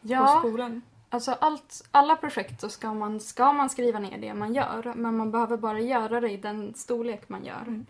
ja, 0.00 0.38
skolan? 0.38 0.82
alltså 1.08 1.32
allt, 1.32 1.88
alla 1.90 2.16
projekt 2.16 2.60
så 2.60 2.68
ska 2.68 2.94
man, 2.94 3.20
ska 3.20 3.52
man 3.52 3.70
skriva 3.70 3.98
ner 3.98 4.18
det 4.18 4.34
man 4.34 4.54
gör. 4.54 4.92
Men 4.94 5.16
man 5.16 5.30
behöver 5.30 5.56
bara 5.56 5.80
göra 5.80 6.20
det 6.20 6.30
i 6.30 6.36
den 6.36 6.74
storlek 6.74 7.28
man 7.28 7.44
gör. 7.44 7.62
Mm. 7.66 7.86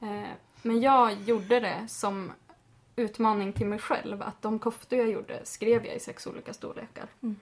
Eh, 0.00 0.30
men 0.62 0.80
jag 0.80 1.12
gjorde 1.22 1.60
det 1.60 1.88
som 1.88 2.32
utmaning 2.96 3.52
till 3.52 3.66
mig 3.66 3.78
själv. 3.78 4.22
Att 4.22 4.42
de 4.42 4.58
koftor 4.58 4.98
jag 4.98 5.08
gjorde 5.08 5.40
skrev 5.44 5.86
jag 5.86 5.96
i 5.96 6.00
sex 6.00 6.26
olika 6.26 6.52
storlekar. 6.52 7.06
Mm. 7.22 7.36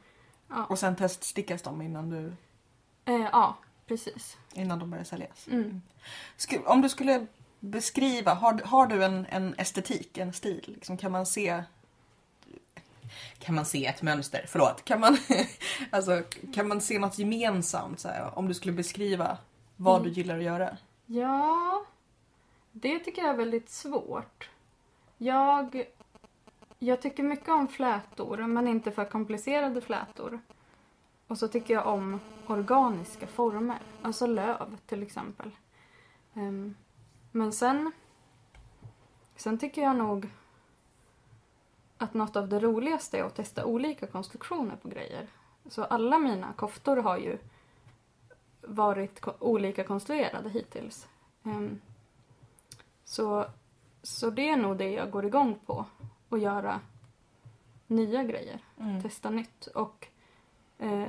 Ja, 0.49 0.64
Och 0.64 0.79
sen 0.79 0.97
teststickas 0.97 1.62
de 1.62 1.83
innan, 1.83 2.11
du, 2.11 2.33
eh, 3.05 3.29
ja 3.33 3.57
precis. 3.87 4.37
innan 4.55 4.79
de 4.79 4.90
börjar 4.90 5.05
säljas? 5.05 5.47
Mm. 5.49 5.83
Om 6.64 6.81
du 6.81 6.88
skulle 6.88 7.27
beskriva, 7.61 8.35
har, 8.35 8.61
har 8.64 8.87
du 8.87 9.05
en, 9.05 9.27
en 9.31 9.55
estetik, 9.59 10.18
en 10.18 10.33
stil? 10.33 10.64
Liksom, 10.75 10.97
kan 10.97 11.12
man 11.12 11.27
se 11.27 11.62
kan 13.38 13.55
man 13.55 13.64
se 13.64 13.87
ett 13.87 14.03
mönster? 14.03 14.44
Förlåt. 14.49 14.85
Kan 14.85 15.01
man, 15.01 15.18
alltså, 15.90 16.23
kan 16.55 16.68
man 16.68 16.81
se 16.81 16.99
något 16.99 17.18
gemensamt? 17.18 18.01
Så 18.01 18.09
här, 18.09 18.38
om 18.38 18.49
du 18.49 18.55
skulle 18.55 18.73
beskriva 18.73 19.38
vad 19.77 20.01
du 20.03 20.09
Mm. 20.09 20.12
gillar 20.18 20.38
att 20.38 20.44
göra? 20.44 20.77
Ja, 21.07 21.85
det 22.73 22.99
tycker 22.99 23.23
jag 23.23 23.31
är 23.31 23.37
väldigt 23.37 23.70
svårt. 23.70 24.51
Jag, 25.18 25.85
jag 26.79 27.03
tycker 27.03 27.23
mycket 27.23 27.49
om 27.49 27.68
flätor, 27.68 28.37
men 28.37 28.68
inte 28.68 28.90
för 28.92 29.05
komplicerade 29.05 29.81
flätor. 29.81 30.40
Och 31.26 31.38
så 31.38 31.48
tycker 31.48 31.74
jag 31.74 31.87
om 31.87 32.20
organiska 32.46 33.26
former, 33.26 33.78
alltså 34.02 34.26
löv 34.26 34.76
till 34.87 35.02
exempel. 35.02 35.50
Ehm, 36.34 36.74
men 37.32 37.52
sen, 37.52 37.92
sen 39.37 39.58
tycker 39.58 39.82
jag 39.82 39.96
nog 39.96 40.30
att 41.98 42.14
något 42.14 42.37
av 42.37 42.48
det 42.48 42.60
roligaste 42.60 43.18
är 43.18 43.24
att 43.24 43.34
testa 43.34 43.64
olika 43.64 44.06
konstruktioner 44.06 44.76
på 44.76 44.88
grejer. 44.88 45.26
Så 45.68 45.84
alla 45.84 46.18
mina 46.18 46.52
koftor 46.52 46.96
har 46.96 47.18
ju 47.18 47.38
varit 48.62 49.20
ko- 49.20 49.34
olika 49.40 49.84
konstruerade 49.84 50.50
hittills. 50.50 51.08
Ehm, 51.44 51.80
så, 53.04 53.46
så 54.02 54.30
det 54.30 54.48
är 54.48 54.56
nog 54.56 54.76
det 54.76 54.90
jag 54.90 55.10
går 55.10 55.24
igång 55.24 55.58
på. 55.66 55.84
Att 56.28 56.40
göra 56.40 56.80
nya 57.87 58.24
grejer. 58.24 58.58
Mm. 58.80 59.02
Testa 59.02 59.30
nytt 59.30 59.66
och 59.66 60.08
eh, 60.78 61.04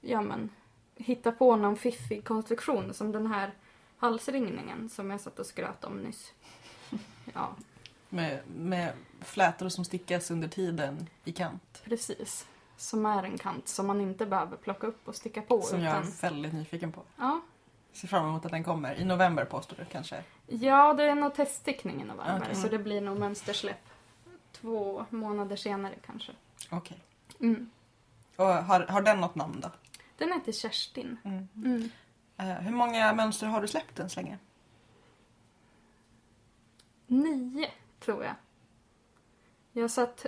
ja, 0.00 0.20
men, 0.20 0.50
hitta 0.96 1.32
på 1.32 1.56
någon 1.56 1.76
fiffig 1.76 2.24
konstruktion 2.24 2.94
som 2.94 3.12
den 3.12 3.26
här 3.26 3.50
halsringningen 3.96 4.88
som 4.88 5.10
jag 5.10 5.20
satt 5.20 5.38
och 5.38 5.46
skröt 5.46 5.84
om 5.84 5.96
nyss. 5.96 6.32
Ja, 7.34 7.54
Med, 8.08 8.40
med 8.56 8.92
flätor 9.20 9.68
som 9.68 9.84
stickas 9.84 10.30
under 10.30 10.48
tiden 10.48 11.06
i 11.24 11.32
kant. 11.32 11.82
precis. 11.84 12.46
Som 12.76 13.06
är 13.06 13.22
en 13.22 13.38
kant 13.38 13.68
som 13.68 13.86
man 13.86 14.00
inte 14.00 14.26
behöver 14.26 14.56
plocka 14.56 14.86
upp 14.86 15.08
och 15.08 15.14
sticka 15.14 15.42
på. 15.42 15.62
Som 15.62 15.80
jag 15.82 15.96
är 15.96 16.00
utan, 16.00 16.12
väldigt 16.20 16.52
nyfiken 16.52 16.92
på. 16.92 17.02
ja, 17.18 17.40
Ser 17.92 18.08
fram 18.08 18.26
emot 18.26 18.44
att 18.44 18.50
den 18.52 18.64
kommer. 18.64 18.94
I 19.00 19.04
november 19.04 19.44
påstår 19.44 19.76
du 19.76 19.84
kanske? 19.84 20.24
Ja, 20.46 20.94
det 20.94 21.04
är 21.04 21.14
nog 21.14 21.34
teststickning 21.34 22.02
i 22.02 22.04
november 22.04 22.40
Okej. 22.42 22.54
så 22.54 22.68
det 22.68 22.78
blir 22.78 23.00
nog 23.00 23.18
mönstersläpp 23.18 23.88
två 24.52 25.04
månader 25.10 25.56
senare 25.56 25.94
kanske. 26.06 26.32
Okej. 26.70 26.98
Mm. 27.40 27.70
Och 28.36 28.46
har, 28.46 28.80
har 28.80 29.02
den 29.02 29.20
något 29.20 29.34
namn 29.34 29.60
då? 29.60 29.70
Den 30.18 30.32
heter 30.32 30.52
Kerstin. 30.52 31.16
Mm. 31.24 31.48
Mm. 31.56 31.90
Eh, 32.36 32.46
hur 32.46 32.72
många 32.72 33.12
mönster 33.12 33.46
har 33.46 33.60
du 33.60 33.68
släppt 33.68 33.98
än 33.98 34.10
så 34.10 34.20
länge? 34.20 34.38
Nio, 37.06 37.70
tror 38.00 38.24
jag. 38.24 38.34
Jag 39.72 39.90
satt... 39.90 40.26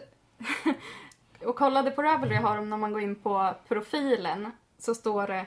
och 1.45 1.57
kollade 1.57 1.91
på 1.91 2.03
Ravelry 2.03 2.37
har 2.37 2.57
de 2.57 2.71
när 2.71 2.77
man 2.77 2.93
går 2.93 3.03
in 3.03 3.15
på 3.15 3.55
profilen 3.69 4.51
så 4.79 4.95
står 4.95 5.27
det 5.27 5.47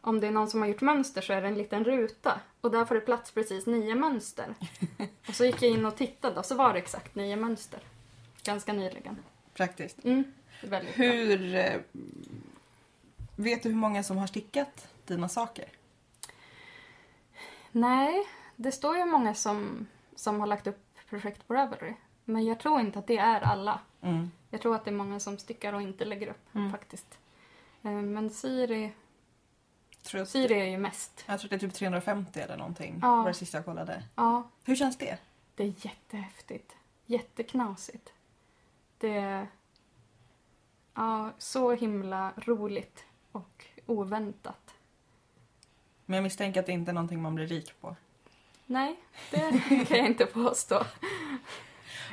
om 0.00 0.20
det 0.20 0.26
är 0.26 0.30
någon 0.30 0.50
som 0.50 0.60
har 0.60 0.68
gjort 0.68 0.80
mönster 0.80 1.20
så 1.20 1.32
är 1.32 1.42
det 1.42 1.48
en 1.48 1.54
liten 1.54 1.84
ruta 1.84 2.40
och 2.60 2.70
där 2.70 2.84
får 2.84 2.94
det 2.94 3.00
plats 3.00 3.30
precis 3.30 3.66
nio 3.66 3.94
mönster. 3.94 4.54
Och 5.28 5.34
så 5.34 5.44
gick 5.44 5.62
jag 5.62 5.70
in 5.70 5.86
och 5.86 5.96
tittade 5.96 6.38
och 6.38 6.46
så 6.46 6.54
var 6.54 6.72
det 6.72 6.78
exakt 6.78 7.14
nio 7.14 7.36
mönster. 7.36 7.80
Ganska 8.42 8.72
nyligen. 8.72 9.16
Praktiskt. 9.54 10.04
Mm. 10.04 10.32
Väldigt 10.62 10.96
bra. 10.96 11.06
Hur... 11.06 11.54
eh, 11.54 11.80
Vet 13.36 13.62
du 13.62 13.68
hur 13.68 13.76
många 13.76 14.02
som 14.02 14.16
har 14.16 14.26
stickat 14.26 14.88
dina 15.06 15.28
saker? 15.28 15.64
Nej, 17.72 18.24
det 18.56 18.72
står 18.72 18.96
ju 18.96 19.04
många 19.04 19.34
som, 19.34 19.86
som 20.14 20.40
har 20.40 20.46
lagt 20.46 20.66
upp 20.66 20.84
projekt 21.10 21.46
på 21.48 21.54
Ravelry. 21.54 21.94
Men 22.24 22.44
jag 22.44 22.60
tror 22.60 22.80
inte 22.80 22.98
att 22.98 23.06
det 23.06 23.18
är 23.18 23.40
alla. 23.40 23.80
Mm. 24.00 24.30
Jag 24.50 24.60
tror 24.60 24.74
att 24.74 24.84
det 24.84 24.90
är 24.90 24.94
många 24.94 25.20
som 25.20 25.38
stickar 25.38 25.72
och 25.72 25.82
inte 25.82 26.04
lägger 26.04 26.28
upp 26.28 26.54
Mm. 26.54 26.70
faktiskt. 26.72 27.18
Eh, 27.82 27.90
Men 27.90 28.30
Siri, 28.30 28.92
Tror 30.02 30.18
jag, 30.18 30.28
Siri 30.28 30.54
är 30.60 30.64
ju 30.64 30.78
mest. 30.78 31.24
jag 31.26 31.40
tror 31.40 31.48
det 31.50 31.56
är 31.56 31.60
typ 31.60 31.74
350 31.74 32.40
eller 32.40 32.56
någonting. 32.56 32.98
Ja. 33.02 33.16
var 33.16 33.28
det 33.28 33.34
sista 33.34 33.58
jag 33.58 33.64
kollade. 33.64 34.02
Ja, 34.14 34.48
Hur 34.64 34.76
känns 34.76 34.98
det? 34.98 35.18
det 35.54 35.62
är 35.64 35.74
jättehäftigt. 35.86 36.76
Jätteknasigt. 37.06 38.12
Det 38.98 39.46
ja, 40.98 41.30
så 41.38 41.72
himla 41.74 42.32
roligt 42.36 43.04
och 43.32 43.64
oväntat. 43.86 44.74
Men 46.06 46.16
jag 46.16 46.22
misstänker 46.22 46.60
att 46.60 46.66
det 46.66 46.72
inte 46.72 46.90
är 46.90 46.94
någonting 46.94 47.22
man 47.22 47.34
blir 47.34 47.46
rik 47.46 47.80
på. 47.80 47.96
Nej, 48.66 48.96
det 49.30 49.38
kan 49.88 49.98
jag 49.98 50.06
inte 50.06 50.26
påstå. 50.26 50.84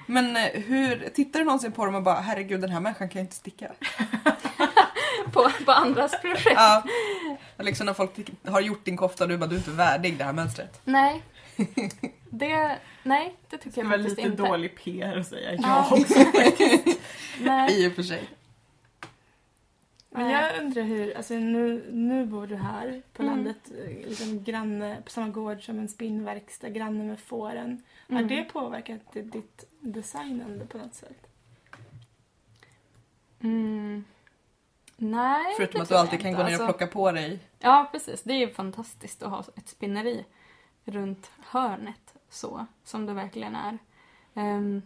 Men 0.08 0.36
eh, 0.38 0.43
hur, 0.62 1.10
tittar 1.10 1.39
du 1.39 1.45
någonsin 1.45 1.71
på 1.71 1.86
dem 1.86 1.95
och 1.95 2.04
bara 2.04 2.19
herregud 2.19 2.62
den 2.62 2.69
här 2.69 2.80
människan 2.80 3.10
kan 3.10 3.19
ju 3.19 3.24
inte 3.24 3.36
sticka? 3.36 3.71
På, 5.34 5.50
på 5.65 5.71
andras 5.71 6.21
projekt. 6.21 6.52
Ja. 6.56 6.84
Liksom 7.58 7.86
när 7.86 7.93
folk 7.93 8.12
har 8.48 8.62
gjort 8.62 8.86
din 8.86 8.98
kofta 8.98 9.24
och 9.24 9.30
du 9.30 9.38
bara 9.38 9.48
du 9.48 9.56
är 9.56 9.60
inte 9.60 9.71
värdig 9.71 10.17
det 10.17 10.24
här 10.24 10.34
mönstret. 10.34 10.82
Nej. 10.84 11.24
Det, 12.30 12.80
nej, 13.04 13.36
det 13.50 13.58
tycker 13.58 13.76
Det 13.76 13.82
jag 13.82 13.89
var 13.89 13.98
faktiskt 13.98 14.17
lite 14.17 14.30
inte. 14.30 14.43
dålig 14.43 14.78
PR 14.78 15.17
att 15.17 15.28
säga 15.28 15.54
Ja. 15.54 15.60
ja 15.91 15.98
också. 15.98 16.19
Nej. 17.39 17.84
I 17.86 17.89
och 17.89 17.93
för 17.93 18.04
sig. 18.04 18.30
Men 20.17 20.30
jag 20.32 20.63
undrar 20.63 20.84
hur, 20.84 21.17
alltså 21.17 21.34
nu, 21.34 21.89
nu 21.91 22.25
bor 22.25 22.47
du 22.47 22.56
här 22.56 23.01
på 23.13 23.23
Mm. 23.23 23.36
landet, 23.36 23.71
eh, 23.71 24.10
liksom 24.10 24.43
granne, 24.43 25.01
på 25.06 25.10
samma 25.12 25.30
gård 25.30 25.65
som 25.65 25.80
en 25.80 25.88
spinnverkstad, 25.88 26.69
granne 26.69 27.04
med 27.04 27.19
fåren. 27.19 27.84
Har 28.10 28.15
Mm. 28.15 28.28
det 28.28 28.43
påverkat 28.43 29.01
ditt 29.13 29.63
designande 29.80 30.65
på 30.65 30.78
något 30.78 30.93
sätt? 30.93 31.28
Mm. 33.39 34.04
Nej, 34.97 35.54
Förutom 35.58 35.82
att 35.82 35.89
du 35.89 35.95
alltid 35.97 36.19
kan 36.21 36.30
inte. 36.30 36.41
gå 36.43 36.47
ner 36.49 36.56
och 36.56 36.62
Alltså, 36.62 36.78
plocka 36.78 36.93
på 36.93 37.12
dig. 37.12 37.39
Ja, 37.60 37.89
precis. 37.91 38.23
Det 38.23 38.34
är 38.34 38.38
ju 38.47 38.49
fantastiskt 38.54 39.23
att 39.23 39.30
ha 39.30 39.43
ett 39.56 39.67
spinneri 39.67 40.25
runt 40.86 41.32
hörnet 41.39 42.13
så, 42.30 42.65
som 42.84 43.06
det 43.06 43.13
verkligen 43.13 43.56
är. 43.56 43.78
Ehm, 44.34 44.82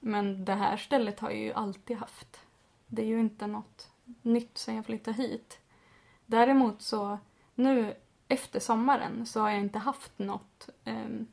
men 0.00 0.44
det 0.44 0.54
här 0.54 0.76
stället 0.76 1.20
har 1.20 1.30
jag 1.30 1.38
ju 1.38 1.52
alltid 1.52 1.96
haft. 1.96 2.40
Det 2.86 3.02
är 3.02 3.06
ju 3.06 3.20
inte 3.20 3.46
något 3.46 3.90
nytt 4.22 4.58
sen 4.58 4.74
jag 4.76 4.86
flyttade 4.86 5.16
hit. 5.16 5.58
Däremot 6.26 6.82
så 6.82 7.18
nu 7.54 7.94
efter 8.28 8.60
sommaren 8.60 9.26
så 9.26 9.40
har 9.40 9.50
jag 9.50 9.60
inte 9.60 9.78
haft 9.78 10.18
något 10.18 10.68
ehm, 10.84 11.26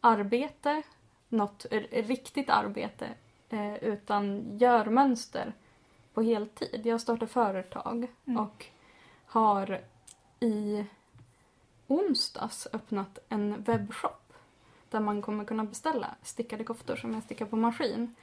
arbete, 0.00 0.82
något 1.28 1.66
riktigt 1.90 2.50
arbete, 2.50 3.08
eh, 3.48 3.74
utan 3.74 4.44
görmönster 4.58 5.52
på 6.14 6.22
heltid. 6.22 6.80
Jag 6.86 7.00
startade 7.00 7.26
företag 7.26 8.06
Mm. 8.24 8.40
och 8.40 8.66
har 9.26 9.80
i 10.40 10.84
onsdags 11.86 12.68
öppnat 12.72 13.18
en 13.28 13.62
webbshop 13.62 14.32
där 14.90 15.00
man 15.00 15.22
kommer 15.22 15.44
kunna 15.44 15.64
beställa 15.64 16.14
stickade 16.22 16.64
koftor 16.64 16.96
som 16.96 17.14
jag 17.14 17.22
stickar 17.22 17.46
på 17.46 17.56
maskin. 17.56 18.14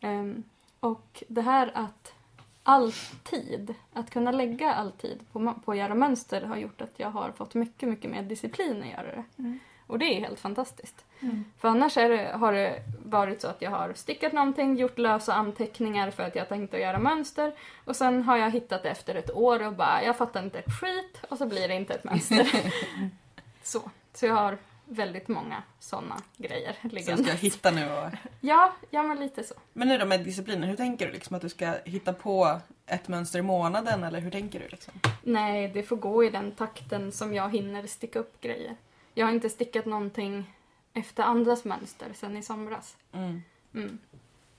Ehm, 0.00 0.42
och 0.80 1.22
det 1.28 1.42
här 1.42 1.70
att 1.74 2.14
alltid, 2.62 3.74
att 3.92 4.10
kunna 4.10 4.30
lägga 4.30 4.74
all 4.74 4.92
tid 4.92 5.20
på, 5.32 5.54
på 5.64 5.72
att 5.72 5.78
göra 5.78 5.94
mönster 5.94 6.42
har 6.42 6.56
gjort 6.56 6.80
att 6.80 6.94
jag 6.96 7.10
har 7.10 7.32
fått 7.32 7.54
mycket, 7.54 7.88
mycket 7.88 8.10
mer 8.10 8.22
disciplin 8.22 8.82
att 8.82 8.88
göra 8.88 9.16
det. 9.16 9.24
Mm. 9.38 9.58
Och 9.86 9.98
det 9.98 10.04
är 10.04 10.20
helt 10.20 10.40
fantastiskt. 10.40 11.04
Mm. 11.20 11.44
För 11.58 11.68
annars 11.68 11.96
är 11.96 12.08
det, 12.08 12.32
har 12.32 12.52
det 12.52 12.82
varit 13.04 13.40
så 13.40 13.48
att 13.48 13.62
jag 13.62 13.70
har 13.70 13.92
stickat 13.94 14.32
någonting, 14.32 14.76
gjort 14.76 14.98
lösa 14.98 15.34
anteckningar 15.34 16.10
för 16.10 16.22
att 16.22 16.36
jag 16.36 16.48
tänkte 16.48 16.78
göra 16.78 16.98
mönster 16.98 17.52
och 17.84 17.96
sen 17.96 18.22
har 18.22 18.36
jag 18.36 18.50
hittat 18.50 18.84
efter 18.84 19.14
ett 19.14 19.30
år 19.30 19.66
och 19.66 19.72
bara, 19.72 20.04
jag 20.04 20.16
fattar 20.16 20.42
inte 20.42 20.58
ett 20.58 20.80
skit 20.80 21.24
och 21.28 21.38
så 21.38 21.46
blir 21.46 21.68
det 21.68 21.74
inte 21.74 21.94
ett 21.94 22.04
mönster. 22.04 22.72
så. 23.62 23.80
så 24.14 24.26
jag 24.26 24.34
har 24.34 24.58
väldigt 24.92 25.28
många 25.28 25.62
sådana 25.80 26.20
grejer 26.36 26.76
Som 26.80 26.90
liggande. 26.90 27.22
ska 27.22 27.32
jag 27.32 27.38
hitta 27.38 27.70
nu 27.70 27.92
och... 27.92 28.10
Ja, 28.40 28.72
ja 28.90 29.02
men 29.02 29.20
lite 29.20 29.44
så. 29.44 29.54
Men 29.72 29.88
nu 29.88 29.98
då 29.98 30.06
med 30.06 30.24
disciplinen, 30.24 30.68
hur 30.68 30.76
tänker 30.76 31.06
du 31.06 31.12
liksom 31.12 31.36
att 31.36 31.42
du 31.42 31.48
ska 31.48 31.74
hitta 31.84 32.12
på 32.12 32.60
ett 32.86 33.08
mönster 33.08 33.38
i 33.38 33.42
månaden 33.42 34.04
eller 34.04 34.20
hur 34.20 34.30
tänker 34.30 34.60
du 34.60 34.68
liksom? 34.68 34.94
Nej, 35.22 35.68
det 35.68 35.82
får 35.82 35.96
gå 35.96 36.24
i 36.24 36.30
den 36.30 36.52
takten 36.52 37.12
som 37.12 37.34
jag 37.34 37.52
hinner 37.52 37.86
sticka 37.86 38.18
upp 38.18 38.40
grejer. 38.40 38.76
Jag 39.14 39.26
har 39.26 39.32
inte 39.32 39.50
stickat 39.50 39.86
någonting 39.86 40.54
efter 40.94 41.22
andras 41.22 41.64
mönster 41.64 42.06
sen 42.14 42.36
i 42.36 42.42
somras. 42.42 42.96
Mm. 43.12 43.42
Mm. 43.74 43.98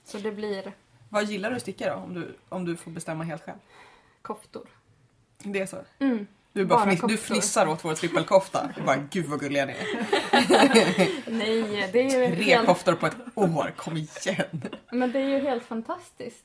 Så 0.04 0.18
det 0.18 0.32
blir 0.32 0.72
Vad 1.08 1.24
gillar 1.24 1.50
du 1.50 1.56
att 1.56 1.62
sticka 1.62 1.94
då 1.94 2.00
om 2.00 2.14
du, 2.14 2.36
om 2.48 2.64
du 2.64 2.76
får 2.76 2.90
bestämma 2.90 3.24
helt 3.24 3.42
själv? 3.44 3.58
koftor. 4.22 4.68
Det 5.38 5.60
är 5.60 5.66
så? 5.66 5.76
Mm. 5.98 6.26
Du, 6.52 6.64
bara 6.64 6.78
Bara 6.78 6.96
fniss, 6.96 7.00
du 7.08 7.16
fnissar 7.16 7.66
åt 7.66 7.84
vår 7.84 7.94
trippelkofta. 7.94 8.70
Du 8.76 8.82
bara 8.82 8.96
gud 8.96 9.26
vad 9.26 9.40
gulliga 9.40 9.66
ni 9.66 9.72
är. 9.72 9.78
Nej, 11.26 11.88
det 11.92 12.00
är 12.00 12.28
ju 12.28 12.34
Tre 12.36 12.44
helt, 12.44 12.66
koftor 12.66 12.94
på 12.94 13.06
ett 13.06 13.16
år, 13.34 13.72
kom 13.76 13.96
igen. 13.96 14.62
men 14.90 15.12
det 15.12 15.18
är 15.18 15.28
ju 15.28 15.38
helt 15.38 15.64
fantastiskt. 15.64 16.44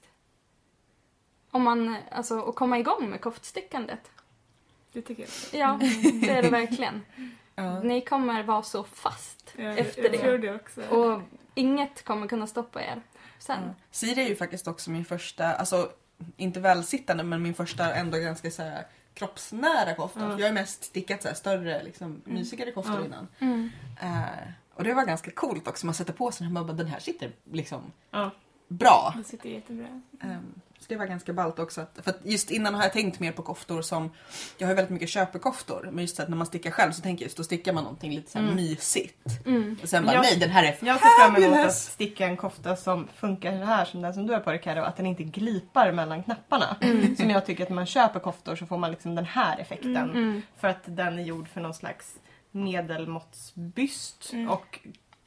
Om 1.51 1.63
man, 1.63 1.95
alltså, 2.11 2.41
att 2.41 2.55
komma 2.55 2.79
igång 2.79 3.09
med 3.09 3.21
koftstickandet. 3.21 4.11
Det 4.93 5.01
tycker 5.01 5.25
jag. 5.51 5.61
Ja, 5.61 5.79
det 6.21 6.29
är 6.29 6.41
det 6.41 6.49
verkligen. 6.49 7.05
Ja. 7.55 7.79
Ni 7.79 8.01
kommer 8.01 8.43
vara 8.43 8.63
så 8.63 8.83
fast 8.83 9.53
Jag, 9.57 9.79
efter 9.79 10.03
jag 10.03 10.11
det. 10.11 10.17
tror 10.17 10.37
det 10.37 10.55
också. 10.55 10.81
Och 10.81 11.21
inget 11.55 12.03
kommer 12.03 12.27
kunna 12.27 12.47
stoppa 12.47 12.81
er 12.83 13.01
sen. 13.39 13.59
Ja. 13.67 13.73
Siri 13.91 14.21
är 14.23 14.29
ju 14.29 14.35
faktiskt 14.35 14.67
också 14.67 14.89
min 14.91 15.05
första, 15.05 15.53
alltså 15.53 15.91
inte 16.37 16.59
välsittande 16.59 17.23
men 17.23 17.41
min 17.41 17.53
första 17.53 17.93
ändå 17.93 18.17
ganska 18.17 18.51
så 18.51 18.61
här, 18.63 18.85
kroppsnära. 19.19 19.93
Ja. 19.97 20.07
För 20.07 20.39
jag 20.39 20.47
har 20.47 20.53
mest 20.53 20.83
stickat 20.83 21.21
så 21.21 21.27
här, 21.27 21.35
större, 21.35 21.83
liksom, 21.83 22.21
mysigare 22.25 22.71
koftor 22.71 22.95
Ja. 22.99 23.05
innan. 23.05 23.27
Mm. 23.39 23.69
Eh, 24.01 24.49
och 24.73 24.83
det 24.83 24.93
var 24.93 25.05
ganska 25.05 25.31
coolt 25.31 25.67
också, 25.67 25.85
man 25.85 25.95
sätter 25.95 26.13
på 26.13 26.31
sig 26.31 26.37
den 26.39 26.47
här, 26.47 26.53
man 26.53 26.67
bara, 26.67 26.77
den 26.77 26.87
här 26.87 26.99
sitter 26.99 27.31
liksom 27.51 27.81
bra. 28.67 29.13
Det 29.17 29.23
sitter 29.23 29.49
jättebra. 29.49 30.01
Så 30.21 30.27
det 30.87 30.95
var 30.95 31.05
ganska 31.05 31.33
ballt 31.33 31.59
också. 31.59 31.81
Att, 31.81 31.99
för 32.03 32.09
att 32.11 32.19
just 32.23 32.51
innan 32.51 32.73
har 32.75 32.83
jag 32.83 32.93
tänkt 32.93 33.19
mer 33.19 33.31
på 33.31 33.41
koftor 33.41 33.81
som, 33.81 34.11
jag 34.57 34.67
har 34.67 34.71
ju 34.71 34.75
väldigt 34.75 34.91
mycket 34.93 35.09
köpekoftor, 35.09 35.89
men 35.91 36.01
just 36.03 36.15
så 36.15 36.21
att 36.23 36.29
när 36.29 36.37
man 36.37 36.47
stickar 36.47 36.71
själv 36.71 36.91
så 36.91 37.01
tänker 37.01 37.23
jag 37.23 37.25
just 37.27 37.37
då 37.37 37.43
stickar 37.43 37.73
man 37.73 37.83
någonting 37.83 38.11
lite 38.15 38.31
så 38.31 38.37
här 38.37 38.45
Mm. 38.45 38.55
mysigt. 38.55 39.45
Mm. 39.45 39.77
Och 39.83 39.89
sen 39.89 40.05
bara 40.05 40.13
Jag- 40.13 40.21
nej 40.21 40.37
den 40.39 40.49
här 40.49 40.63
är 40.63 40.77
Jag 40.81 40.99
ser 40.99 41.25
fram 41.25 41.43
emot 41.43 41.59
att 41.65 41.75
sticka 41.75 42.25
en 42.25 42.37
kofta 42.37 42.75
som 42.75 43.07
funkar 43.15 43.59
så 43.59 43.63
här 43.65 43.85
som 43.85 44.01
den 44.01 44.13
som 44.13 44.27
du 44.27 44.33
har 44.33 44.39
på 44.39 44.49
dig 44.49 44.61
Karo, 44.61 44.81
att 44.83 44.97
den 44.97 45.05
inte 45.05 45.23
glipar 45.23 45.91
mellan 45.91 46.23
knapparna. 46.23 46.75
Som 47.17 47.29
jag 47.29 47.45
tycker 47.45 47.63
att 47.63 47.69
när 47.69 47.75
man 47.75 47.85
köper 47.85 48.19
koftor 48.19 48.55
så 48.55 48.65
får 48.65 48.77
man 48.77 48.91
liksom 48.91 49.15
den 49.15 49.25
här 49.25 49.57
effekten. 49.59 49.97
Mm. 49.97 50.41
För 50.57 50.67
att 50.67 50.81
den 50.85 51.19
är 51.19 51.23
gjord 51.23 51.47
för 51.47 51.61
någon 51.61 51.73
slags 51.73 52.15
medelmåttsbyst 52.51 54.29
Mm. 54.33 54.49
och 54.49 54.79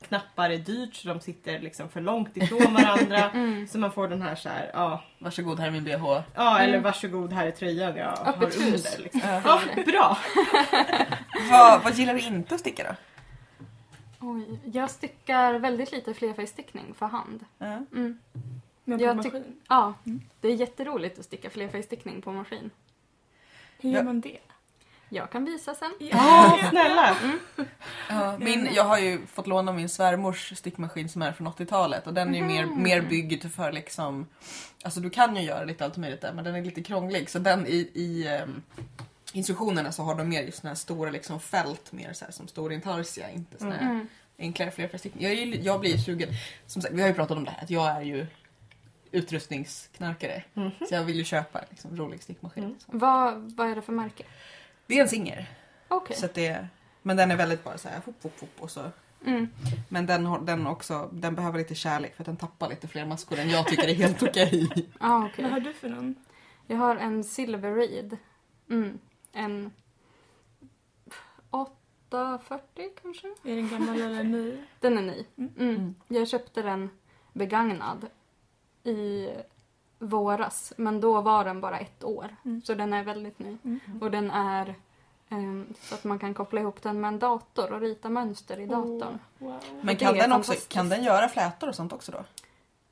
knappar 0.03 0.51
är 0.51 0.59
dyrt 0.59 0.95
så 0.95 1.09
de 1.09 1.21
sitter 1.21 1.59
liksom 1.59 1.89
för 1.89 2.01
långt 2.01 2.37
ifrån 2.37 2.75
varandra. 2.75 3.31
Mm. 3.35 3.67
Så 3.69 3.79
man 3.79 3.93
får 3.93 4.09
den 4.09 4.23
här 4.23 4.35
så 4.35 4.49
här, 4.49 4.71
ja, 4.75 5.05
Varsågod 5.19 5.61
här 5.61 5.67
är 5.67 5.71
min 5.71 5.85
bh. 5.85 6.21
ja 6.35 6.59
eller 6.59 6.69
Mm. 6.73 6.83
varsågod 6.83 7.33
här 7.33 7.47
är 7.47 7.51
tröjan 7.51 7.97
jag 7.97 8.07
har 8.17 8.29
Öppet 8.33 8.61
hus. 8.61 8.87
under. 8.95 9.03
Liksom. 9.03 9.21
Ja, 9.45 9.61
bra! 9.87 10.19
vad, 11.51 11.83
vad 11.83 11.95
gillar 11.95 12.15
du 12.15 12.21
inte 12.21 12.55
att 12.55 12.61
sticka 12.61 12.85
då? 12.85 12.95
Oj, 14.29 14.61
jag 14.65 14.91
stickar 14.91 15.55
väldigt 15.55 15.93
lite 15.93 16.15
flerfärgstickning 16.15 16.95
för 16.99 17.07
hand. 17.07 17.45
Mm. 17.61 18.19
Men 18.85 18.99
på 18.99 19.05
Jag 19.05 19.17
maskin. 19.17 19.61
Ja, 19.69 19.95
Mm. 20.07 20.21
det 20.41 20.49
är 20.49 20.55
jätteroligt 20.55 21.19
att 21.19 21.25
sticka 21.25 21.51
flerfärgstickning 21.51 22.23
på 22.23 22.33
maskin. 22.33 22.71
Hur 23.81 23.91
gör 23.91 23.99
Ja. 23.99 24.05
man 24.05 24.21
det? 24.21 24.39
Jag 25.15 25.31
kan 25.31 25.45
visa 25.45 25.75
sen. 25.75 25.95
Ja, 25.99 26.59
snälla! 26.71 27.17
Ja, 28.09 28.39
min, 28.39 28.69
jag 28.75 28.85
har 28.85 28.99
ju 28.99 29.27
fått 29.27 29.47
låna 29.47 29.73
min 29.73 29.89
svärmors 29.89 30.59
stickmaskin 30.59 31.09
som 31.09 31.23
är 31.23 31.33
från 31.33 31.47
80-talet 31.49 32.07
och 32.07 32.15
den 32.15 32.35
är 32.35 32.39
ju 32.39 32.45
mer, 32.45 32.67
Mhm. 32.67 32.83
mer 32.83 33.01
byggd 33.01 33.53
för 33.53 33.73
liksom 33.73 34.27
Alltså 34.85 35.01
du 35.01 35.11
kan 35.11 35.37
ju 35.37 35.43
göra 35.43 35.65
lite 35.65 35.85
allt 35.85 35.97
möjligt 35.97 36.21
där 36.21 36.33
men 36.33 36.45
den 36.45 36.55
är 36.55 36.63
lite 36.65 36.83
krånglig 36.83 37.31
så 37.31 37.39
den 37.39 37.67
i, 37.67 37.91
i 37.95 38.27
ehm, 38.29 38.63
instruktionerna 39.33 39.93
så 39.93 40.03
har 40.03 40.15
de 40.15 40.29
mer 40.29 40.43
just 40.43 40.59
såna 40.61 40.71
här 40.71 40.75
stora 40.77 41.11
liksom 41.11 41.41
fält 41.41 41.93
mer 41.93 42.13
så 42.13 42.25
här, 42.25 42.33
som 42.33 42.49
står 42.49 42.73
i 42.73 42.75
intarsia, 42.75 43.31
inte 43.31 43.59
såna 43.59 43.75
här 43.75 43.83
Mm. 43.91 44.09
enklare 44.39 44.71
flerfärgstickning. 44.71 45.25
Jag, 45.25 45.35
ju- 45.35 45.61
jag 45.61 45.81
blir 45.81 45.91
ju 45.93 45.99
sugen, 45.99 46.29
som 46.67 46.83
sagt 46.83 46.95
vi 46.95 47.01
har 47.01 47.09
ju 47.09 47.15
pratat 47.15 47.37
om 47.37 47.45
det 47.45 47.51
här 47.51 47.63
att 47.63 47.71
jag 47.71 47.87
är 47.91 48.01
ju 48.03 48.27
utrustningsknarkare. 49.13 50.43
Mhm. 50.55 50.71
Så 50.89 50.95
jag 50.95 51.05
vill 51.05 51.17
ju 51.17 51.25
köpa 51.25 51.61
liksom, 51.71 51.97
rolig 51.97 52.23
stickmaskin. 52.23 52.65
Mm. 52.65 52.77
Så. 52.79 52.87
Vad, 52.93 53.53
vad 53.57 53.71
är 53.71 53.75
det 53.75 53.83
för 53.83 53.93
märke? 53.93 54.25
Det 54.87 54.99
är 54.99 55.03
en 55.03 55.09
Singer. 55.09 55.51
Okej. 55.89 56.17
Så 56.17 56.27
att 56.27 56.35
det, 56.35 56.67
men 57.03 57.17
den 57.17 57.31
är 57.31 57.37
väldigt 57.37 57.65
bara 57.65 57.79
så 57.79 57.89
här, 57.89 58.01
hopp, 58.07 58.23
hopp, 58.23 58.41
hopp 58.41 58.51
och 58.59 58.71
så. 58.71 58.91
Mm. 59.27 59.49
Men 59.89 60.07
den, 60.07 60.27
har- 60.27 60.41
den, 60.41 60.67
också, 60.67 61.09
den 61.13 61.35
behöver 61.35 61.59
lite 61.59 61.75
kärlek 61.75 62.15
för 62.17 62.23
att 62.23 62.27
den 62.27 62.37
tappar 62.37 62.69
lite 62.69 62.89
fler 62.89 63.07
maskor 63.07 63.39
än 63.39 63.51
jag 63.51 63.67
tycker 63.69 63.89
är 63.89 63.95
helt 63.95 64.23
okej. 64.29 64.69
Ah, 65.01 65.25
okej. 65.27 65.43
Vad 65.45 65.53
har 65.53 65.61
du 65.61 65.73
för 65.73 65.89
någon? 65.89 66.15
Jag 66.67 66.77
har 66.77 66.97
en 66.97 67.25
Silver 67.25 67.75
Reed. 67.75 68.17
Mm. 68.71 68.99
En 69.33 69.71
840 71.51 72.91
kanske? 73.03 73.27
Är 73.45 73.57
den 73.57 73.69
gammal 73.69 74.01
eller 74.01 74.25
ny? 74.25 74.57
Den 74.81 74.99
är 74.99 75.03
ny. 75.03 75.25
Mm. 75.39 75.53
Mm. 75.59 75.75
Mm. 75.77 75.95
Jag 76.09 76.29
köpte 76.29 76.63
den 76.63 76.91
begagnad 77.33 78.07
i 78.85 79.29
våras. 80.03 80.73
Men 80.77 81.01
då 81.01 81.21
var 81.21 81.45
den 81.45 81.61
bara 81.61 81.79
ett 81.79 82.05
år. 82.05 82.37
Mm. 82.45 82.63
Så 82.65 82.75
den 82.75 82.93
är 82.93 83.05
väldigt 83.05 83.39
ny. 83.39 83.57
Mm. 83.65 83.81
Och 84.01 84.11
den 84.11 84.31
är 84.31 84.75
ehm, 85.29 85.75
så 85.83 85.95
att 85.95 86.05
man 86.05 86.19
kan 86.19 86.35
koppla 86.35 86.61
ihop 86.61 86.83
den 86.83 87.01
med 87.01 87.09
en 87.09 87.19
dator 87.19 87.73
och 87.73 87.81
rita 87.81 88.09
mönster 88.09 88.61
i 88.61 88.67
datorn. 88.67 89.19
Oh, 89.39 89.47
wow. 89.49 89.61
Men 89.83 89.97
kan 89.97 90.15
den, 90.15 90.33
också, 90.33 90.53
kan 90.69 90.89
den 90.89 91.05
göra 91.05 91.29
flätor 91.29 91.69
och 91.69 91.75
sånt 91.75 91.93
också 91.93 92.13
då? 92.13 92.25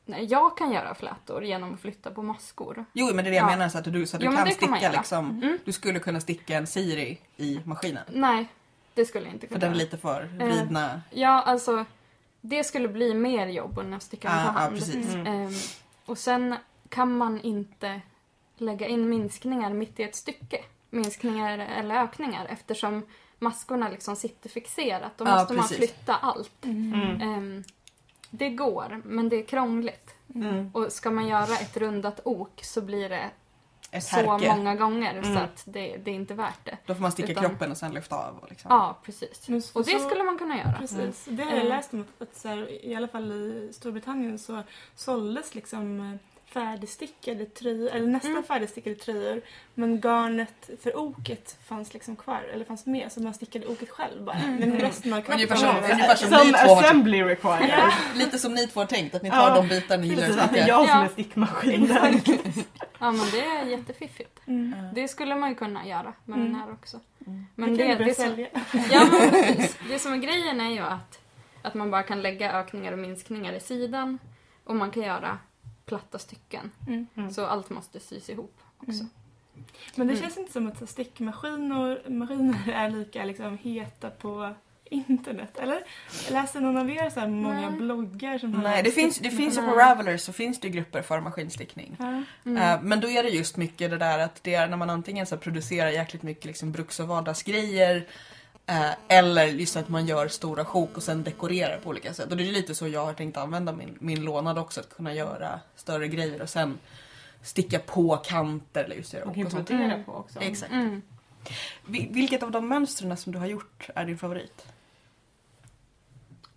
Nej, 0.05 0.25
jag 0.25 0.57
kan 0.57 0.73
göra 0.73 0.95
flätor 0.95 1.45
genom 1.45 1.75
att 1.75 1.81
flytta 1.81 2.11
på 2.11 2.23
maskor. 2.23 2.85
Jo 2.93 3.07
men 3.07 3.17
det 3.17 3.23
är 3.23 3.31
det 3.31 3.37
jag 3.37 3.43
Ja. 3.45 3.51
menar 3.57 3.69
så 3.69 3.79
att 3.79 3.85
du, 3.85 4.07
så 4.07 4.17
att 4.17 4.21
du 4.21 4.27
Jo, 4.27 4.33
kan 4.33 4.45
kan 4.47 4.55
sticka 4.55 4.79
göra. 4.81 4.93
liksom. 4.93 5.31
Mm. 5.31 5.59
Du 5.65 5.73
skulle 5.73 5.99
kunna 5.99 6.21
sticka 6.21 6.57
en 6.57 6.67
Siri 6.67 7.21
i 7.37 7.61
maskinen. 7.65 8.05
Nej, 8.09 8.49
det 8.95 9.05
skulle 9.05 9.25
jag 9.27 9.35
inte 9.35 9.47
För 9.47 9.55
kunna 9.55 9.61
den 9.67 9.71
är 9.75 9.79
lite 9.79 9.99
för 9.99 10.23
Eh, 10.41 10.47
vridna. 10.47 11.01
Ja, 11.11 11.43
alltså 11.43 11.85
det 12.41 12.65
skulle 12.65 12.89
bli 12.89 13.15
mer 13.15 13.47
jobb 13.47 13.79
än 13.79 13.95
att 13.95 14.03
sticka 14.03 14.29
med 14.29 14.39
Ah, 14.47 14.49
ah, 14.49 14.53
hand. 14.53 14.75
precis. 14.75 15.15
Mm. 15.15 15.27
Ehm, 15.27 15.53
och 16.07 16.19
sen 16.19 16.55
kan 16.91 17.17
man 17.19 17.41
inte 17.41 18.01
lägga 18.57 18.87
in 18.87 19.09
minskningar 19.09 19.73
mitt 19.73 20.01
i 20.01 20.03
ett 20.03 20.15
stycke. 20.17 20.65
Minskningar 20.91 21.59
eller 21.59 21.95
ökningar 22.03 22.47
eftersom 22.51 23.07
maskorna 23.39 23.89
liksom 23.89 24.17
sitter 24.17 24.49
fixerat. 24.51 25.13
Då 25.19 25.25
Ja, 25.25 25.35
måste 25.39 25.55
man 25.55 25.63
precis. 25.63 25.77
flytta 25.77 26.17
allt. 26.17 26.65
Mm. 26.65 27.21
Ehm, 27.21 27.65
det 28.31 28.49
går, 28.51 29.03
men 29.05 29.29
det 29.29 29.37
är 29.37 29.45
krångligt. 29.47 30.15
Mm. 30.35 30.71
Och 30.75 30.93
ska 30.93 31.11
man 31.11 31.29
göra 31.29 31.55
ett 31.57 31.77
rundat 31.77 32.21
ok 32.25 32.61
så 32.65 32.81
blir 32.81 33.09
det 33.09 33.31
Ett 33.91 34.05
så 34.05 34.17
härke. 34.17 34.57
många 34.57 34.75
gånger 34.75 35.11
Mm. 35.15 35.25
så 35.37 35.41
att 35.41 35.63
det, 35.67 35.97
det 35.97 36.11
är 36.11 36.15
inte 36.15 36.35
värt 36.35 36.65
det. 36.65 36.77
Då 36.87 36.95
får 36.95 37.03
man 37.03 37.13
sticka 37.13 37.33
Utan- 37.33 37.45
kroppen 37.45 37.71
och 37.71 37.77
sen 37.77 37.93
lyfta 37.95 38.17
av. 38.17 38.39
Och 38.39 38.51
liksom. 38.51 38.71
Ja, 38.71 38.99
precis. 39.03 39.49
Men 39.49 39.63
så- 39.63 39.79
Och 39.79 39.85
det 39.85 39.91
så- 40.01 40.09
skulle 40.09 40.25
man 40.25 40.39
kunna 40.39 40.59
göra. 40.59 40.73
Precis, 40.79 41.25
det 41.31 41.43
har 41.43 41.51
jag 41.51 41.59
Mm. 41.61 41.69
läst 41.77 41.95
om 41.95 42.01
att, 42.01 42.23
att 42.29 42.37
så 42.37 42.49
här, 42.49 42.85
i 42.87 42.95
alla 42.95 43.09
fall 43.09 43.33
i 43.33 43.71
Storbritannien 43.73 44.39
så 44.39 44.63
såldes 44.95 45.55
liksom 45.55 46.01
eh, 46.01 46.17
färdigstickade 46.53 47.45
tröjor, 47.47 47.89
eller 47.91 48.07
nästan 48.07 48.31
Mm. 48.31 48.43
färdigstickade 48.45 48.97
tröjor 48.97 49.41
men 49.75 50.01
garnet 50.01 50.71
för 50.83 50.97
oket 50.99 51.57
fanns 51.65 51.95
liksom 51.95 52.17
kvar, 52.17 52.41
eller 52.55 52.65
fanns 52.65 52.87
med 52.87 53.13
så 53.13 53.21
man 53.23 53.35
stickade 53.35 53.67
oket 53.67 53.91
själv 53.91 54.25
bara. 54.25 54.37
Mm. 54.37 54.57
Men 54.57 54.79
resten 54.81 55.13
av 55.13 55.17
kroppen 55.21 55.35
Ungefär 55.35 55.57
som- 55.57 56.27
som- 56.29 56.39
Som 56.39 56.47
ni 56.47 56.53
två 56.53 56.59
har- 56.75 56.83
assembly 56.83 57.23
required. 57.23 57.71
Ja. 57.79 57.91
Lite 58.15 58.39
som 58.39 58.55
ni 58.55 58.67
två 58.67 58.81
har 58.81 58.87
tänkt, 58.87 59.15
att 59.15 59.23
ni 59.23 59.31
tar 59.31 59.37
Ja, 59.49 59.55
de 59.55 59.69
bitar 59.69 59.99
ni 59.99 60.07
gillar 60.07 60.29
att 60.31 60.39
att 60.39 60.53
det 60.53 60.59
är 60.59 60.63
sticka. 60.63 60.67
jag 60.69 60.89
som 60.89 60.99
är 61.03 61.09
stickmaskinen. 61.09 62.21
Ja, 63.03 63.11
men 63.13 63.31
det 63.33 63.41
är 63.41 63.65
jättefiffigt. 63.65 64.41
Mm. 64.47 64.75
Det 64.95 65.09
skulle 65.09 65.35
man 65.35 65.49
ju 65.49 65.55
kunna 65.55 65.87
göra 65.87 66.13
med 66.25 66.39
Mm. 66.39 66.53
den 66.53 66.61
här 66.61 66.73
också. 66.73 67.01
Mm. 67.27 67.47
Men 67.55 67.77
det 67.77 67.95
det, 67.95 68.05
det, 68.05 68.15
som, 68.15 68.47
ja, 68.91 69.05
men 69.11 69.31
det 69.89 69.99
som 69.99 70.13
är 70.13 70.17
grejen 70.17 70.61
är 70.61 70.71
ju 70.71 70.79
att, 70.81 71.19
att 71.63 71.75
man 71.75 71.91
bara 71.91 72.03
kan 72.03 72.23
lägga 72.23 72.53
ökningar 72.53 72.93
och 72.93 72.99
minskningar 72.99 73.53
i 73.53 73.61
sidan 73.61 74.19
och 74.65 74.77
man 74.77 74.91
kan 74.91 75.03
göra 75.03 75.39
platta 75.91 76.19
stycken. 76.19 76.71
Mm. 76.87 77.07
Mm. 77.17 77.31
Så 77.31 77.47
allt 77.47 77.71
måste 77.71 78.01
sys 78.01 78.31
ihop 78.31 78.55
också. 78.77 78.91
Mm. 79.01 79.09
Men 79.95 80.07
det 80.07 80.13
Mm. 80.13 80.23
känns 80.23 80.39
inte 80.39 80.53
som 80.53 80.67
att 80.69 80.79
så 80.79 80.87
stickmaskiner 80.87 82.11
maskiner 82.11 82.73
är 82.73 82.91
lika 82.91 83.25
liksom, 83.25 83.59
heta 83.59 84.11
på 84.11 84.55
internet, 84.85 85.59
eller? 85.59 85.83
Läser 86.31 86.61
någon 86.61 86.77
av 86.77 86.91
er 86.91 87.11
så 87.11 87.21
här 87.21 87.29
många 87.29 87.71
Nej. 87.71 87.79
bloggar 87.79 88.39
som 88.39 88.55
har 88.55 88.63
Nej, 88.63 88.83
det 88.83 88.91
finns, 88.91 89.19
det 89.19 89.31
finns 89.31 89.57
ju 89.57 89.61
på 89.61 89.67
Nej. 89.67 89.77
Ravelers 89.77 90.21
så 90.21 90.33
finns 90.33 90.61
det 90.61 90.69
grupper 90.69 91.03
för 91.03 91.21
maskinstickning. 91.21 91.97
Ja. 91.99 92.23
Mm. 92.51 92.57
Eh, 92.63 92.83
Men 92.83 93.01
då 93.01 93.09
är 93.09 93.23
det 93.23 93.29
just 93.29 93.57
mycket 93.57 93.91
det 93.91 93.99
där 93.99 94.19
att 94.19 94.43
det 94.43 94.55
är 94.55 94.69
när 94.69 94.77
man 94.77 94.91
antingen 94.91 95.27
så 95.27 95.37
producerar 95.37 95.89
jäkligt 95.91 96.23
mycket 96.23 96.45
liksom 96.45 96.73
bruks 96.73 97.01
och 97.01 97.09
vardagsgrejer 97.09 98.07
eh, 98.71 98.91
eller 99.09 99.45
just 99.47 99.77
att 99.77 99.89
man 99.89 100.07
gör 100.07 100.29
stora 100.29 100.65
sjok 100.65 100.97
och 100.97 101.03
sen 101.03 101.23
dekorerar 101.25 101.79
på 101.79 101.89
olika 101.91 102.15
sätt. 102.15 102.31
Och 102.31 102.37
det 102.37 102.49
är 102.49 102.53
lite 102.53 102.75
så 102.75 102.89
jag 102.89 103.05
har 103.07 103.13
tänkt 103.15 103.37
använda 103.37 103.73
min, 103.73 103.97
min 104.01 104.25
lånad 104.25 104.59
också, 104.59 104.81
att 104.81 104.95
kunna 104.97 105.15
göra 105.15 105.61
större 105.77 106.09
grejer 106.09 106.43
och 106.43 106.49
sen 106.51 106.79
sticka 107.43 107.79
på 107.79 108.17
kanter 108.17 108.85
eller 108.85 108.97
just 108.97 109.13
göra 109.15 109.25
Och 109.25 109.39
och 109.39 109.51
sånt. 109.51 109.71
Mm. 109.71 110.05
på 110.05 110.13
också. 110.15 110.41
Exakt. 110.41 110.73
Mm. 110.73 111.03
Vi- 111.87 112.09
Vilket 112.13 112.43
av 112.43 112.51
de 112.51 112.69
mönstren 112.69 113.17
som 113.17 113.33
du 113.33 113.39
har 113.39 113.47
gjort 113.47 113.89
är 113.95 114.05
din 114.07 114.19
favorit? 114.19 114.67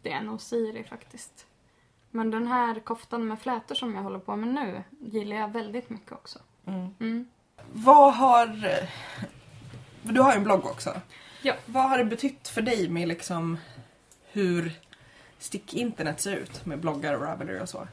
Det 0.01 0.11
är 0.11 0.21
nog 0.21 0.41
Siri 0.41 0.83
faktiskt. 0.83 1.45
Men 2.11 2.31
den 2.31 2.47
här 2.47 2.79
koftan 2.79 3.27
med 3.27 3.39
flätor 3.39 3.75
som 3.75 3.95
jag 3.95 4.01
håller 4.03 4.19
på 4.19 4.35
med 4.35 4.47
nu 4.49 4.83
gillar 4.99 5.35
jag 5.35 5.47
väldigt 5.51 5.89
mycket 5.89 6.11
också. 6.11 6.39
Mm. 6.65 6.95
Mm. 6.99 7.27
Vad 7.73 8.13
har... 8.13 8.47
Du 10.01 10.21
har 10.21 10.31
ju 10.31 10.37
en 10.37 10.43
blogg 10.43 10.65
också. 10.65 10.93
Ja. 11.45 11.53
Vad 11.65 11.89
har 11.89 11.97
det 11.97 12.05
betytt 12.05 12.47
för 12.47 12.61
dig 12.61 12.89
med 12.89 13.07
liksom 13.07 13.57
hur 14.31 14.71
stick-internet 15.39 16.21
ser 16.21 16.35
ut 16.35 16.65
med 16.65 16.79
bloggar 16.79 17.13
och 17.13 17.21
Ravelry 17.21 17.59
och 17.59 17.69
så? 17.69 17.87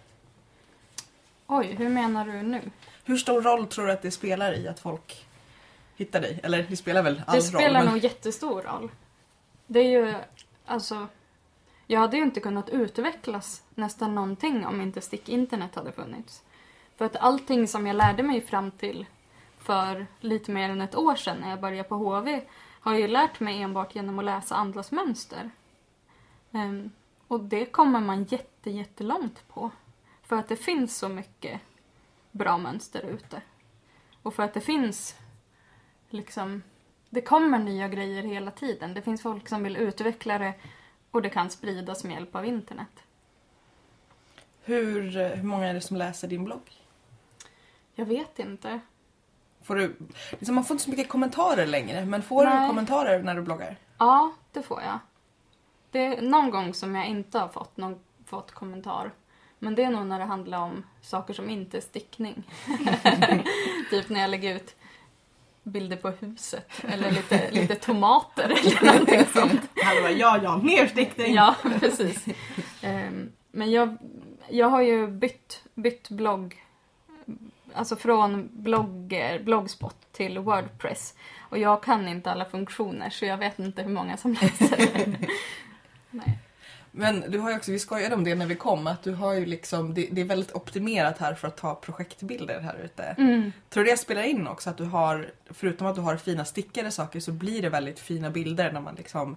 Oj, 1.47 1.67
hur 1.67 1.89
menar 1.89 2.25
du 2.27 2.43
nu? 2.43 2.61
Hur 3.05 3.17
stor 3.17 3.43
roll 3.43 3.67
tror 3.67 3.87
du 3.87 3.93
att 3.93 4.03
det 4.03 4.11
spelar 4.11 4.53
i 4.59 4.69
att 4.69 4.81
folk 4.81 5.27
hittar 5.97 6.21
dig? 6.21 6.41
Eller 6.43 6.67
det 6.69 6.77
spelar 6.77 7.03
väl 7.03 7.23
all 7.27 7.37
Det 7.37 7.43
spelar 7.43 7.81
roll? 7.81 7.89
nog 7.89 7.99
jättestor 8.05 8.63
roll. 8.63 8.91
Det 9.67 9.81
är 9.81 9.89
ju, 9.89 10.15
alltså, 10.67 11.07
jag 11.87 12.01
hade 12.01 12.17
ju 12.17 12.23
inte 12.23 12.41
kunnat 12.41 12.69
utvecklas 12.69 13.63
nästan 13.75 14.15
någonting 14.15 14.67
om 14.67 14.81
inte 14.81 15.01
stick-internet 15.01 15.75
hade 15.75 15.93
funnits. 15.93 16.43
För 16.97 17.05
att 17.05 17.17
allting 17.17 17.69
som 17.69 17.87
jag 17.87 17.97
lärde 17.97 18.23
mig 18.23 18.41
fram 18.41 18.71
till 18.71 19.07
för 19.59 20.07
lite 20.21 20.51
mer 20.51 20.71
än 20.71 20.81
ett 20.81 20.97
år 20.97 21.17
sedan 21.17 21.37
när 21.41 21.51
jag 21.51 21.61
började 21.61 21.89
på 21.89 21.95
HV 21.97 22.41
har 22.81 22.93
jag 22.93 23.01
ju 23.01 23.09
lärt 23.09 23.41
mig 23.41 23.63
enbart 23.63 23.95
genom 23.95 24.19
att 24.19 24.25
läsa 24.25 24.55
andras 24.55 24.93
mönster. 24.93 25.51
Ehm, 26.53 26.91
och 27.29 27.41
det 27.41 27.67
kommer 27.67 28.01
man 28.01 28.25
jätte, 28.25 28.71
jättelångt 28.71 29.49
på. 29.49 29.71
För 30.23 30.37
att 30.37 30.49
det 30.49 30.57
finns 30.57 30.99
så 30.99 31.09
mycket 31.09 31.61
bra 32.31 32.59
mönster 32.59 33.03
ute. 33.03 33.43
Och 34.23 34.35
för 34.35 34.43
att 34.43 34.55
det 34.55 34.61
finns 34.61 35.17
liksom 36.09 36.63
det 37.11 37.21
kommer 37.21 37.59
nya 37.59 37.89
grejer 37.89 38.23
hela 38.23 38.51
tiden. 38.51 38.95
Det 38.95 39.03
finns 39.03 39.23
folk 39.23 39.49
som 39.49 39.63
vill 39.63 39.77
utveckla 39.77 40.39
det 40.39 40.55
och 41.11 41.23
det 41.23 41.31
kan 41.31 41.51
spridas 41.51 42.05
med 42.05 42.15
hjälp 42.15 42.37
av 42.37 42.45
internet. 42.45 43.05
Hur, 44.63 45.35
hur 45.37 45.43
många 45.43 45.67
är 45.67 45.75
det 45.75 45.81
som 45.81 45.97
läser 45.97 46.29
din 46.29 46.45
blogg? 46.45 46.71
Jag 47.95 48.07
vet 48.07 48.39
inte. 48.39 48.81
Får 49.63 49.75
du, 49.75 49.97
liksom 50.31 50.55
man 50.55 50.65
får 50.65 50.75
inte 50.75 50.85
så 50.85 50.91
mycket 50.91 51.09
kommentarer 51.09 51.67
längre, 51.67 52.05
men 52.05 52.23
får 52.23 52.45
du 52.45 52.51
Nej. 52.51 52.69
kommentarer 52.69 53.23
när 53.23 53.35
du 53.35 53.43
bloggar? 53.43 53.77
Ja, 53.99 54.33
det 54.53 54.63
får 54.63 54.83
jag. 54.83 54.99
Det 55.91 56.05
är 56.05 56.23
någon 56.23 56.51
gång 56.51 56.75
som 56.75 56.95
jag 56.95 57.07
inte 57.07 57.39
har 57.39 57.49
fått 57.49 57.77
någon 57.77 57.99
fått 58.27 58.53
kommentar. 58.53 59.13
Men 59.59 59.75
det 59.75 59.85
är 59.85 59.91
nog 59.91 60.07
när 60.07 60.19
det 60.19 60.25
handlar 60.25 60.59
om 60.59 60.85
saker 61.03 61.35
som 61.35 61.51
inte 61.51 61.77
är 61.77 61.81
stickning. 61.81 62.43
typ 63.91 64.09
när 64.09 64.21
jag 64.21 64.31
lägger 64.31 64.55
ut 64.55 64.77
bilder 65.63 65.97
på 65.97 66.11
huset 66.11 66.69
eller 66.89 67.11
lite, 67.11 67.51
lite 67.51 67.75
tomater 67.75 68.45
eller 68.61 68.85
någonting 68.93 69.25
sånt. 69.25 69.61
Hallå, 69.83 70.09
ja, 70.09 70.41
ja, 70.43 70.57
mer 70.57 70.87
stickning! 70.87 71.35
Ja, 71.35 71.57
precis. 71.81 72.25
Ehm, 72.83 73.33
men 73.51 73.71
jag, 73.71 73.97
jag 74.49 74.69
har 74.69 74.83
ju 74.83 75.07
bytt, 75.07 75.63
bytt 75.75 76.09
blogg. 76.09 76.65
Alltså 77.75 77.97
från 77.97 78.49
blogger, 78.53 79.43
bloggspot 79.43 79.97
till 80.13 80.39
Wordpress. 80.39 81.15
Och 81.41 81.59
jag 81.59 81.83
kan 81.83 82.09
inte 82.09 82.31
alla 82.31 82.45
funktioner 82.45 83.11
så 83.11 83.25
jag 83.25 83.37
vet 83.37 83.59
inte 83.59 83.83
hur 83.83 83.93
många 83.93 84.17
som 84.17 84.33
läser 84.33 84.77
det. 84.77 85.17
Nej. 86.11 86.39
Men 86.93 87.31
du 87.31 87.39
har 87.39 87.51
ju 87.51 87.57
också, 87.57 87.73
vi 87.73 87.79
skojade 87.79 88.15
om 88.15 88.25
det 88.25 88.35
när 88.35 88.47
vi 88.47 88.55
kom, 88.55 88.87
att 88.87 89.03
du 89.03 89.15
har 89.15 89.35
ju 89.35 89.47
liksom, 89.47 89.95
det, 89.95 90.09
det 90.13 90.21
är 90.21 90.25
väldigt 90.25 90.53
optimerat 90.53 91.19
här 91.19 91.35
för 91.35 91.49
att 91.49 91.57
ta 91.57 91.75
projektbilder 91.75 92.61
här 92.61 92.79
ute. 92.85 93.03
Mm. 93.03 93.53
Tror 93.69 93.85
du 93.85 93.91
det 93.91 93.97
spelar 93.97 94.23
in 94.23 94.47
också 94.47 94.71
att 94.71 94.77
du 94.77 94.85
har, 94.85 95.31
förutom 95.51 95.87
att 95.87 95.95
du 95.95 96.01
har 96.01 96.17
fina 96.17 96.45
stickade 96.45 96.91
saker 96.91 97.21
så 97.21 97.33
blir 97.33 97.63
det 97.63 97.69
väldigt 97.69 98.01
fina 98.01 98.31
bilder 98.31 98.73
när 98.73 98.81
man 98.81 98.95
liksom 98.95 99.37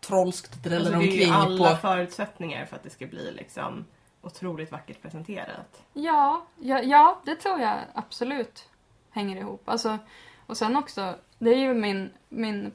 trollskt 0.00 0.62
dräller 0.62 0.76
Alltså, 0.76 0.98
det 0.98 1.04
är 1.04 1.06
ju 1.06 1.12
omkring 1.12 1.30
alla 1.30 1.70
på... 1.70 1.76
förutsättningar 1.76 2.66
för 2.66 2.76
att 2.76 2.82
det 2.82 2.90
ska 2.90 3.06
bli 3.06 3.32
liksom 3.32 3.84
otroligt 4.26 4.72
vackert 4.72 5.02
presenterat. 5.02 5.82
Ja, 5.92 6.46
ja, 6.60 6.82
ja, 6.82 7.20
det 7.24 7.36
tror 7.36 7.60
jag 7.60 7.78
absolut 7.94 8.68
hänger 9.10 9.36
ihop. 9.36 9.68
Alltså, 9.68 9.98
och 10.46 10.56
sen 10.56 10.76
också, 10.76 11.14
det 11.38 11.50
är 11.50 11.58
ju 11.58 11.74
min, 11.74 12.10
min 12.28 12.72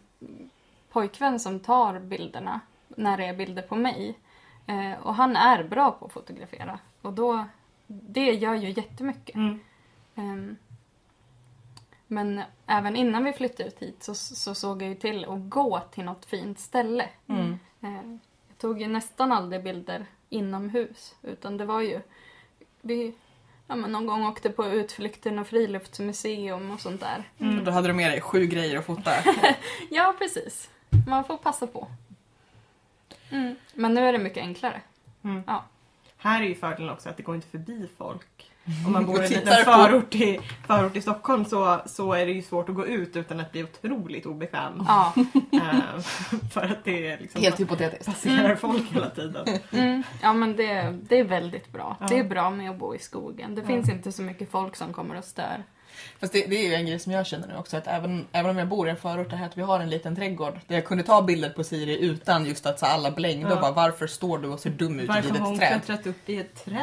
pojkvän 0.91 1.39
som 1.39 1.59
tar 1.59 1.99
bilderna 1.99 2.59
när 2.87 3.17
det 3.17 3.25
är 3.25 3.33
bilder 3.33 3.61
på 3.61 3.75
mig. 3.75 4.19
Eh, 4.67 4.93
och 5.01 5.15
han 5.15 5.35
är 5.35 5.63
bra 5.63 5.91
på 5.91 6.05
att 6.05 6.11
fotografera. 6.13 6.79
Och 7.01 7.13
då 7.13 7.45
det 7.87 8.31
gör 8.31 8.53
ju 8.55 8.69
jättemycket. 8.69 9.35
Mm. 9.35 9.59
Ehm, 10.15 10.57
men 12.07 12.41
även 12.65 12.95
innan 12.95 13.23
vi 13.23 13.33
flyttade 13.33 13.69
ut 13.69 13.79
hit 13.79 14.03
så, 14.03 14.15
så 14.15 14.55
såg 14.55 14.81
jag 14.81 14.89
ju 14.89 14.95
till 14.95 15.25
att 15.25 15.49
gå 15.49 15.79
till 15.91 16.03
något 16.03 16.25
fint 16.25 16.59
ställe. 16.59 17.09
Mm. 17.27 17.59
Eh, 17.81 18.17
Jag 18.47 18.57
tog 18.57 18.81
ju 18.81 18.87
nästan 18.87 19.31
aldrig 19.31 19.63
bilder 19.63 20.05
inomhus. 20.31 21.15
Utan 21.21 21.57
det 21.57 21.65
var 21.65 21.81
ju... 21.81 22.01
Vi 22.81 23.13
ja, 23.67 23.75
men 23.75 23.91
någon 23.91 24.05
gång 24.05 24.25
åkte 24.25 24.49
på 24.49 24.65
utflykt 24.65 25.23
till 25.23 25.33
något 25.33 25.47
friluftsmuseum 25.47 26.71
och 26.71 26.79
sånt 26.79 27.01
där. 27.01 27.23
Och 27.37 27.63
Då 27.63 27.71
hade 27.71 27.87
du 27.87 27.93
med 27.93 28.11
dig 28.11 28.21
sju 28.21 28.45
grejer 28.45 28.77
att 28.77 28.85
fota. 28.85 29.11
Ja, 29.89 30.15
precis. 30.17 30.69
Man 31.07 31.23
får 31.23 31.37
passa 31.37 31.67
på. 31.67 31.87
Mm. 33.29 33.55
Men 33.73 33.93
nu 33.93 34.01
är 34.01 34.13
det 34.13 34.19
mycket 34.19 34.43
enklare. 34.43 34.81
Mm. 35.23 35.43
Ja. 35.47 35.65
Här 36.17 36.41
är 36.41 36.45
ju 36.45 36.55
fördelen 36.55 36.89
också 36.89 37.09
att 37.09 37.17
det 37.17 37.23
går 37.23 37.35
inte 37.35 37.47
förbi 37.47 37.89
folk. 37.97 38.50
Om 38.85 38.91
man 38.91 39.05
bor 39.05 39.21
i 39.21 39.25
en 39.25 39.31
liten 39.31 39.65
förort 39.65 40.15
i, 40.15 40.39
förort 40.67 40.95
i 40.95 41.01
Stockholm 41.01 41.45
så, 41.45 41.81
så 41.85 42.13
är 42.13 42.25
det 42.25 42.31
ju 42.31 42.41
svårt 42.41 42.69
att 42.69 42.75
gå 42.75 42.87
ut 42.87 43.15
utan 43.15 43.39
att 43.39 43.51
bli 43.51 43.63
otroligt 43.63 44.25
obekväm. 44.25 44.83
Ja. 44.87 45.13
Eh, 45.51 45.99
för 46.53 46.61
att 46.61 46.83
det 46.83 47.07
är 47.07 47.17
liksom 47.17 47.41
Helt 47.41 47.59
hypotetiskt. 47.59 48.05
passerar 48.05 48.55
folk 48.55 48.91
hela 48.91 49.09
tiden. 49.09 49.47
Mm. 49.71 50.03
ja, 50.21 50.33
men 50.33 50.55
det, 50.55 50.97
det 51.01 51.19
är 51.19 51.23
väldigt 51.23 51.71
bra. 51.71 51.97
Ja. 51.99 52.07
Det 52.09 52.19
är 52.19 52.23
bra 52.23 52.49
med 52.49 52.69
att 52.69 52.77
bo 52.77 52.95
i 52.95 52.99
skogen. 52.99 53.55
Det 53.55 53.63
finns 53.63 53.89
inte 53.89 54.11
så 54.11 54.21
mycket 54.21 54.51
folk 54.51 54.75
som 54.75 54.93
kommer 54.93 55.17
och 55.17 55.25
stör. 55.25 55.63
Fast 56.19 56.33
det, 56.33 56.45
det 56.49 56.55
är 56.65 56.67
ju 56.69 56.73
en 56.75 56.85
grej 56.85 56.99
som 56.99 57.11
jag 57.11 57.25
känner 57.27 57.47
nu 57.47 57.55
också, 57.55 57.77
att 57.77 57.87
även, 57.87 58.27
även 58.31 58.51
om 58.51 58.57
jag 58.57 58.67
bor 58.67 58.87
i 58.87 58.89
en 58.91 58.97
förort, 58.97 59.29
det 59.29 59.35
här 59.35 59.45
att 59.45 59.57
vi 59.57 59.61
har 59.61 59.79
en 59.79 59.89
liten 59.89 60.15
trädgård 60.15 60.59
där 60.67 60.75
jag 60.75 60.85
kunde 60.85 61.03
ta 61.03 61.21
bilder 61.21 61.49
på 61.49 61.63
Siri 61.63 61.99
utan 62.05 62.45
just 62.45 62.65
att 62.65 62.79
så 62.79 62.85
alla 62.85 63.11
blängde 63.11 63.49
Ja. 63.49 63.55
och 63.55 63.61
bara 63.61 63.71
varför 63.71 64.07
står 64.07 64.37
du 64.37 64.47
och 64.47 64.59
ser 64.59 64.69
dum 64.69 64.99
ut 64.99 65.07
Varför 65.07 65.21
vid 65.31 65.41
har 65.41 65.45
hon 65.47 65.53
ett 65.55 65.59
träd? 65.59 65.69
klättrat 65.85 66.07
upp 66.07 66.29
i 66.29 66.37
ett 66.37 66.65
träd? 66.65 66.77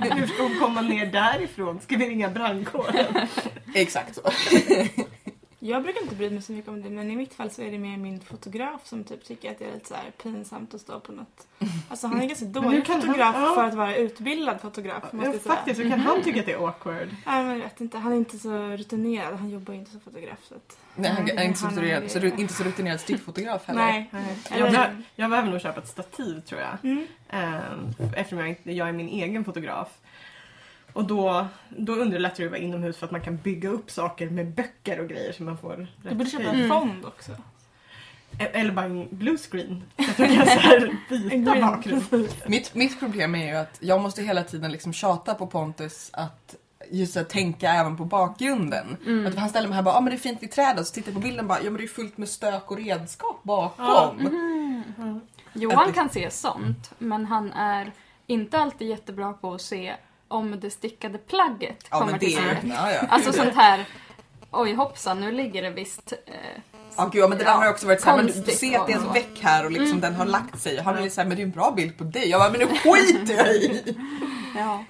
Hur 0.16 0.26
ska 0.26 0.42
hon 0.42 0.58
komma 0.60 0.80
ner 0.80 1.06
därifrån? 1.06 1.80
Ska 1.80 1.96
vi 1.96 2.08
ringa 2.08 2.28
brandkåren? 2.28 3.06
Exakt 3.74 4.14
så. 4.14 4.20
Jag 5.62 5.82
brukar 5.82 6.02
inte 6.02 6.14
bry 6.14 6.30
mig 6.30 6.42
så 6.42 6.52
mycket 6.52 6.68
om 6.68 6.82
det 6.82 6.90
men 6.90 7.10
i 7.10 7.16
mitt 7.16 7.34
fall 7.34 7.50
så 7.50 7.62
är 7.62 7.70
det 7.70 7.78
mer 7.78 7.96
min 7.96 8.20
fotograf 8.20 8.86
som 8.86 9.04
typ 9.04 9.24
tycker 9.24 9.50
att 9.50 9.58
det 9.58 9.64
är 9.64 9.72
lite 9.74 9.88
så 9.88 9.94
här 9.94 10.10
pinsamt 10.22 10.74
att 10.74 10.80
stå 10.80 11.00
på 11.00 11.12
något. 11.12 11.46
Alltså 11.88 12.06
han 12.06 12.20
är 12.22 12.26
ganska 12.26 12.44
dålig 12.44 12.86
kan 12.86 12.92
han- 12.94 13.02
fotograf 13.02 13.34
ja. 13.38 13.52
för 13.54 13.64
att 13.64 13.74
vara 13.74 13.96
utbildad 13.96 14.60
fotograf 14.60 15.02
måste 15.12 15.16
Ja, 15.28 15.32
jag 15.32 15.42
säga. 15.42 15.54
faktiskt, 15.54 15.80
hur 15.80 15.90
kan 15.90 16.00
han 16.00 16.22
tycka 16.22 16.40
att 16.40 16.46
det 16.46 16.52
är 16.52 16.66
awkward? 16.66 17.08
Nej 17.26 17.44
men 17.44 17.50
jag 17.50 17.58
vet 17.64 17.80
inte, 17.80 17.98
han 17.98 18.12
är 18.12 18.16
inte 18.16 18.38
så 18.38 18.50
rutinerad. 18.68 19.34
Han 19.34 19.50
jobbar 19.50 19.74
ju 19.74 19.80
inte 19.80 19.90
som 19.90 20.00
fotograf 20.00 20.38
så 20.48 20.54
att... 20.54 20.78
Nej, 20.96 21.10
han 21.10 21.28
är 21.28 21.44
inte 21.44 21.58
så 21.58 21.66
Han 21.66 21.78
är- 21.78 21.80
rutinerad, 21.82 22.10
så 22.10 22.18
du 22.18 22.26
är 22.28 22.40
inte 22.40 22.54
så 22.54 22.64
rutinerad 22.64 23.00
stickfotograf 23.00 23.66
heller. 23.66 23.80
Nej. 23.82 24.08
Nej. 24.12 24.38
Jag, 24.50 24.70
behöver, 24.72 25.02
jag 25.16 25.30
behöver 25.30 25.50
nog 25.50 25.60
köpa 25.60 25.80
ett 25.80 25.88
stativ 25.88 26.40
tror 26.40 26.60
jag. 26.60 26.76
Mm. 26.82 27.06
Ehm, 27.28 27.94
eftersom 28.16 28.38
jag, 28.38 28.48
inte- 28.48 28.72
jag 28.72 28.88
är 28.88 28.92
min 28.92 29.08
egen 29.08 29.44
fotograf. 29.44 29.88
Och 30.92 31.04
då, 31.04 31.46
då 31.68 31.92
underlättar 31.92 32.36
det 32.38 32.44
att 32.44 32.50
vara 32.50 32.60
inomhus 32.60 32.96
för 32.96 33.06
att 33.06 33.12
man 33.12 33.20
kan 33.20 33.36
bygga 33.36 33.68
upp 33.68 33.90
saker 33.90 34.30
med 34.30 34.54
böcker 34.54 35.00
och 35.00 35.08
grejer 35.08 35.32
så 35.32 35.42
man 35.42 35.58
får 35.58 35.76
rätt 35.76 35.88
Du 36.02 36.14
borde 36.14 36.30
köpa 36.30 36.44
en 36.44 36.68
fond 36.68 37.04
också. 37.04 37.32
E- 38.38 38.50
Eller 38.52 38.72
bara 38.72 38.84
en 38.86 39.08
blue 39.10 39.38
screen. 39.38 39.82
Så 39.96 40.10
att 40.10 40.18
jag 40.18 40.28
kan 40.36 40.46
så 40.46 40.52
här 40.58 40.96
byta 41.08 41.60
bakgrund. 41.60 42.28
Mitt, 42.46 42.74
mitt 42.74 43.00
problem 43.00 43.34
är 43.34 43.46
ju 43.46 43.54
att 43.56 43.78
jag 43.80 44.00
måste 44.00 44.22
hela 44.22 44.42
tiden 44.44 44.72
liksom 44.72 44.92
tjata 44.92 45.34
på 45.34 45.46
Pontus 45.46 46.10
att 46.12 46.56
just 46.90 47.16
att 47.16 47.28
tänka 47.30 47.70
även 47.70 47.96
på 47.96 48.04
bakgrunden. 48.04 48.96
Mm. 49.06 49.26
Att 49.26 49.34
han 49.38 49.48
ställer 49.48 49.68
mig 49.68 49.74
här 49.74 49.80
och 49.80 49.84
bara, 49.84 49.94
ah, 49.94 50.00
men 50.00 50.10
det 50.10 50.16
är 50.16 50.20
fint 50.20 50.42
vid 50.42 50.50
trädet, 50.50 50.86
så 50.86 50.94
tittar 50.94 51.08
jag 51.12 51.14
på 51.14 51.20
bilden 51.28 51.46
bara, 51.46 51.58
ja 51.58 51.64
men 51.70 51.76
det 51.76 51.84
är 51.84 51.88
fullt 51.88 52.18
med 52.18 52.28
stök 52.28 52.70
och 52.70 52.76
redskap 52.78 53.42
bakom. 53.42 54.28
Ja. 54.98 55.20
Johan 55.52 55.92
kan 55.92 56.08
se 56.10 56.30
sånt, 56.30 56.90
men 56.98 57.26
han 57.26 57.52
är 57.52 57.92
inte 58.26 58.58
alltid 58.58 58.88
jättebra 58.88 59.32
på 59.32 59.54
att 59.54 59.60
se 59.60 59.94
om 60.30 60.60
det 60.60 60.70
stickade 60.70 61.18
plagget 61.18 61.86
Ja, 61.90 61.98
kommer 61.98 62.18
till 62.18 62.34
sin 62.34 62.44
rätt. 62.44 62.58
ja, 62.64 62.92
ja. 62.92 63.00
Alltså 63.08 63.32
sånt 63.32 63.54
här, 63.54 63.84
oj 64.50 64.74
hoppsan, 64.74 65.20
nu 65.20 65.32
ligger 65.32 65.62
det 65.62 65.70
visst... 65.70 66.12
Eh, 66.26 66.62
Ja, 66.96 67.10
gud, 67.12 67.22
ja, 67.22 67.28
men 67.28 67.38
det 67.38 67.44
där 67.44 67.52
har 67.54 67.64
ju 67.64 67.70
också 67.70 67.86
varit 67.86 68.00
såhär, 68.00 68.16
men 68.16 68.26
du, 68.26 68.32
ser 68.52 68.78
att 68.78 68.86
det 68.86 68.92
är 68.92 68.96
en 68.96 69.12
väck 69.12 69.40
här 69.40 69.64
och 69.64 69.70
liksom 69.70 70.00
den 70.00 70.14
har 70.14 70.26
lagt 70.26 70.60
sig. 70.60 70.80
Han 70.82 71.04
ju 71.04 71.10
såhär, 71.10 71.28
men 71.28 71.36
det 71.36 71.42
är 71.42 71.44
en 71.44 71.50
bra 71.50 71.72
bild 71.76 71.98
på 71.98 72.04
dig. 72.04 72.28
Jag 72.28 72.40
bara, 72.40 72.50
men 72.50 72.60
nu 72.60 72.66
skiter 72.66 73.34
jag 73.34 73.54
i! 73.54 73.96
ja. 74.56 74.84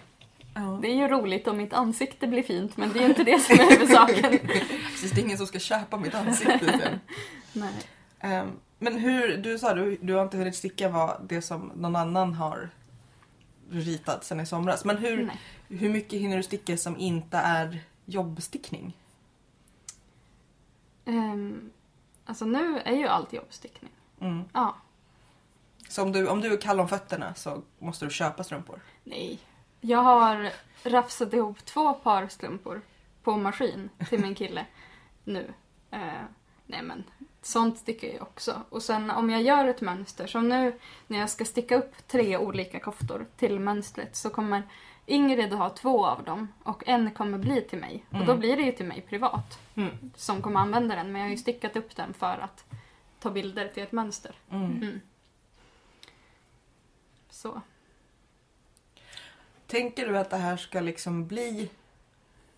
Det 0.83 0.89
är 0.89 0.95
ju 0.95 1.09
roligt 1.09 1.49
om 1.49 1.57
mitt 1.57 1.73
ansikte 1.73 2.27
blir 2.27 2.43
fint, 2.43 2.77
men 2.77 2.93
det 2.93 2.99
är 2.99 3.03
ju 3.03 3.09
inte 3.09 3.25
det 3.25 3.39
som 3.41 3.61
är 3.61 3.71
huvudsaken. 3.71 4.39
Precis, 4.91 5.11
det 5.11 5.21
är 5.21 5.25
ingen 5.25 5.39
som 5.39 5.47
ska 5.47 5.59
köpa 5.59 5.97
mitt 5.97 6.15
ansikte 6.15 6.59
sen. 6.59 7.01
Nej. 7.53 7.73
Ehm, 8.21 8.49
men 8.79 8.99
hur, 8.99 9.37
du 9.37 9.59
sa 9.59 9.75
du, 9.75 9.99
du 10.01 10.15
har 10.15 10.23
inte 10.23 10.37
hunnit 10.37 10.57
sticka 10.57 10.89
vad 10.89 11.27
det 11.29 11.43
som 11.43 11.73
någon 11.75 11.97
annan 11.97 12.35
har 12.35 12.71
ritat 13.71 14.25
sen 14.25 14.41
i 14.41 14.47
somras. 14.47 14.85
Men 14.85 14.99
hur, 14.99 15.25
Nej. 15.27 15.41
hur 15.69 15.91
mycket 15.91 16.21
hinner 16.21 16.37
du 16.37 16.43
sticka 16.43 16.77
som 16.77 16.97
inte 16.97 17.37
är 17.37 17.81
jobbstickning? 18.05 18.97
Ehm, 21.05 21.71
alltså 22.25 22.45
nu 22.45 22.79
är 22.79 22.97
ju 22.97 23.07
allt 23.07 23.33
jobbstickning. 23.33 23.93
Mm. 24.21 24.45
Ja. 24.53 24.77
Så 25.89 26.03
om 26.03 26.13
du, 26.13 26.29
om 26.29 26.41
du 26.41 26.53
är 26.53 26.61
kall 26.61 26.81
om 26.81 26.89
fötterna 26.89 27.35
så 27.35 27.63
måste 27.79 28.05
du 28.05 28.11
köpa 28.11 28.45
strumpor? 28.45 28.81
Nej. 29.05 29.39
Jag 29.81 29.99
har 30.03 30.53
rafsat 30.85 31.33
ihop 31.33 31.65
två 31.65 31.95
par 31.95 32.29
strumpor 32.29 32.83
på 33.23 33.37
maskin 33.37 33.91
till 34.09 34.21
min 34.21 34.35
kille 34.35 34.67
nu. 35.25 35.53
Eh, 35.91 36.23
nej 36.67 36.83
men, 36.83 37.05
sånt 37.43 37.79
sticker 37.79 38.13
jag 38.13 38.23
också. 38.23 38.63
Och 38.69 38.83
sen 38.83 39.11
om 39.11 39.31
jag 39.31 39.43
gör 39.43 39.65
ett 39.67 39.81
mönster, 39.81 40.27
som 40.27 40.49
nu 40.49 40.79
när 41.07 41.19
jag 41.19 41.31
ska 41.31 41.45
sticka 41.45 41.77
upp 41.77 41.95
tre 42.09 42.37
olika 42.39 42.81
koftor 42.81 43.27
till 43.37 43.61
mönstret 43.61 44.17
så 44.17 44.31
kommer 44.31 44.63
Ingrid 45.07 45.53
ha 45.53 45.71
två 45.71 46.07
av 46.07 46.25
dem 46.25 46.49
och 46.63 46.89
en 46.89 47.11
kommer 47.11 47.39
bli 47.39 47.61
till 47.63 47.79
mig. 47.79 48.05
Och 48.11 48.17
då 48.19 48.23
Mm. 48.25 48.39
blir 48.41 48.57
det 48.57 48.63
ju 48.63 48.73
till 48.73 48.87
mig 48.87 49.01
privat 49.01 49.59
Mm. 49.75 50.11
som 50.17 50.43
kommer 50.43 50.61
använda 50.61 50.95
den. 50.97 51.13
Men 51.13 51.21
jag 51.21 51.29
har 51.29 51.31
ju 51.31 51.37
stickat 51.37 51.77
upp 51.77 51.97
den 51.97 52.15
för 52.15 52.39
att 52.39 52.65
ta 53.21 53.31
bilder 53.31 53.69
till 53.69 53.83
ett 53.83 53.93
mönster. 53.93 54.35
Mm. 54.51 54.65
Mm. 54.77 55.01
Så. 57.31 57.61
Tänker 59.67 60.07
du 60.09 60.19
att 60.19 60.31
det 60.31 60.37
här 60.37 60.57
ska 60.57 60.81
liksom 60.81 61.27
bli 61.27 61.71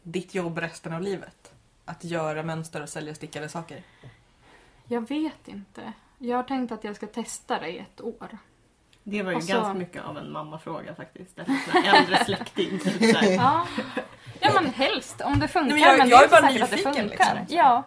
ditt 0.03 0.35
jobb 0.35 0.59
resten 0.59 0.93
av 0.93 1.03
livet? 1.03 1.53
Att 1.85 2.05
göra 2.05 2.43
mönster 2.43 2.83
och 2.83 2.89
sälja 2.89 3.15
stickade 3.15 3.49
saker? 3.49 3.83
Jag 4.93 5.09
vet 5.09 5.49
inte. 5.49 5.93
Jag 6.19 6.37
har 6.37 6.43
tänkt 6.45 6.73
att 6.73 6.85
jag 6.85 6.97
ska 6.97 7.07
testa 7.07 7.59
det 7.61 7.69
i 7.69 7.79
ett 7.79 8.01
år. 8.01 8.39
Det 9.03 9.23
var 9.23 9.33
ju 9.33 9.41
så- 9.41 9.53
ganska 9.53 9.75
mycket 9.75 10.03
av 10.05 10.19
en 10.19 10.33
mammafråga 10.33 10.95
faktiskt. 10.95 11.39
En 11.39 11.85
äldre 11.85 12.17
släkting. 12.25 12.79
Typ. 12.79 13.15
Ja, 13.37 13.67
ja 14.41 14.51
men 14.55 14.67
helst 14.67 15.21
om 15.21 15.39
det 15.39 15.49
funkar. 15.49 15.77
Nej, 15.77 15.81
men 15.81 15.89
jag- 15.89 15.99
men 15.99 16.09
jag 16.09 16.25
är 16.25 16.29
bara 16.29 16.51
nyfiken, 16.51 16.83
funkar. 16.95 17.05
liksom. 17.05 17.39
Ja, 17.49 17.83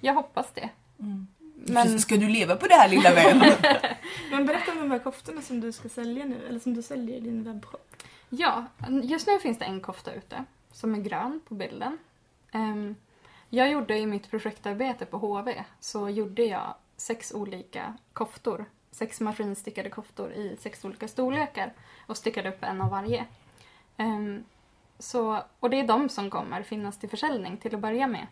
jag 0.00 0.14
hoppas 0.14 0.46
det. 0.54 0.68
Men 1.66 1.98
Ska 2.00 2.16
du 2.16 2.28
leva 2.28 2.56
på 2.56 2.66
det 2.66 2.74
här 2.74 2.88
lilla 2.88 3.14
vän? 3.14 3.42
Men 4.30 4.46
berätta 4.46 4.72
om 4.72 4.78
de 4.78 4.90
här 4.90 4.98
koftorna 4.98 5.42
som 5.42 5.60
du 5.60 5.72
ska 5.72 5.88
sälja 5.88 6.24
nu, 6.24 6.46
eller 6.48 6.58
som 6.60 6.74
du 6.74 6.82
säljer 6.82 7.16
i 7.16 7.20
din 7.20 7.44
webbshop. 7.44 7.96
ja, 8.28 8.64
just 9.02 9.26
nu 9.26 9.38
finns 9.38 9.58
det 9.58 9.64
en 9.64 9.80
kofta 9.80 10.12
ute 10.12 10.44
som 10.72 10.94
är 10.94 10.98
grön 10.98 11.40
på 11.48 11.54
bilden. 11.54 11.98
Ehm, 12.52 12.96
jag 13.54 13.70
gjorde 13.70 13.98
i 13.98 14.06
mitt 14.06 14.30
projektarbete 14.30 15.06
på 15.06 15.18
HV 15.18 15.64
så 15.80 16.08
gjorde 16.08 16.42
jag 16.42 16.74
sex 16.96 17.32
olika 17.32 17.94
koftor. 18.12 18.64
Sex 18.90 19.20
maskinstickade 19.20 19.90
koftor 19.90 20.32
i 20.32 20.56
sex 20.60 20.84
olika 20.84 21.08
storlekar 21.08 21.72
och 22.06 22.16
stickade 22.16 22.48
upp 22.48 22.62
en 22.62 22.80
av 22.80 22.90
varje. 22.90 23.26
Um, 23.98 24.44
så, 24.98 25.42
och 25.60 25.70
det 25.70 25.80
är 25.80 25.86
de 25.86 26.08
som 26.08 26.30
kommer 26.30 26.62
finnas 26.62 26.98
till 26.98 27.08
försäljning 27.08 27.56
till 27.56 27.74
att 27.74 27.80
börja 27.80 28.06
med. 28.06 28.26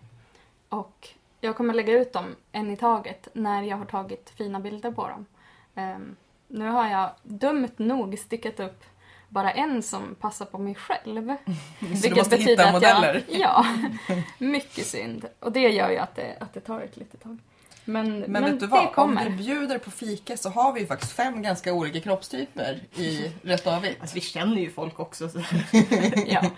Och 0.69 1.09
jag 1.41 1.57
kommer 1.57 1.75
lägga 1.75 1.93
ut 1.93 2.13
dem 2.13 2.37
en 2.53 2.71
i 2.71 2.77
taget 2.77 3.29
när 3.33 3.63
jag 3.63 3.77
har 3.77 3.87
tagit 3.87 4.31
fina 4.31 4.61
bilder 4.61 4.93
på 4.93 5.09
dem. 5.09 5.27
Um, 5.75 6.17
nu 6.49 6.69
har 6.69 6.89
jag 6.89 7.11
dumt 7.23 7.75
nog 7.77 8.19
stickat 8.19 8.61
upp 8.61 8.85
bara 9.31 9.51
en 9.51 9.83
som 9.83 10.15
passar 10.15 10.47
på 10.47 10.59
mig 10.59 10.75
själv. 10.75 11.29
Så 12.03 12.09
du 12.09 12.15
måste 12.15 12.37
hitta 12.37 12.73
modeller? 12.73 13.25
Jag, 13.29 13.39
ja, 13.41 13.67
mycket 14.39 14.87
synd. 14.87 15.27
Och 15.41 15.53
det 15.53 15.69
gör 15.69 15.91
ju 15.91 15.97
att 15.97 16.15
det, 16.17 16.37
att 16.41 16.55
det 16.55 16.61
tar 16.61 16.81
ett 16.81 16.97
litet 16.97 17.23
tag. 17.23 17.39
Men, 17.85 18.21
men, 18.21 18.33
Men 18.33 18.45
vet 18.45 18.61
du 18.61 18.67
det 18.67 18.67
vad? 18.67 18.99
Om 18.99 19.19
du 19.25 19.31
bjuder 19.31 19.79
på 19.79 19.91
fika 19.91 20.37
så 20.37 20.51
har 20.51 20.73
vi 20.73 20.81
ju 20.81 20.87
faktiskt 20.87 21.13
fem 21.13 21.43
ganska 21.43 21.73
olika 21.73 22.01
kroppstyper 22.01 22.81
i 22.97 23.33
Rätt 23.43 23.67
och 23.67 23.73
Avigt. 23.73 24.01
Alltså, 24.01 24.15
vi 24.15 24.21
känner 24.21 24.57
ju 24.57 24.71
folk 24.71 25.01
också. 25.01 25.29
Så. 25.29 25.39
Ja. 26.27 26.51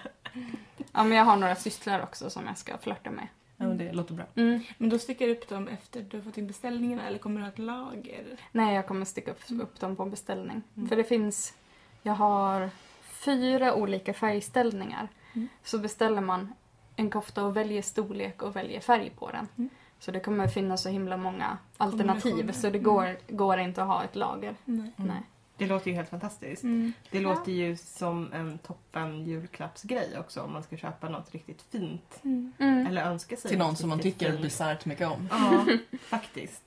ja, 0.92 1.04
men 1.04 1.18
jag 1.18 1.24
har 1.24 1.36
några 1.36 1.56
systrar 1.56 2.02
också 2.02 2.30
som 2.30 2.46
jag 2.46 2.58
ska 2.58 2.78
flörta 2.78 3.10
med. 3.10 3.28
Ja, 3.56 3.68
men 3.68 3.78
det 3.78 3.92
låter 3.92 4.14
bra. 4.14 4.24
Mm. 4.34 4.60
Men 4.78 4.90
då 4.90 4.98
stickar 4.98 5.26
du 5.26 5.32
upp 5.32 5.48
dem 5.48 5.68
efter 5.68 6.02
du 6.02 6.16
har 6.16 6.24
fått 6.24 6.38
in 6.38 6.46
beställningarna 6.46 7.06
eller 7.06 7.18
kommer 7.18 7.40
du 7.40 7.44
ha 7.46 7.52
ett 7.52 7.58
lager? 7.58 8.36
Nej, 8.52 8.74
jag 8.74 8.86
kommer 8.86 9.04
sticka 9.04 9.30
upp, 9.30 9.42
upp 9.62 9.80
dem 9.80 9.96
på 9.96 10.04
beställning. 10.04 10.62
Mm. 10.76 10.88
För 10.88 10.96
det 10.96 11.04
finns, 11.04 11.54
jag 12.02 12.12
har 12.12 12.70
fyra 13.04 13.74
olika 13.74 14.14
färgställningar. 14.14 15.08
Mm. 15.32 15.48
Så 15.62 15.78
beställer 15.78 16.20
man 16.20 16.52
en 16.96 17.10
kofta 17.10 17.44
och 17.44 17.56
väljer 17.56 17.82
storlek 17.82 18.42
och 18.42 18.56
väljer 18.56 18.80
färg 18.80 19.10
på 19.10 19.30
den. 19.30 19.48
Mm. 19.56 19.70
Så 19.98 20.10
det 20.10 20.20
kommer 20.20 20.48
finnas 20.48 20.82
så 20.82 20.88
himla 20.88 21.16
många 21.16 21.58
alternativ 21.76 22.52
så 22.52 22.70
det 22.70 22.78
går, 22.78 23.16
går 23.28 23.58
inte 23.58 23.82
att 23.82 23.88
ha 23.88 24.04
ett 24.04 24.16
lager. 24.16 24.54
Nej. 24.64 24.92
Mm. 24.96 25.08
Nej. 25.08 25.22
Det 25.62 25.68
låter 25.68 25.90
ju 25.90 25.96
helt 25.96 26.08
fantastiskt. 26.10 26.62
Mm. 26.62 26.92
Det 27.10 27.20
låter 27.20 27.52
ju 27.52 27.76
som 27.76 28.32
en 28.32 28.58
toppen 28.58 29.24
julklappsgrej 29.24 30.18
också 30.18 30.40
om 30.40 30.52
man 30.52 30.62
ska 30.62 30.76
köpa 30.76 31.08
något 31.08 31.32
riktigt 31.32 31.62
fint. 31.72 32.20
Mm. 32.24 32.52
Mm. 32.58 32.86
Eller 32.86 33.02
önska 33.04 33.36
sig 33.36 33.48
Till 33.48 33.58
någon 33.58 33.68
något 33.68 33.78
som 33.78 33.88
man 33.88 34.00
tycker 34.00 34.30
fint. 34.30 34.42
bisarrt 34.42 34.84
mycket 34.84 35.06
om. 35.08 35.28
Ja, 35.30 35.66
faktiskt. 36.08 36.62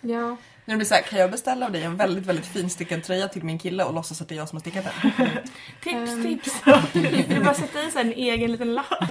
Ja. 0.00 0.36
När 0.64 0.74
det 0.74 0.76
blir 0.76 0.84
så 0.84 0.94
här, 0.94 1.02
kan 1.02 1.18
jag 1.18 1.30
beställa 1.30 1.66
av 1.66 1.72
dig 1.72 1.82
en 1.82 1.96
väldigt, 1.96 2.26
väldigt 2.26 2.46
finstickad 2.46 3.02
tröja 3.02 3.28
till 3.28 3.44
min 3.44 3.58
kille 3.58 3.84
och 3.84 3.94
låtsas 3.94 4.22
att 4.22 4.28
det 4.28 4.34
är 4.34 4.36
jag 4.36 4.48
som 4.48 4.56
har 4.56 4.60
stickat 4.60 4.84
den? 4.84 5.10
Tips, 5.82 6.12
Ehm. 6.12 6.22
tips! 6.22 6.62
Du 7.28 7.44
bara 7.44 7.54
sätta 7.54 7.82
i 7.82 7.90
en 8.00 8.12
egen 8.12 8.52
liten 8.52 8.74
lapp. 8.74 8.86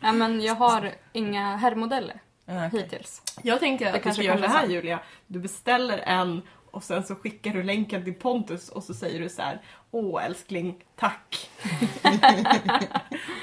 Nej, 0.00 0.12
men 0.12 0.40
jag 0.40 0.54
har 0.54 0.90
inga 1.12 1.56
herrmodeller 1.56 2.20
Ja, 2.46 2.66
okej. 2.66 2.80
hittills. 2.82 3.22
Jag 3.42 3.60
tänker 3.60 3.84
Det 3.84 3.90
att 3.90 3.96
du 3.96 4.02
kanske 4.02 4.22
ska 4.22 4.26
göra 4.26 4.36
så 4.38 4.42
kommer 4.46 4.58
här. 4.58 4.66
Julia. 4.68 4.98
Du 5.26 5.38
beställer 5.38 5.98
en 5.98 6.42
och 6.72 6.84
sen 6.84 7.04
så 7.04 7.14
skickar 7.14 7.52
du 7.52 7.62
länken 7.62 8.04
till 8.04 8.14
Pontus 8.14 8.68
och 8.68 8.84
så 8.84 8.94
säger 8.94 9.20
du 9.20 9.28
så 9.28 9.42
här 9.42 9.60
Åh 9.90 10.24
älskling, 10.24 10.84
tack. 10.96 11.50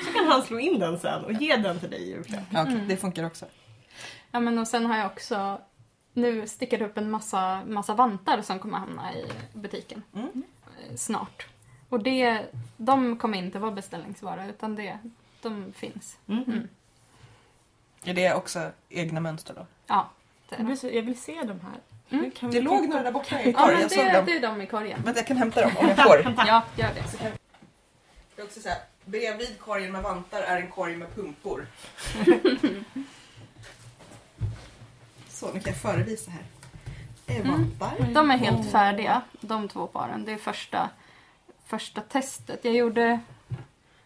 så 0.05 0.13
kan 0.13 0.27
han 0.27 0.41
slå 0.43 0.59
in 0.59 0.79
den 0.79 0.99
sen 0.99 1.25
och 1.25 1.31
ge 1.33 1.55
den 1.57 1.79
till 1.79 1.89
dig 1.89 2.01
i 2.01 2.09
julklapp. 2.09 2.43
Ja, 2.51 2.61
okej, 2.61 2.73
Mm. 2.73 2.87
Det 2.87 2.97
funkar 2.97 3.23
också. 3.25 3.45
Ja, 4.31 4.39
men 4.39 4.57
och 4.59 4.67
sen 4.67 4.85
har 4.85 4.97
jag 4.97 5.05
också 5.05 5.61
nu 6.13 6.47
stickat 6.47 6.81
upp 6.81 6.97
en 6.97 7.11
massa, 7.11 7.61
massa 7.67 7.93
vantar 7.93 8.41
som 8.41 8.59
kommer 8.59 8.77
hamna 8.77 9.13
i 9.13 9.25
butiken 9.53 10.03
Mm. 10.15 10.43
eh, 10.89 10.95
snart. 10.95 11.47
Och 11.89 12.03
det, 12.03 12.45
de 12.77 13.17
kommer 13.17 13.37
inte 13.37 13.59
vara 13.59 13.71
beställningsvara 13.71 14.47
utan 14.47 14.75
det, 14.75 14.99
de 15.41 15.73
finns. 15.73 16.17
Mm. 16.27 16.43
Mm. 16.43 16.67
Är 18.03 18.13
det 18.13 18.33
också 18.33 18.71
egna 18.89 19.19
mönster 19.19 19.53
då? 19.53 19.65
Ja, 19.87 20.09
det 20.49 20.55
är 20.55 20.59
Jag 20.59 20.65
det. 20.65 20.69
vill, 20.69 20.79
se, 20.79 20.95
jag 20.95 21.03
vill 21.03 21.19
se 21.21 21.33
de 21.43 21.59
här. 21.59 21.79
Mm. 22.11 22.31
Det 22.41 22.61
låg 22.61 22.87
några 22.89 23.03
där 23.03 23.11
borta 23.11 23.41
i 23.41 23.51
Ja, 23.51 23.57
korgen. 23.59 23.73
men 23.73 23.81
Jag 23.81 23.91
såg 23.91 24.05
det, 24.05 24.11
dem. 24.13 24.25
det 24.25 24.35
är 24.35 24.41
de 24.41 24.61
i 24.61 24.65
korgen. 24.67 25.01
Vänta, 25.03 25.19
jag 25.19 25.27
kan 25.27 25.37
hämta 25.37 25.61
dem 25.61 25.71
om 25.77 25.87
jag 25.87 25.97
får. 26.03 26.33
Ja, 26.47 26.63
gör 26.75 26.87
det. 26.93 27.03
Det 28.35 28.41
är 28.41 28.45
också 28.45 28.59
så 28.59 28.69
här, 28.69 28.77
bredvid 29.05 29.59
korgen 29.59 29.91
med 29.91 30.03
vantar 30.03 30.41
är 30.41 30.57
en 30.61 30.67
korg 30.71 30.95
med 30.97 31.15
pumpor. 31.15 31.67
så, 35.29 35.45
nu 35.53 35.59
kan 35.59 35.73
jag 35.73 35.81
förevisa 35.81 36.31
här. 36.31 36.43
Det 37.25 37.35
är 37.37 37.41
Mm. 37.41 37.51
vantar. 37.79 38.13
De 38.13 38.31
är 38.31 38.37
helt 38.37 38.71
färdiga, 38.71 39.21
de 39.41 39.67
två 39.67 39.87
paren. 39.87 40.25
Det 40.25 40.31
är 40.33 40.37
första, 40.37 40.89
första 41.65 42.01
testet. 42.01 42.59
Jag 42.65 42.73
gjorde 42.75 43.19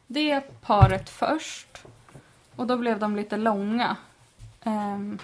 det 0.08 0.42
paret 0.62 1.10
först 1.10 1.84
och 2.56 2.68
då 2.68 2.78
blev 2.78 3.00
de 3.00 3.16
lite 3.16 3.38
långa. 3.38 3.96
Ehm, 4.64 5.20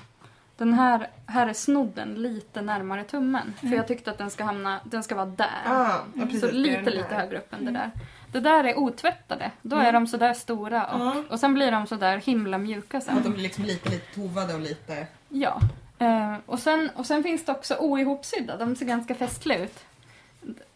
den 0.59 0.73
här, 0.73 1.09
här 1.25 1.47
är 1.47 1.53
snodden 1.53 2.13
lite 2.13 2.61
närmare 2.61 3.03
tummen. 3.03 3.53
För 3.59 3.67
jag 3.67 3.87
tyckte 3.87 4.11
att 4.11 4.17
den 4.17 4.29
ska 4.31 4.43
hamna, 4.43 4.79
den 4.83 5.03
ska 5.03 5.15
vara 5.15 5.25
där. 5.25 5.61
Ah, 5.65 6.01
ja, 6.15 6.23
precis, 6.25 6.41
så 6.41 6.51
lite, 6.51 6.89
lite 6.89 7.15
högre 7.15 7.37
upp 7.37 7.53
än 7.53 7.65
det 7.65 7.71
där. 7.71 7.91
Det 8.31 8.39
där 8.39 8.63
är 8.63 8.77
otvättade. 8.77 9.51
Då 9.61 9.75
är 9.75 9.93
de 9.93 10.07
sådär 10.07 10.33
stora 10.33 10.87
och, 10.87 10.99
Ja. 10.99 11.23
och 11.29 11.39
sen 11.39 11.53
blir 11.53 11.71
de 11.71 11.87
sådär 11.87 12.17
himla 12.17 12.57
mjuka 12.57 13.01
sen. 13.01 13.17
Att 13.17 13.23
de 13.23 13.33
blir 13.33 13.43
liksom 13.43 13.63
lite, 13.65 13.89
lite 13.89 14.15
tovade 14.15 14.53
och 14.53 14.59
lite... 14.59 15.07
Ja. 15.29 15.59
Eh, 15.99 16.35
och, 16.45 16.59
sen, 16.59 16.89
och 16.95 17.05
sen 17.05 17.23
finns 17.23 17.45
det 17.45 17.51
också 17.51 17.75
oihopsydda. 17.75 18.57
De 18.57 18.75
ser 18.75 18.85
ganska 18.85 19.15
festliga 19.15 19.63
ut. 19.63 19.79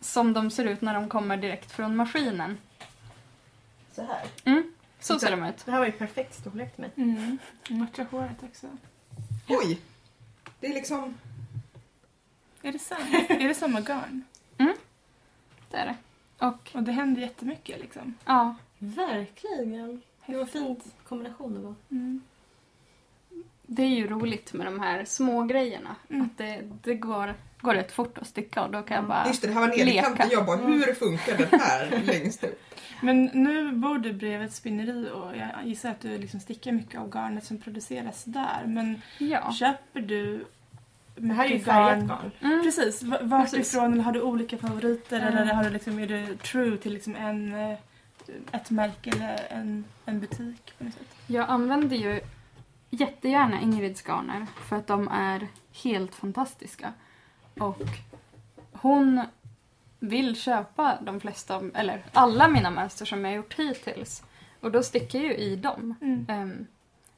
Som 0.02 0.34
de 0.34 0.52
ser 0.52 0.66
ut 0.66 0.82
när 0.82 0.94
de 0.94 1.10
kommer 1.10 1.38
direkt 1.38 1.72
från 1.72 1.96
maskinen. 1.96 2.58
Så 3.96 4.02
här. 4.02 4.22
Mm. 4.46 4.74
Så 5.00 5.20
ser 5.20 5.32
de 5.32 5.44
ut. 5.44 5.66
Det 5.66 5.72
här 5.72 5.80
var 5.80 5.86
ju 5.86 5.92
perfekt 5.92 6.34
storlek 6.34 6.76
till 6.76 6.82
mig. 6.82 6.92
Mm. 6.96 7.38
Matcha 7.70 8.06
håret 8.12 8.44
också. 8.44 8.68
Oj! 9.48 9.80
Det 10.60 10.68
är 10.68 10.74
liksom... 10.74 11.18
Är 12.62 12.72
det 12.72 12.80
samma, 12.80 13.18
är 13.30 13.48
det 13.48 13.56
samma 13.56 13.82
garn? 13.82 14.24
Det 15.72 15.78
är 15.78 15.86
det. 15.86 15.96
Och 16.46 16.72
Och 16.74 16.84
det 16.84 16.92
händer 16.92 17.22
jättemycket 17.22 17.80
liksom. 17.82 18.16
ja, 18.26 18.56
Verkligen. 18.78 20.02
Det 20.26 20.38
var 20.38 20.46
fint 20.46 20.96
kombination 21.08 21.54
det 21.54 21.60
var. 21.60 21.76
Mm. 21.92 22.22
det 23.62 23.84
är 23.84 23.88
ju 23.88 24.08
roligt 24.08 24.54
med 24.54 24.68
de 24.68 24.80
här 24.80 25.06
små 25.06 25.44
grejerna. 25.44 25.96
Mm. 26.10 26.22
Att 26.26 26.38
det, 26.38 26.70
det 26.84 26.96
går, 26.96 27.36
går 27.64 27.74
rätt 27.74 27.92
fort 27.92 28.18
att 28.18 28.28
sticka 28.28 28.64
och 28.64 28.72
då 28.72 28.82
kan 28.82 28.96
jag 28.96 29.06
bara... 29.08 29.28
Just 29.28 29.42
det, 29.42 29.48
det 29.48 29.54
här 29.54 29.62
var 29.62 29.68
nederkanten. 29.68 30.30
Jag 30.32 30.46
bara, 30.46 30.58
hur 30.58 30.94
funkar 30.94 31.38
det 31.38 31.58
här 31.58 32.02
längst 32.06 32.44
upp? 32.44 32.62
Men 33.02 33.26
nu 33.26 33.72
bor 33.72 33.98
du 33.98 34.14
bredvid 34.14 34.48
ett 34.48 34.54
spinneri 34.54 35.10
och 35.14 35.38
jag 35.38 35.50
gissar 35.68 35.90
att 35.92 36.02
du 36.02 36.18
liksom 36.18 36.40
stickar 36.40 36.72
mycket 36.72 37.00
av 37.02 37.10
garnet 37.10 37.44
som 37.46 37.58
produceras 37.58 38.24
där. 38.24 38.64
Men 38.66 39.02
Ja. 39.18 39.54
köper 39.54 40.00
du 40.02 40.46
Det 41.16 41.34
här 41.34 41.46
är 41.46 41.50
ju 41.50 41.60
färgat 41.60 42.08
garn. 42.08 42.32
Mm. 42.42 42.64
Precis, 42.64 43.04
vart 43.04 43.52
Precis. 43.52 43.74
ifrån 43.74 43.94
eller 43.94 44.04
har 44.04 44.12
du 44.12 44.22
olika 44.22 44.58
favoriter 44.58 45.22
Mm. 45.22 45.38
eller 45.38 45.54
har 45.54 45.64
du 45.64 45.70
liksom, 45.70 46.00
är 46.00 46.08
du 46.08 46.36
true 46.38 46.78
till 46.78 46.94
liksom 46.94 47.16
en, 47.16 47.54
eh, 47.54 47.78
ett 48.52 48.70
märke 48.70 49.10
eller 49.10 49.40
en, 49.50 49.86
en 50.06 50.20
butik 50.20 50.74
på 50.78 50.84
något 50.84 50.94
sätt? 50.94 51.08
Jag 51.28 51.50
använder 51.50 51.96
ju 51.98 52.22
jättegärna 52.90 53.62
Ingrids 53.62 54.02
garner 54.08 54.46
för 54.68 54.76
att 54.76 54.88
de 54.88 55.08
är 55.08 55.48
helt 55.84 56.16
fantastiska. 56.16 56.94
Och 57.60 57.82
hon 58.72 59.22
vill 60.00 60.36
köpa 60.42 60.98
de 61.02 61.20
flesta, 61.20 61.62
eller 61.74 62.04
alla 62.14 62.48
mina 62.48 62.70
mönster 62.70 63.06
som 63.06 63.26
jag 63.26 63.32
har 63.32 63.36
gjort 63.36 63.54
hittills. 63.60 64.24
Och 64.60 64.72
då 64.72 64.84
sticker 64.84 65.20
jag 65.20 65.28
ju 65.28 65.36
i 65.36 65.56
dem. 65.56 65.96
Mm. 66.02 66.26
Ehm, 66.30 66.68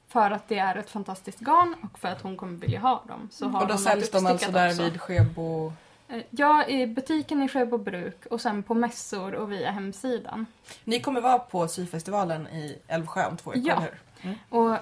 för 0.08 0.32
att 0.32 0.48
det 0.48 0.58
är 0.58 0.76
ett 0.76 0.90
fantastiskt 0.90 1.40
garn 1.40 1.76
och 1.82 2.00
för 2.00 2.08
att 2.08 2.22
hon 2.22 2.38
kommer 2.38 2.58
vilja 2.58 2.80
ha 2.80 3.04
dem. 3.08 3.30
Så 3.32 3.48
har 3.48 3.62
Och 3.62 3.68
då 3.68 3.78
säljs 3.78 4.12
de 4.12 4.26
alltså 4.26 4.52
där 4.52 4.70
också. 4.70 4.84
vid 4.84 5.02
Skebo... 5.02 5.74
Eh, 6.08 6.22
Ja, 6.30 6.66
i 6.68 6.88
butiken 6.88 7.42
i 7.44 7.48
Sjöbo 7.48 7.78
bruk 7.78 8.26
och 8.26 8.42
sen 8.42 8.64
på 8.64 8.74
mässor 8.74 9.34
och 9.36 9.52
via 9.52 9.72
hemsidan. 9.72 10.46
Ni 10.84 11.00
kommer 11.00 11.22
vara 11.22 11.40
på 11.40 11.68
syfestivalen 11.68 12.48
i 12.48 12.78
Älvsjö 12.88 13.26
om 13.28 13.38
två 13.38 13.52
veckor, 13.52 13.68
Ja. 13.68 13.84
hur? 14.22 14.38
Och 14.50 14.78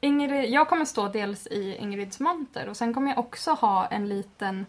Ingrid, 0.00 0.50
jag 0.50 0.68
kommer 0.68 0.84
stå 0.84 1.08
dels 1.08 1.46
i 1.46 1.76
Ingrids 1.76 2.20
monter 2.20 2.68
och 2.68 2.76
sen 2.76 2.94
kommer 2.94 3.08
jag 3.10 3.18
också 3.18 3.50
ha 3.52 3.86
en 3.86 4.08
liten, 4.08 4.66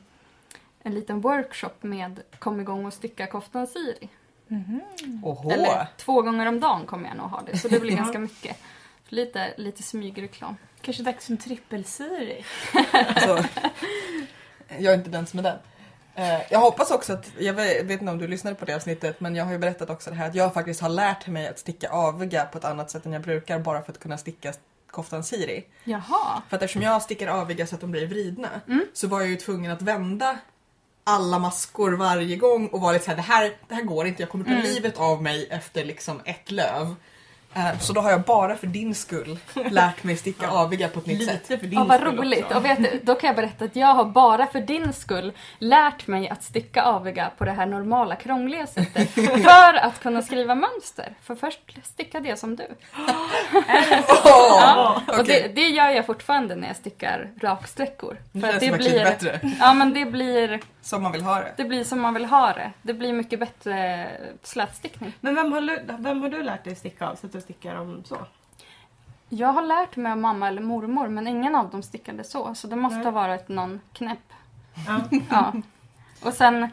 en 0.87 0.93
liten 0.93 1.21
workshop 1.21 1.69
med 1.81 2.21
kom 2.39 2.59
igång 2.59 2.85
och 2.85 2.93
sticka 2.93 3.27
koftan 3.27 3.67
Siri. 3.67 4.09
Mhm. 4.47 4.81
Oho! 5.23 5.51
Eller 5.51 5.87
två 5.97 6.21
gånger 6.21 6.45
om 6.45 6.59
dagen 6.59 6.85
kommer 6.85 7.07
jag 7.07 7.17
nog 7.17 7.25
ha 7.29 7.41
det, 7.51 7.57
så 7.57 7.67
det 7.67 7.79
blir 7.79 7.95
ganska 7.97 8.19
mycket. 8.19 8.57
Lite, 9.09 9.53
lite 9.57 9.83
smygreklam. 9.83 10.55
Kanske 10.81 11.03
dags 11.03 11.25
för 11.25 11.31
en 11.31 11.37
trippelsiri. 11.37 12.45
Alltså, 12.91 13.43
jag 14.79 14.93
är 14.93 14.97
inte 14.97 15.09
den 15.09 15.27
som 15.27 15.39
är 15.39 15.43
den. 15.43 15.57
Eh, 16.15 16.41
Jag 16.51 16.59
hoppas 16.59 16.91
också 16.91 17.13
att, 17.13 17.31
jag 17.39 17.53
vet 17.53 17.85
vet 17.85 18.01
inte 18.01 18.11
om 18.11 18.17
du 18.17 18.27
lyssnade 18.27 18.55
på 18.55 18.65
det 18.65 18.75
avsnittet, 18.75 19.19
men 19.19 19.35
jag 19.35 19.45
har 19.45 19.51
ju 19.51 19.57
berättat 19.57 19.89
också 19.89 20.09
det 20.09 20.15
här 20.15 20.27
att 20.27 20.35
jag 20.35 20.53
faktiskt 20.53 20.81
har 20.81 20.89
lärt 20.89 21.27
mig 21.27 21.47
att 21.47 21.59
sticka 21.59 21.89
aviga 21.89 22.45
på 22.45 22.57
ett 22.57 22.65
annat 22.65 22.91
sätt 22.91 23.05
än 23.05 23.13
jag 23.13 23.21
brukar 23.21 23.59
bara 23.59 23.81
för 23.81 23.91
att 23.91 23.99
kunna 23.99 24.17
sticka 24.17 24.53
koftan 24.91 25.23
Siri. 25.23 25.65
Jaha. 25.83 26.41
För 26.49 26.55
att 26.57 26.63
eftersom 26.63 26.81
jag 26.81 27.01
stickar 27.01 27.27
aviga 27.27 27.67
så 27.67 27.75
att 27.75 27.81
de 27.81 27.91
blir 27.91 28.07
vridna 28.07 28.49
Mm. 28.67 28.85
så 28.93 29.07
var 29.07 29.19
jag 29.19 29.29
ju 29.29 29.35
tvungen 29.35 29.71
att 29.71 29.81
vända 29.81 30.37
alla 31.07 31.39
maskor 31.39 31.91
varje 31.91 32.35
gång 32.35 32.67
och 32.67 32.81
var 32.81 32.93
lite 32.93 33.05
såhär, 33.05 33.15
det 33.15 33.21
här, 33.21 33.51
det 33.67 33.75
här 33.75 33.81
går 33.83 34.07
inte, 34.07 34.21
jag 34.23 34.29
kommer 34.29 34.45
ta 34.45 34.51
Mm. 34.51 34.63
livet 34.63 34.99
av 34.99 35.23
mig 35.23 35.47
efter 35.51 35.85
liksom 35.85 36.21
ett 36.25 36.51
löv. 36.51 36.95
Eh, 37.53 37.79
Så 37.79 37.93
då 37.93 38.01
har 38.01 38.11
jag 38.11 38.21
bara 38.21 38.55
för 38.55 38.67
din 38.67 38.95
skull 38.95 39.39
lärt 39.71 40.03
mig 40.03 40.17
sticka 40.17 40.49
aviga 40.49 40.87
på 40.87 40.99
ett 40.99 41.05
nytt 41.05 41.25
sätt. 41.25 41.49
Lite 41.49 41.57
för 41.61 41.67
din 41.67 41.79
Ja, 41.79 41.85
vad 41.85 41.99
skull 41.99 42.17
roligt. 42.17 42.45
också. 42.45 42.57
Och 42.57 42.65
vet 42.65 42.77
du, 42.77 42.99
då 43.03 43.15
kan 43.15 43.27
jag 43.27 43.35
berätta 43.35 43.65
att 43.65 43.75
jag 43.75 43.87
har 43.93 44.05
bara 44.05 44.47
för 44.47 44.59
din 44.59 44.93
skull 44.93 45.33
lärt 45.59 46.07
mig 46.07 46.29
att 46.29 46.43
sticka 46.43 46.83
aviga 46.83 47.31
på 47.37 47.45
det 47.45 47.51
här 47.51 47.65
normala 47.65 48.15
krångliga 48.15 48.67
sättet. 48.67 49.09
för 49.43 49.73
att 49.73 49.99
kunna 50.01 50.21
skriva 50.21 50.55
mönster. 50.55 51.13
För 51.23 51.35
först 51.35 51.59
stickade 51.83 52.29
jag 52.29 52.37
som 52.39 52.55
du. 52.55 52.67
Ja, 54.23 55.01
och 55.17 55.23
det, 55.25 55.47
det 55.55 55.67
gör 55.69 55.89
jag 55.89 56.05
fortfarande 56.05 56.55
när 56.55 56.67
jag 56.67 56.75
stickar 56.77 57.29
raksträckor. 57.41 58.17
Det 58.31 58.39
För 58.41 58.47
det 58.47 58.53
faktiskt 58.69 58.77
blir, 58.91 59.03
bättre, 59.03 59.39
ja, 59.59 59.73
men 59.73 59.93
det 59.93 60.05
blir, 60.05 60.59
som 60.87 61.03
man 61.03 61.11
vill 61.11 61.23
ha 61.23 61.35
det. 61.35 61.53
det 61.57 61.65
blir 61.65 61.83
som 61.83 62.01
man 62.01 62.13
vill 62.13 62.25
ha 62.25 62.53
det. 62.53 62.71
Det 62.81 62.93
blir 62.93 63.13
mycket 63.13 63.39
bättre 63.39 64.07
slätstickning. 64.43 65.13
Men 65.21 65.35
vem 65.35 65.51
har, 65.51 65.61
du, 65.61 65.79
vem 65.99 66.21
har 66.21 66.29
du 66.29 66.43
lärt 66.43 66.63
dig 66.63 66.75
sticka 66.75 67.07
av 67.07 67.15
så 67.15 67.25
att 67.25 67.33
du 67.33 67.41
stickar 67.41 67.75
dem 67.75 68.03
så? 68.05 68.17
Jag 69.29 69.47
har 69.47 69.61
lärt 69.61 69.95
mig 69.95 70.11
av 70.11 70.17
mamma 70.17 70.47
eller 70.47 70.61
mormor 70.61 71.07
men 71.07 71.27
ingen 71.27 71.55
av 71.55 71.69
dem 71.69 71.83
stickade 71.83 72.23
så. 72.23 72.55
Så 72.55 72.67
det 72.67 72.75
måste 72.75 72.97
Nej. 72.97 73.05
ha 73.05 73.11
varit 73.11 73.47
någon 73.47 73.81
knäpp. 73.93 74.33
Ja. 74.87 75.01
Ja. 75.29 75.53
Och 76.23 76.33
sen 76.33 76.69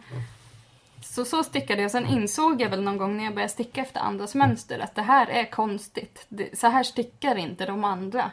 så, 1.02 1.24
så 1.24 1.44
stickade 1.44 1.82
jag. 1.82 1.90
Sen 1.90 2.06
insåg 2.06 2.62
jag 2.62 2.70
väl 2.70 2.82
någon 2.82 2.98
gång 2.98 3.16
när 3.16 3.24
jag 3.24 3.34
började 3.34 3.52
sticka 3.52 3.80
efter 3.80 4.00
andras 4.00 4.34
mönster 4.34 4.78
att 4.78 4.94
det 4.94 5.02
här 5.02 5.26
är 5.26 5.44
konstigt. 5.50 6.26
Det, 6.28 6.58
så 6.58 6.66
här 6.66 6.82
stickar 6.82 7.36
inte 7.36 7.66
de 7.66 7.84
andra. 7.84 8.30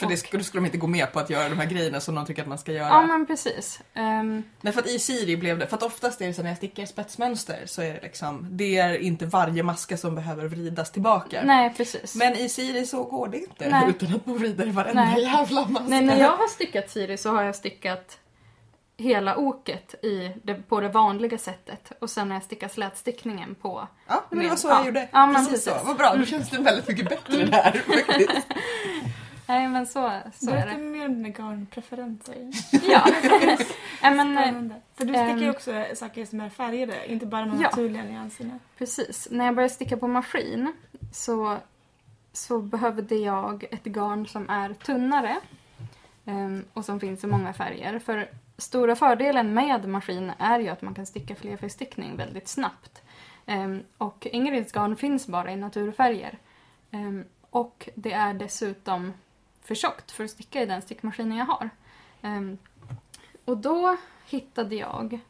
För 0.00 0.06
det 0.06 0.16
skulle, 0.16 0.44
skulle 0.44 0.60
de 0.60 0.66
inte 0.66 0.78
gå 0.78 0.86
med 0.86 1.12
på 1.12 1.20
att 1.20 1.30
göra 1.30 1.48
de 1.48 1.58
här 1.58 1.66
grejerna 1.66 2.00
som 2.00 2.14
de 2.14 2.26
tycker 2.26 2.42
att 2.42 2.48
man 2.48 2.58
ska 2.58 2.72
göra. 2.72 2.88
Ja 2.88 3.02
men 3.02 3.26
precis. 3.26 3.80
Ehm, 3.94 4.42
Nej 4.60 4.72
för 4.72 4.80
att 4.80 4.88
i 4.88 4.98
Siri 4.98 5.36
blev 5.36 5.58
det, 5.58 5.66
för 5.66 5.76
att 5.76 5.82
oftast 5.82 6.20
är 6.20 6.26
det 6.26 6.34
så 6.34 6.42
när 6.42 6.48
jag 6.50 6.56
stickar 6.56 6.86
spetsmönster 6.86 7.62
så 7.66 7.82
är 7.82 7.94
det 7.94 8.00
liksom, 8.02 8.46
det 8.50 8.78
är 8.78 8.98
inte 8.98 9.26
varje 9.26 9.62
maska 9.62 9.96
som 9.96 10.14
behöver 10.14 10.46
vridas 10.46 10.92
tillbaka. 10.92 11.40
nej 11.44 11.74
precis. 11.76 12.14
Men 12.14 12.34
i 12.36 12.48
Siri 12.48 12.86
så 12.86 13.04
går 13.04 13.28
det 13.28 13.38
inte 13.38 13.70
Nej. 13.70 13.88
utan 13.88 14.14
att 14.14 14.26
man 14.26 14.38
vrider 14.38 14.66
varenda 14.66 15.04
Nej. 15.04 15.22
jävla 15.22 15.66
maska. 15.68 15.88
Nej, 15.88 16.00
när 16.02 16.20
jag 16.20 16.36
har 16.36 16.48
stickat 16.48 16.90
Siri 16.90 17.16
så 17.16 17.30
har 17.30 17.42
jag 17.42 17.56
stickat 17.56 18.18
hela 18.96 19.36
oket 19.36 19.94
i 20.04 20.30
det, 20.42 20.54
på 20.54 20.80
det 20.80 20.88
vanliga 20.88 21.38
sättet 21.38 21.92
och 22.00 22.10
sen 22.10 22.28
när 22.28 22.36
jag 22.36 22.42
stickar 22.42 22.68
slätstickningen 22.68 23.54
på. 23.54 23.88
Ja, 24.08 24.24
men 24.30 24.38
det 24.38 24.48
var 24.48 24.56
så 24.56 24.68
Ja. 24.68 24.76
jag 24.78 24.86
gjorde. 24.86 25.08
Ja, 25.12 25.32
precis, 25.34 25.50
precis. 25.50 25.64
så. 25.64 25.86
Vad 25.86 25.96
bra, 25.96 26.14
då 26.16 26.24
känns 26.24 26.50
det 26.50 26.58
väldigt 26.58 26.88
mycket 26.88 27.08
bättre 27.08 27.44
där 27.46 27.82
faktiskt. 27.86 28.46
Nej 29.50 29.68
men 29.68 29.86
så, 29.86 29.92
så 30.34 30.50
är 30.50 30.54
Berätta 30.54 30.76
det. 30.76 30.84
mer 30.84 31.06
om 31.06 31.14
dina 31.14 31.28
garnpreferenser. 31.28 32.50
Ja. 32.90 33.04
Men, 34.02 34.34
Spännande. 34.36 34.74
För 34.94 35.04
du 35.04 35.12
stickar 35.14 35.36
ju 35.36 35.44
ehm, 35.44 35.50
också 35.50 35.84
saker 35.94 36.24
som 36.24 36.40
är 36.40 36.50
färgade, 36.50 37.12
inte 37.12 37.26
bara 37.26 37.40
de 37.46 37.50
Ja. 37.60 37.68
naturliga 37.68 38.02
nyanserna. 38.04 38.58
Precis. 38.78 39.28
När 39.30 39.44
jag 39.44 39.54
började 39.54 39.74
sticka 39.74 39.96
på 39.96 40.08
maskin 40.08 40.72
så, 41.12 41.56
så 42.32 42.58
behövde 42.58 43.14
jag 43.14 43.64
ett 43.70 43.84
garn 43.84 44.26
som 44.26 44.50
är 44.50 44.74
tunnare 44.74 45.36
ehm, 46.24 46.64
och 46.72 46.84
som 46.84 47.00
finns 47.00 47.24
i 47.24 47.26
många 47.26 47.52
färger. 47.52 47.98
För 47.98 48.28
stora 48.58 48.96
fördelen 48.96 49.54
med 49.54 49.88
maskin 49.88 50.32
är 50.38 50.60
ju 50.60 50.68
att 50.68 50.82
man 50.82 50.94
kan 50.94 51.06
sticka 51.06 51.34
flerfärgstickning 51.34 52.16
väldigt 52.16 52.48
snabbt. 52.48 53.02
Ehm, 53.46 53.82
och 53.98 54.26
Ingrids 54.26 54.72
garn 54.72 54.96
finns 54.96 55.26
bara 55.26 55.52
i 55.52 55.56
naturfärger. 55.56 56.38
Ehm, 56.90 57.24
och 57.50 57.88
det 57.94 58.12
är 58.12 58.34
dessutom 58.34 59.12
för 59.70 59.74
tjockt 59.74 60.10
för 60.10 60.24
att 60.24 60.30
sticka 60.30 60.62
i 60.62 60.66
den 60.66 60.82
stickmaskinen 60.82 61.38
jag 61.38 61.46
har. 61.46 61.70
Ehm, 62.22 62.58
och 63.44 63.56
då 63.56 63.96
hittade 64.26 64.74
jag 64.74 65.20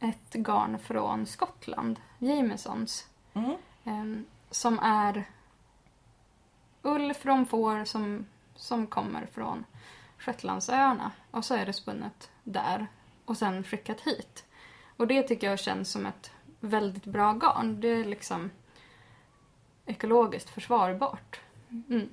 ett 0.00 0.32
garn 0.32 0.78
från 0.78 1.26
Skottland, 1.26 2.00
Jamesons, 2.18 3.06
Mm. 3.34 3.56
em, 3.84 4.24
som 4.50 4.78
är 4.78 5.24
ull 6.82 7.14
från 7.14 7.46
får 7.46 7.84
som, 7.84 8.26
som 8.54 8.86
kommer 8.86 9.26
från 9.26 9.64
Shetlandsöarna. 10.18 11.12
Och 11.30 11.44
så 11.44 11.54
är 11.54 11.66
det 11.66 11.72
spunnet 11.72 12.30
där 12.44 12.86
och 13.24 13.36
sen 13.36 13.64
skickat 13.64 14.00
hit. 14.00 14.44
Och 14.96 15.06
det 15.06 15.22
tycker 15.22 15.50
jag 15.50 15.58
känns 15.58 15.90
som 15.90 16.06
ett 16.06 16.30
väldigt 16.60 17.04
bra 17.04 17.32
garn. 17.32 17.80
Det 17.80 17.88
är 17.88 18.04
liksom 18.04 18.50
ekologiskt 19.84 20.50
försvarbart. 20.50 21.40
Mm. 21.70 22.08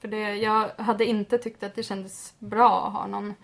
För 0.00 0.08
det, 0.08 0.36
jag 0.36 0.68
hade 0.68 1.04
inte 1.04 1.38
tyckt 1.38 1.62
att 1.62 1.74
det 1.74 1.82
kändes 1.82 2.34
bra 2.38 2.86
att 2.86 2.92
ha 2.92 3.06
någon 3.06 3.34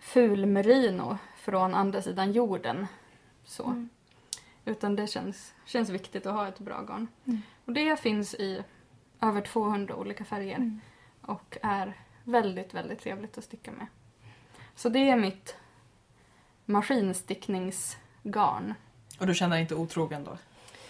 ful 0.00 0.46
merino 0.46 1.18
från 1.36 1.74
andra 1.74 2.02
sidan 2.02 2.32
jorden. 2.32 2.86
Så. 3.44 3.64
Mm. 3.64 3.88
Utan 4.64 4.96
det 4.96 5.06
känns, 5.06 5.54
känns 5.64 5.90
viktigt 5.90 6.26
att 6.26 6.34
ha 6.34 6.48
ett 6.48 6.58
bra 6.58 6.82
garn. 6.82 7.08
Mm. 7.24 7.42
Och 7.64 7.72
det 7.72 8.00
finns 8.00 8.34
i 8.34 8.62
över 9.20 9.40
200 9.40 9.96
olika 9.96 10.24
färger 10.24 10.56
Mm. 10.56 10.80
och 11.20 11.58
är 11.62 11.92
väldigt, 12.24 12.74
väldigt 12.74 13.00
trevligt 13.00 13.38
att 13.38 13.44
sticka 13.44 13.72
med. 13.72 13.86
Så 14.74 14.88
det 14.88 15.10
är 15.10 15.16
mitt 15.16 15.56
maskinstickningsgarn. 16.64 18.74
Och 19.18 19.26
du 19.26 19.34
känner 19.34 19.56
dig 19.56 19.62
inte 19.62 19.74
otrogen 19.74 20.24
då? 20.24 20.38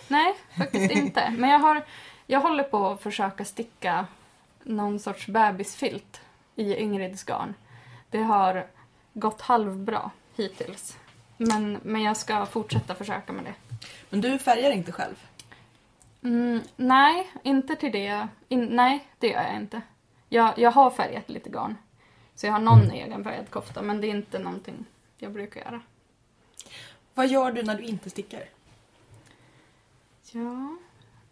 Nej, 0.09 0.35
faktiskt 0.59 0.93
inte. 0.93 1.31
Men 1.31 1.51
jag, 1.51 1.59
har, 1.59 1.85
jag 2.27 2.41
håller 2.41 2.65
på 2.65 2.87
att 2.87 3.03
försöka 3.03 3.45
sticka 3.45 4.07
någon 4.67 4.99
sorts 4.99 5.27
bebisfilt 5.27 6.21
i 6.55 6.75
Ingrids 6.75 7.25
garn. 7.25 7.55
Det 8.11 8.23
har 8.23 8.67
gått 9.13 9.41
halvbra 9.41 10.11
hittills. 10.37 10.99
Men, 11.37 11.81
men 11.83 12.03
jag 12.03 12.17
ska 12.17 12.47
fortsätta 12.47 12.95
försöka 12.95 13.33
med 13.33 13.45
det. 13.45 13.55
Men 14.11 14.21
du 14.21 14.39
färgar 14.39 14.71
inte 14.71 14.93
själv? 14.93 15.15
Mm, 16.23 16.61
nej, 16.77 17.31
inte 17.43 17.77
till 17.77 17.93
det. 17.93 18.29
In, 18.49 18.65
nej, 18.65 19.09
det 19.19 19.29
gör 19.29 19.43
jag 19.43 19.57
inte. 19.57 19.83
Jag, 20.29 20.59
jag 20.59 20.71
har 20.71 20.91
färgat 20.91 21.29
lite 21.29 21.51
garn. 21.51 21.77
Så 22.35 22.47
jag 22.47 22.53
har 22.53 22.61
någon 22.61 22.91
egen 22.91 23.25
färgad 23.25 23.51
kofta, 23.51 23.83
men 23.83 24.01
det 24.01 24.07
är 24.07 24.11
inte 24.11 24.39
någonting 24.39 24.85
jag 25.19 25.33
brukar 25.33 25.61
göra. 25.61 25.81
Vad 27.15 27.29
gör 27.29 27.53
du 27.53 27.63
när 27.63 27.75
du 27.75 27.83
inte 27.83 28.11
stickar? 28.11 28.45
Ja, 30.33 30.77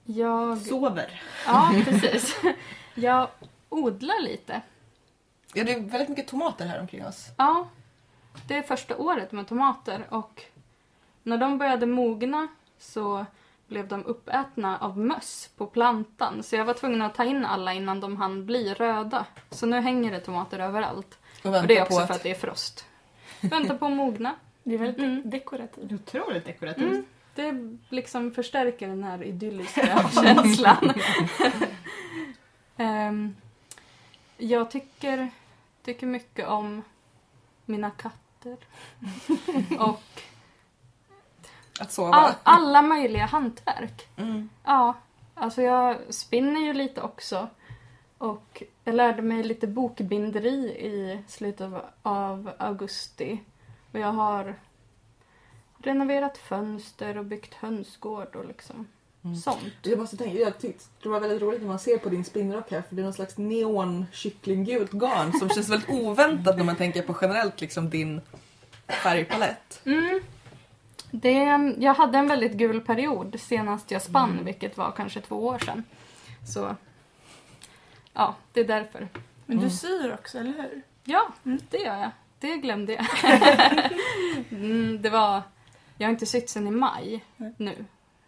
jag... 0.04 0.58
Sover. 0.58 1.22
Ja, 1.46 1.74
precis. 1.84 2.36
Jag 2.94 3.28
odlar 3.68 4.22
lite. 4.22 4.60
Ja, 5.54 5.64
det 5.64 5.72
är 5.72 5.80
väldigt 5.80 6.08
mycket 6.08 6.28
tomater 6.28 6.66
här 6.66 6.80
omkring 6.80 7.06
oss. 7.06 7.26
Ja, 7.38 7.68
det 8.48 8.56
är 8.56 8.62
första 8.62 8.96
året 8.96 9.32
med 9.32 9.48
tomater 9.48 10.06
och 10.10 10.42
när 11.22 11.38
de 11.38 11.58
började 11.58 11.86
mogna 11.86 12.48
så 12.78 13.26
blev 13.66 13.88
de 13.88 14.04
uppätna 14.04 14.78
av 14.78 14.98
möss 14.98 15.50
på 15.56 15.66
plantan. 15.66 16.42
Så 16.42 16.56
jag 16.56 16.64
var 16.64 16.74
tvungen 16.74 17.02
att 17.02 17.14
ta 17.14 17.24
in 17.24 17.44
alla 17.44 17.72
innan 17.72 18.00
de 18.00 18.16
hann 18.16 18.46
bli 18.46 18.74
röda. 18.74 19.26
Så 19.50 19.66
nu 19.66 19.80
hänger 19.80 20.12
det 20.12 20.20
tomater 20.20 20.58
överallt. 20.58 21.18
Och 21.44 21.46
Och 21.60 21.66
det 21.66 21.78
är 21.78 21.82
också 21.82 21.96
på 21.96 22.00
att... 22.02 22.06
för 22.08 22.14
att 22.14 22.22
det 22.22 22.30
är 22.30 22.34
frost. 22.34 22.86
Väntar 23.40 23.76
på 23.76 23.86
att 23.86 23.92
mogna. 23.92 24.34
Det 24.62 24.74
är 24.74 24.78
väldigt 24.78 24.98
Mm. 24.98 25.22
dekorativt. 25.30 25.92
Otroligt 25.92 26.44
dekorativt. 26.46 26.92
Mm. 26.92 27.06
Det 27.34 27.76
liksom 27.96 28.30
förstärker 28.32 28.88
den 28.88 29.04
här 29.04 29.22
idylliska 29.24 30.08
känslan. 30.24 30.92
Ehm, 32.76 33.36
jag 34.36 34.70
tycker, 34.70 35.30
tycker 35.82 36.06
mycket 36.06 36.48
om 36.48 36.82
mina 37.64 37.90
katter. 37.90 38.56
Och 39.78 40.22
Att 41.80 41.92
sova. 41.92 42.12
all, 42.12 42.32
alla 42.42 42.82
möjliga 42.82 43.26
hantverk. 43.26 44.08
Mm. 44.16 44.48
Ja, 44.64 44.94
alltså 45.34 45.62
jag 45.62 46.14
spinner 46.14 46.60
ju 46.60 46.72
lite 46.72 47.00
också. 47.02 47.48
Och 48.18 48.62
jag 48.84 48.94
lärde 48.94 49.22
mig 49.22 49.42
lite 49.42 49.66
bokbinderi 49.66 50.68
i 50.68 51.22
slutet 51.28 51.60
av, 51.60 51.80
av 52.02 52.52
augusti. 52.58 53.40
Och 53.92 53.98
jag 53.98 54.12
har 54.12 54.54
renoverat 55.78 56.38
fönster 56.38 57.18
och 57.18 57.24
byggt 57.24 57.54
hönsgård 57.54 58.36
och 58.36 58.44
liksom. 58.44 58.88
Sånt. 59.44 59.72
Jag 59.82 59.98
måste 59.98 60.16
tänka, 60.16 60.38
jag 60.38 60.58
tyckte 60.58 60.84
det 61.02 61.08
var 61.08 61.20
väldigt 61.20 61.42
roligt 61.42 61.60
när 61.60 61.68
man 61.68 61.78
ser 61.78 61.98
på 61.98 62.08
din 62.08 62.24
spinnrock 62.24 62.70
här 62.70 62.82
för 62.88 62.96
det 62.96 63.02
är 63.02 63.04
någon 63.04 63.12
slags 63.12 63.38
neon 63.38 64.06
kycklinggult 64.12 64.92
garn. 64.92 65.32
Som 65.32 65.48
känns 65.48 65.68
väldigt 65.68 65.90
oväntat 65.90 66.56
när 66.56 66.64
man 66.64 66.76
tänker 66.76 67.02
på 67.02 67.16
generellt 67.20 67.60
liksom 67.60 67.90
din 67.90 68.20
färgpalett. 68.88 69.80
Mm. 69.84 70.20
Det, 71.10 71.32
jag 71.78 71.94
hade 71.94 72.18
en 72.18 72.28
väldigt 72.28 72.52
gul 72.52 72.80
period 72.80 73.40
senast 73.40 73.90
jag 73.90 74.02
spann, 74.02 74.40
vilket 74.44 74.76
var 74.76 74.92
kanske 74.96 75.20
två 75.20 75.46
år 75.46 75.58
sedan. 75.58 75.84
Så 76.46 76.76
ja, 78.12 78.34
det 78.52 78.60
är 78.60 78.64
därför. 78.64 79.08
Men 79.46 79.56
du 79.56 79.62
Mm. 79.64 79.70
syr 79.70 80.12
också, 80.14 80.38
eller 80.38 80.52
hur? 80.52 80.82
Ja, 81.04 81.28
det 81.42 81.78
gör 81.78 81.96
jag. 82.00 82.10
Det 82.38 82.56
glömde 82.56 82.92
jag. 82.92 83.06
mm, 84.50 85.02
det 85.02 85.10
var... 85.10 85.42
Jag 85.98 86.06
har 86.06 86.12
inte 86.12 86.26
sytt 86.26 86.50
sen 86.50 86.66
i 86.66 86.70
maj 86.70 87.24
nu. 87.56 87.84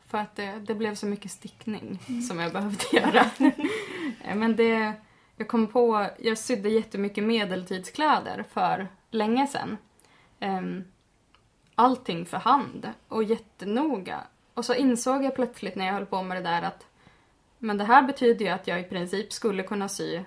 För 0.09 0.19
att 0.19 0.37
det, 0.37 0.63
det 0.67 0.75
blev 0.75 0.95
så 0.95 1.07
mycket 1.07 1.31
stickning 1.31 1.99
som 2.29 2.39
jag 2.39 2.53
behövde 2.53 2.85
göra. 2.93 3.31
Eh, 4.25 4.37
Men 4.37 4.57
det... 4.57 4.93
Jag 5.37 5.49
kom 5.49 5.67
på... 5.67 6.07
Jag 6.19 6.39
sydde 6.39 6.69
jättemycket 6.69 7.25
medeltidskläder 7.25 8.45
för 8.53 8.89
länge 9.11 9.47
sedan. 9.47 9.77
Ehm, 10.41 10.85
allting 11.75 12.27
för 12.27 12.37
hand 12.37 12.93
och 13.09 13.25
jättenoga. 13.25 14.21
Och 14.55 14.65
så 14.65 14.75
insåg 14.75 15.25
jag 15.25 15.35
plötsligt 15.35 15.77
när 15.77 15.87
jag 15.87 15.93
höll 15.93 16.07
på 16.07 16.23
med 16.23 16.37
det 16.37 16.51
där 16.51 16.63
att 16.63 16.87
men 17.59 17.79
det 17.79 17.85
här 17.85 18.03
betyder 18.03 18.45
ju 18.45 18.51
att 18.51 18.67
jag 18.67 18.81
i 18.81 18.85
princip 18.85 19.33
skulle 19.33 19.63
kunna 19.63 19.89
sy 19.89 20.21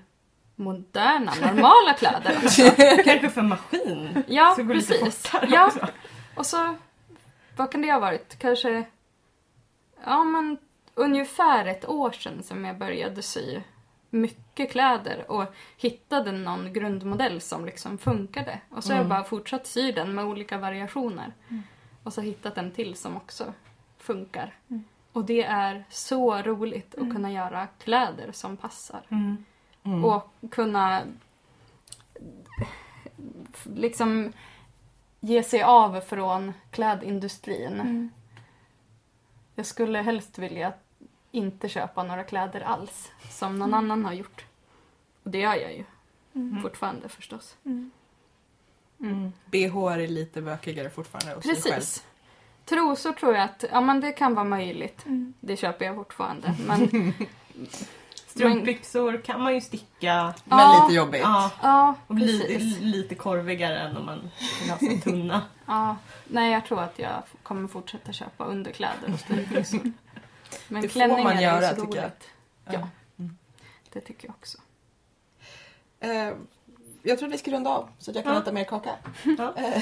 moderna, 0.55 1.33
normala 1.41 1.93
kläder 1.93 2.37
också. 2.43 2.61
Kanske 3.03 3.29
för 3.29 3.41
maskin. 3.41 4.23
Ja, 4.27 4.55
precis. 4.67 5.31
Ja, 5.49 5.71
och 6.35 6.45
så, 6.45 6.75
vad 7.55 7.71
kan 7.71 7.81
det 7.81 7.91
ha 7.91 7.99
varit? 7.99 8.39
Kanske, 8.39 8.83
ja 10.05 10.23
men 10.23 10.57
ungefär 10.93 11.65
ett 11.65 11.89
år 11.89 12.11
sedan 12.11 12.43
som 12.43 12.65
jag 12.65 12.77
började 12.77 13.21
sy 13.21 13.61
mycket 14.09 14.71
kläder 14.71 15.31
och 15.31 15.45
hittade 15.77 16.31
någon 16.31 16.73
grundmodell 16.73 17.41
som 17.41 17.65
liksom 17.65 17.97
funkade. 17.97 18.59
Och 18.69 18.83
så 18.83 18.89
har 18.89 18.95
jag 18.95 19.05
Mm. 19.05 19.09
bara 19.09 19.23
fortsatt 19.23 19.67
sy 19.67 19.91
den 19.91 20.15
med 20.15 20.25
olika 20.25 20.57
variationer. 20.57 21.33
Och 22.03 22.13
så 22.13 22.21
hittat 22.21 22.57
en 22.57 22.71
till 22.71 22.95
som 22.95 23.17
också 23.17 23.53
funkar. 23.97 24.53
Mm. 24.69 24.83
Och 25.13 25.25
det 25.25 25.43
är 25.43 25.83
så 25.89 26.41
roligt 26.41 26.95
att 26.95 27.13
kunna 27.13 27.31
göra 27.31 27.67
kläder 27.67 28.31
som 28.31 28.57
passar. 28.57 29.01
Mm. 29.09 29.45
Mm. 29.83 30.05
Och 30.05 30.31
kunna 30.51 31.01
liksom 33.75 34.33
ge 35.19 35.43
sig 35.43 35.63
av 35.63 36.01
från 36.01 36.53
klädindustrin. 36.71 38.09
Mm. 39.59 39.65
Jag 39.65 39.65
skulle 39.65 39.99
helst 39.99 40.37
vilja 40.37 40.73
inte 41.31 41.69
köpa 41.69 42.03
några 42.03 42.23
kläder 42.23 42.61
alls, 42.61 43.11
som 43.31 43.59
någon 43.59 43.73
annan 43.73 44.05
har 44.05 44.13
gjort. 44.13 44.45
Och 45.23 45.29
det 45.31 45.39
gör 45.39 45.55
jag 45.55 45.73
ju 45.73 45.83
Mm. 46.33 46.61
fortfarande 46.61 47.09
förstås. 47.09 47.55
Mm. 47.65 47.91
Mm. 48.99 49.31
BH 49.45 49.75
är 49.93 50.07
lite 50.07 50.41
bökigare 50.41 50.89
fortfarande 50.89 51.35
att 51.37 51.43
sy 51.43 51.49
själv. 51.55 51.73
Precis. 51.75 52.03
Trosor 52.65 53.11
tror 53.13 53.35
jag 53.35 53.43
att 53.43 53.65
ja, 53.71 53.81
men 53.81 53.99
det 54.01 54.11
kan 54.11 54.35
vara 54.35 54.45
möjligt. 54.45 55.05
Mm. 55.05 55.33
Det 55.39 55.57
köper 55.57 55.85
jag 55.85 55.95
fortfarande. 55.95 56.55
Men 56.67 57.13
Strumpbyxor 58.29 59.21
kan 59.21 59.41
man 59.41 59.53
ju 59.53 59.61
sticka. 59.61 60.33
Men 60.45 60.59
Ja. 60.59 60.83
lite 60.87 60.97
jobbigt. 60.97 61.21
Ja, 61.21 61.51
Ja, 61.61 61.95
och 62.07 62.15
lite, 62.15 62.47
precis. 62.47 62.79
lite 62.79 63.15
korvigare 63.15 63.79
än 63.79 63.97
om 63.97 64.05
man 64.05 64.29
vill 64.61 64.69
ha 64.69 64.77
så 64.77 65.09
tunna. 65.09 65.41
Ja, 65.65 65.95
nej, 66.27 66.51
jag 66.51 66.65
tror 66.65 66.81
att 66.81 66.99
jag 66.99 67.23
kommer 67.43 67.67
fortsätta 67.67 68.13
köpa 68.13 68.43
underkläder 68.45 69.13
och 69.13 69.19
strumpbyxor. 69.19 69.79
Men 70.67 70.81
Det 70.81 70.87
får 70.87 70.93
klänningar 70.93 71.23
man 71.23 71.37
är 71.37 71.41
göra, 71.41 71.75
så 71.75 71.85
tycker 71.85 72.01
jag. 72.01 72.11
Ja, 72.75 72.87
det 73.93 74.01
tycker 74.01 74.27
jag 74.27 74.35
också. 74.35 74.57
Eh, 75.99 76.33
jag 77.03 77.19
tror 77.19 77.27
att 77.27 77.33
vi 77.33 77.37
ska 77.37 77.51
runda 77.51 77.69
av 77.69 77.89
så 77.99 78.11
att 78.11 78.15
jag 78.15 78.23
kan 78.25 78.33
Ja. 78.33 78.41
äta 78.41 78.51
mer 78.51 78.63
kaka. 78.63 78.89
Ja. 79.37 79.53
Eh, 79.57 79.81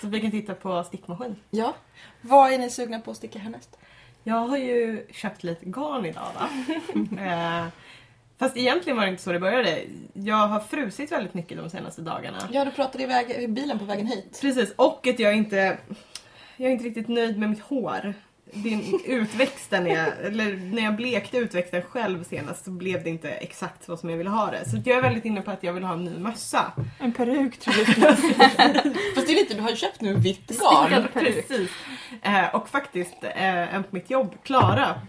Så 0.00 0.06
vi 0.06 0.20
kan 0.20 0.30
titta 0.30 0.54
på 0.54 0.84
stickmaskin. 0.84 1.36
ja. 1.50 1.74
Vad 2.20 2.52
är 2.52 2.58
ni 2.58 2.70
sugna 2.70 3.00
på 3.00 3.10
att 3.10 3.16
sticka 3.16 3.38
härnäst? 3.38 3.76
Jag 4.22 4.36
har 4.46 4.56
ju 4.56 5.06
köpt 5.12 5.42
lite 5.44 5.64
garn 5.66 6.06
idag 6.06 6.28
va. 6.34 6.48
fast 8.38 8.56
egentligen 8.56 8.96
var 8.96 9.04
det 9.04 9.10
inte 9.10 9.22
så 9.22 9.32
det 9.32 9.40
började. 9.40 9.80
Jag 10.12 10.46
har 10.46 10.60
frusit 10.60 11.12
väldigt 11.12 11.34
mycket 11.34 11.58
de 11.58 11.70
senaste 11.70 12.02
dagarna. 12.02 12.38
Ja, 12.52 12.64
du 12.64 12.70
pratade 12.70 13.04
i, 13.04 13.06
väg, 13.06 13.30
i 13.30 13.48
bilen 13.48 13.78
på 13.78 13.84
vägen 13.84 14.06
hit. 14.06 14.38
Precis, 14.40 14.72
och 14.76 15.06
att 15.06 15.18
jag 15.18 15.36
inte... 15.36 15.78
Jag 16.56 16.68
är 16.68 16.72
inte 16.72 16.84
riktigt 16.84 17.08
nöjd 17.08 17.38
med 17.38 17.50
mitt 17.50 17.60
hår. 17.60 18.14
Din 18.52 19.00
utväxten 19.06 19.86
är, 19.86 20.12
eller 20.22 20.56
när 20.56 20.82
jag 20.82 20.96
blekte 20.96 21.36
utväxten 21.38 21.82
själv 21.82 22.24
senast 22.24 22.64
så 22.64 22.70
blev 22.70 23.04
det 23.04 23.10
inte 23.10 23.30
exakt 23.30 23.84
så 23.84 23.96
som 23.96 24.10
jag 24.10 24.16
ville 24.16 24.30
ha 24.30 24.50
det. 24.50 24.70
Så 24.70 24.76
jag 24.84 24.98
är 24.98 25.02
väldigt 25.02 25.24
inne 25.24 25.42
på 25.42 25.50
att 25.50 25.62
jag 25.62 25.72
vill 25.72 25.82
ha 25.82 25.92
en 25.92 26.04
ny 26.04 26.18
mössa. 26.18 26.72
En 26.98 27.12
peruk 27.12 27.58
tror 27.58 27.76
jag. 27.76 27.86
Fast 29.14 29.26
det 29.26 29.32
är 29.32 29.34
lite, 29.34 29.54
du 29.54 29.60
har 29.60 29.70
ju 29.70 29.76
köpt 29.76 30.00
nu 30.00 30.14
vitt 30.14 30.48
garn. 30.48 31.08
Precis. 31.12 31.70
Eh, 32.22 32.54
och 32.54 32.68
faktiskt, 32.68 33.24
eh, 33.24 33.74
en 33.74 33.82
på 33.82 33.88
mitt 33.90 34.10
jobb, 34.10 34.34
Klara, 34.42 35.00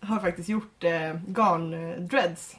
har 0.00 0.20
faktiskt 0.20 0.48
gjort 0.48 0.84
eh, 0.84 0.90
garn-dreads. 1.26 2.56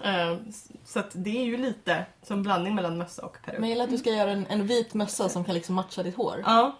Eh, 0.00 0.36
så 0.84 0.98
att 0.98 1.10
det 1.12 1.38
är 1.38 1.44
ju 1.44 1.56
lite 1.56 2.06
som 2.22 2.42
blandning 2.42 2.74
mellan 2.74 2.98
mössa 2.98 3.24
och 3.24 3.36
peruk. 3.44 3.58
Men 3.58 3.68
jag 3.68 3.74
gillar 3.74 3.84
att 3.84 3.90
du 3.90 3.98
ska 3.98 4.10
göra 4.10 4.30
en, 4.30 4.46
en 4.46 4.66
vit 4.66 4.94
mössa 4.94 5.28
som 5.28 5.44
kan 5.44 5.54
liksom 5.54 5.74
matcha 5.74 6.02
ditt 6.02 6.16
hår. 6.16 6.42
Ja. 6.46 6.76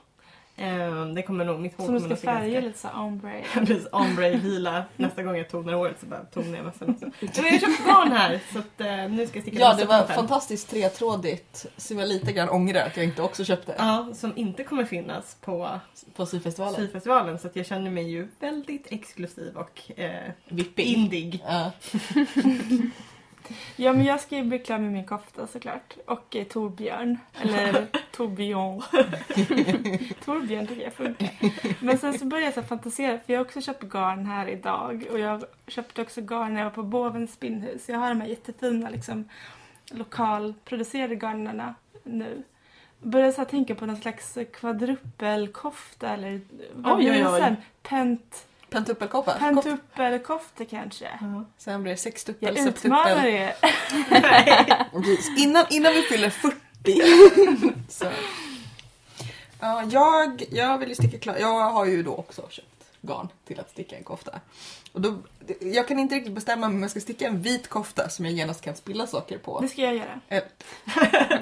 Eh, 0.57 1.07
det 1.07 1.23
kommer 1.23 1.45
nog, 1.45 1.61
mitt 1.61 1.75
hår 1.79 1.85
Som 1.85 1.95
du 1.95 2.01
ska 2.01 2.17
färga 2.17 2.61
lite 2.61 2.79
såhär 2.79 3.01
ombre. 3.01 3.43
Precis, 3.55 3.87
ombre 3.93 4.37
lila. 4.37 4.85
Nästa 4.97 5.23
gång 5.23 5.37
jag 5.37 5.49
tonar 5.51 5.73
håret 5.73 5.97
så 6.01 6.07
bara 6.07 6.21
tonar 6.25 6.57
jag 6.57 6.65
mössan 6.67 6.91
också. 6.91 7.05
Men 7.21 7.31
jag 7.35 7.43
har 7.53 7.59
köpt 7.59 7.87
garn 7.87 8.13
här 8.13 8.41
så 8.53 8.59
att, 8.59 8.81
eh, 8.81 8.87
nu 9.09 9.27
ska 9.27 9.37
jag 9.37 9.43
sticka 9.43 9.59
Ja, 9.61 9.75
det 9.75 9.85
var 9.85 9.99
själv. 9.99 10.17
fantastiskt 10.17 10.71
tretrådigt. 10.71 11.67
Så 11.77 11.95
jag 11.95 12.09
lite 12.09 12.33
grann 12.33 12.49
ångrar 12.49 12.87
att 12.87 12.97
jag 12.97 13.07
inte 13.07 13.23
också 13.23 13.45
köpte 13.45 13.75
Ja, 13.79 14.09
som 14.15 14.33
inte 14.37 14.65
kommer 14.65 14.85
finnas 14.85 15.37
på 15.41 15.81
på 16.17 16.27
syfestivalen. 16.27 16.75
syfestivalen 16.77 17.39
så 17.39 17.47
att 17.47 17.57
jag 17.57 17.67
känner 17.67 17.91
mig 17.91 18.11
ju 18.11 18.29
väldigt 18.41 18.87
exklusiv 18.93 19.57
och 19.57 19.99
eh, 20.01 20.31
Vippig. 20.49 20.85
indig. 20.87 21.43
Ja. 21.47 21.71
Ja 23.77 23.93
men 23.93 24.05
jag 24.05 24.21
ska 24.21 24.37
ju 24.37 24.43
bli 24.45 24.59
klar 24.59 24.79
med 24.79 24.93
min 24.93 25.05
kofta 25.05 25.47
såklart. 25.47 25.97
Och 26.07 26.37
eh, 26.37 26.45
Torbjörn. 26.45 27.19
Eller 27.43 27.87
Torbjörn. 28.11 28.83
Torbjörn 30.25 30.67
tycker 30.67 30.83
jag 30.83 30.93
funkar. 30.93 31.31
Men 31.85 31.99
sen 31.99 32.19
så 32.19 32.25
började 32.25 32.47
jag 32.47 32.55
så 32.55 32.63
fantisera 32.63 33.19
för 33.19 33.33
jag 33.33 33.41
har 33.41 33.45
också 33.45 33.61
köpt 33.61 33.83
garn 33.83 34.27
här 34.27 34.47
idag. 34.47 35.07
Och 35.11 35.19
jag 35.19 35.45
köpte 35.67 36.03
också 36.03 36.21
garn 36.21 36.55
när 36.55 36.61
jag 36.61 36.65
var 36.65 36.75
på 36.75 36.83
Bovens 36.83 37.33
spinnhus. 37.33 37.89
Jag 37.89 37.99
har 37.99 38.09
de 38.09 38.21
här 38.21 38.29
jättefina 38.29 38.91
liksom 38.91 39.29
lokalproducerade 39.91 41.15
garnerna 41.15 41.75
nu. 42.03 42.43
Började 42.99 43.33
så 43.33 43.45
tänka 43.45 43.75
på 43.75 43.87
någon 43.87 43.97
slags 43.97 44.39
kvadrupelkofta 44.53 46.09
eller 46.09 46.41
vad 46.73 46.99
Oj, 46.99 47.11
blir 47.11 47.25
det 47.25 47.41
sen? 47.41 47.57
Pent, 47.83 48.47
Pentuppelkoppa. 48.73 49.33
Kopp. 49.33 49.41
pentuppelkofta 49.41 50.65
kanske. 50.65 51.09
Sen 51.59 51.83
blir 51.83 51.93
det 51.93 51.99
sextuppel, 51.99 52.57
Jag 52.57 52.67
utmanar 52.67 53.27
er. 53.27 53.55
Innan, 55.39 55.65
innan 55.71 55.93
vi 55.93 56.03
fyller 56.03 56.31
40. 56.31 56.57
så. 57.89 58.07
Ja, 59.61 59.83
jag, 59.91 60.45
jag 60.51 60.79
vill 60.79 60.89
ju 60.89 60.95
sticka 60.95 61.19
klart. 61.19 61.37
Jag 61.41 61.71
har 61.71 61.85
ju 61.85 62.03
då 62.03 62.15
också 62.15 62.49
köpt 62.51 62.72
garn 63.03 63.29
till 63.45 63.61
att 63.61 63.71
sticka 63.71 63.97
en 63.97 64.05
kofta. 64.05 64.41
Och 64.93 65.01
då, 65.01 65.15
jag 65.61 65.89
kan 65.89 65.99
inte 65.99 66.15
riktigt 66.15 66.33
bestämma 66.35 66.69
mig 66.69 66.77
om 66.77 66.83
jag 66.83 66.91
ska 66.91 67.01
sticka 67.01 67.27
en 67.27 67.43
vit 67.43 67.69
kofta 67.69 68.09
som 68.09 68.25
jag 68.25 68.35
genast 68.35 68.61
kan 68.65 68.77
spilla 68.77 69.07
saker 69.07 69.39
på. 69.39 69.61
Det 69.61 69.69
ska 69.69 69.83
jag 69.83 69.95
göra. 69.97 70.21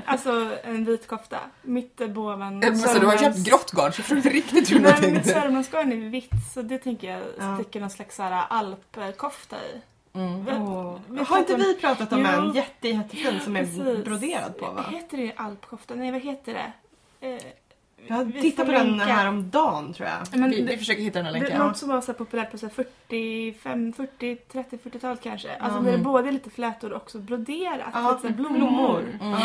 Alltså 0.04 0.56
en 0.64 0.84
vit 0.84 1.06
kofta. 1.06 1.38
Mitt 1.62 1.98
men 1.98 2.78
så 2.78 2.98
du 2.98 3.06
har 3.06 3.18
köpt 3.18 3.36
grått 3.38 3.72
garn 3.72 3.92
så 3.92 4.00
jag 4.00 4.06
förstår 4.06 4.16
inte 4.16 4.28
riktigt 4.30 4.70
hur 4.70 4.76
du 4.76 4.82
Nej 4.82 4.92
men 5.00 5.12
mitt 5.12 5.14
tänkte. 5.24 5.40
Sörmlandsgarn 5.40 5.92
är 5.92 5.96
vitt 6.11 6.30
så 6.54 6.62
det 6.62 6.78
tänker 6.78 7.11
jag 7.11 7.22
Ja. 7.38 7.56
sticka 7.56 7.80
någon 7.80 7.90
slags 7.90 8.16
så 8.16 8.22
här 8.22 8.44
alpkofta 8.50 9.56
i. 9.56 9.80
Mm. 10.18 10.48
Åh. 10.48 10.98
Vi 11.08 11.22
Har 11.24 11.38
inte 11.38 11.54
om- 11.54 11.61
vi 11.61 11.74
pratat 11.74 12.12
om 12.12 12.18
Jo. 12.20 12.26
en 12.26 12.52
jätte, 12.54 12.88
jättefin 12.88 13.40
som 13.44 13.56
är 13.56 13.61
Precis. 13.64 14.04
broderad 14.04 14.58
på 14.58 14.70
va? 14.70 14.84
Heter 14.90 15.16
det 15.18 15.32
alpkofta? 15.36 15.94
Nej 15.94 16.11
vad 16.12 16.20
heter 16.20 16.54
det? 16.54 16.72
Eh, 17.28 17.42
Jag 18.07 18.32
tittade 18.40 18.66
på 18.72 18.78
den 18.78 18.90
länka. 18.96 19.05
här 19.14 19.28
om 19.28 19.51
dagen 19.51 19.92
tror 19.94 20.09
jag. 20.09 20.38
Men 20.40 20.51
Vi, 20.51 20.61
det, 20.62 20.70
vi 20.72 20.78
försöker 20.78 21.03
hitta 21.03 21.18
den 21.18 21.26
här 21.26 21.32
det 21.32 21.38
är 21.38 21.42
länken. 21.42 21.59
något 21.66 21.78
som 21.78 21.88
var 21.88 22.01
så 22.01 22.14
populärt 22.14 22.51
på 22.51 22.59
så 22.59 22.66
här 22.66 22.72
45, 22.74 23.92
40, 23.92 24.36
30, 24.36 24.76
40-talet 24.76 25.20
kanske. 25.22 25.57
Alltså 25.57 25.78
Ja. 25.78 25.82
där 25.84 25.92
det 25.92 25.98
både 26.05 26.28
är 26.28 26.32
lite 26.32 26.51
flätor 26.51 26.90
och 26.92 26.96
också 27.03 27.18
broderat. 27.18 27.90
Ja, 27.92 28.20
lite 28.22 28.34
blommor. 28.34 29.18
Mm. 29.20 29.38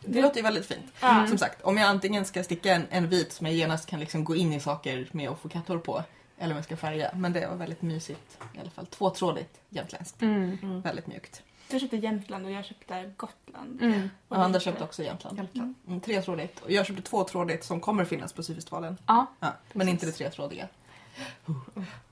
Det 0.00 0.22
låter 0.22 0.36
ju 0.36 0.42
väldigt 0.42 0.66
fint. 0.66 0.84
Ja. 1.00 1.26
Som 1.28 1.38
sagt, 1.38 1.62
om 1.62 1.76
jag 1.76 1.88
antingen 1.88 2.24
ska 2.24 2.44
sticka 2.44 2.72
en, 2.74 2.82
en 2.90 3.08
vit 3.08 3.32
som 3.32 3.46
jag 3.46 3.56
genast 3.56 3.88
kan 3.88 4.00
liksom 4.00 4.24
gå 4.24 4.36
in 4.36 4.52
i 4.52 4.60
saker 4.60 5.08
med 5.12 5.28
och 5.28 5.38
få 5.40 5.48
katthår 5.48 5.78
på. 5.78 6.02
Eller 6.38 6.50
om 6.50 6.56
jag 6.56 6.64
ska 6.64 6.76
färga. 6.76 7.10
Men 7.16 7.32
det 7.32 7.46
var 7.46 7.56
väldigt 7.56 7.82
mysigt 7.82 8.38
i 8.54 8.60
alla 8.60 8.70
fall. 8.70 8.86
Tvåtrådigt 8.86 9.60
jämtländskt. 9.68 10.22
Mm. 10.22 10.80
Väldigt 10.80 11.06
mjukt. 11.06 11.42
Du 11.72 11.80
köpte 11.80 11.96
Jämtland 11.96 12.44
och 12.46 12.50
jag 12.52 12.64
köpte 12.64 13.12
Gotland. 13.16 13.82
Mm. 13.82 14.10
Och 14.28 14.36
Amanda 14.36 14.60
köpte 14.60 14.84
också 14.84 15.02
Jämtland. 15.02 15.38
Jämtland. 15.38 15.74
Mm, 15.88 16.00
tretrådigt. 16.00 16.60
Och 16.60 16.70
jag 16.70 16.86
köpte 16.86 17.02
tvåtrådigt 17.02 17.64
som 17.64 17.80
kommer 17.80 18.04
finnas 18.04 18.32
på 18.32 18.42
syfestivalen. 18.42 18.96
Ja, 19.06 19.26
Ja, 19.40 19.52
men 19.72 19.88
inte 19.88 20.06
det 20.06 20.12
tretrådiga. 20.12 20.68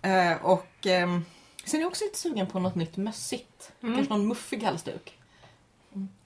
Eh, 0.02 0.44
och 0.44 0.86
ehm, 0.86 1.24
sen 1.64 1.80
är 1.80 1.82
jag 1.84 1.88
också 1.88 2.04
lite 2.04 2.18
sugen 2.18 2.46
på 2.46 2.58
något 2.58 2.74
nytt 2.74 2.96
mössigt. 2.96 3.72
Mm. 3.82 3.94
Kanske 3.96 4.14
någon 4.14 4.26
muffig 4.28 4.62
halsduk. 4.62 5.16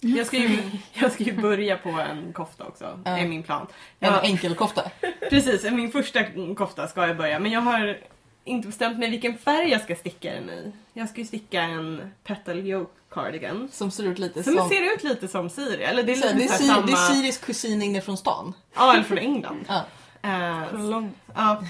Jag 0.01 0.27
ska, 0.27 0.37
ju, 0.37 0.63
jag 0.93 1.13
ska 1.13 1.25
ju 1.25 1.41
börja 1.41 1.77
på 1.77 1.89
en 1.91 2.33
kofta 2.33 2.65
också, 2.65 3.01
är 3.05 3.27
min 3.29 3.43
plan. 3.43 3.67
En 4.01 4.13
Ja, 4.13 4.21
enkel 4.21 4.55
kofta. 4.55 4.91
precis, 5.31 5.65
min 5.65 5.93
första 5.93 6.25
kofta 6.57 6.89
ska 6.89 7.07
jag 7.07 7.17
börja 7.17 7.39
men 7.39 7.53
jag 7.53 7.61
har 7.61 7.99
inte 8.45 8.69
bestämt 8.69 8.99
mig 8.99 9.11
vilken 9.11 9.39
färg 9.39 9.69
jag 9.69 9.81
ska 9.83 9.97
sticka 9.97 10.33
den 10.33 10.51
i. 10.51 10.73
Jag 10.93 11.09
ska 11.09 11.19
ju 11.21 11.27
sticka 11.27 11.63
en 11.63 12.11
petal 12.25 12.59
yoke 12.59 12.93
cardigan. 13.11 13.69
Som 13.73 13.91
ser 13.91 14.05
ut 14.05 14.19
lite 14.19 14.43
Som 14.43 14.55
som... 14.57 14.69
ser 14.69 14.95
ut 14.95 15.05
lite 15.05 15.29
som 15.29 15.51
Siri, 15.51 15.83
eller 15.83 16.03
det 16.03 16.13
är 16.13 16.17
så, 16.17 16.27
lite 16.27 16.39
det, 16.39 16.45
är 16.45 16.49
så 16.49 16.63
samma... 16.65 16.87
det 16.87 16.93
är 16.93 16.97
Siris 16.97 17.39
kusin 17.39 17.83
inne 17.83 18.01
från 18.01 18.17
stan. 18.17 18.53
Ja, 18.75 18.93
eller 18.95 19.05
från 19.05 19.19
England. 19.19 19.65
Ja. 19.69 19.85
Eh, 20.23 20.69
Från 20.71 20.91
långt. 20.91 21.17
Ja. 21.35 21.63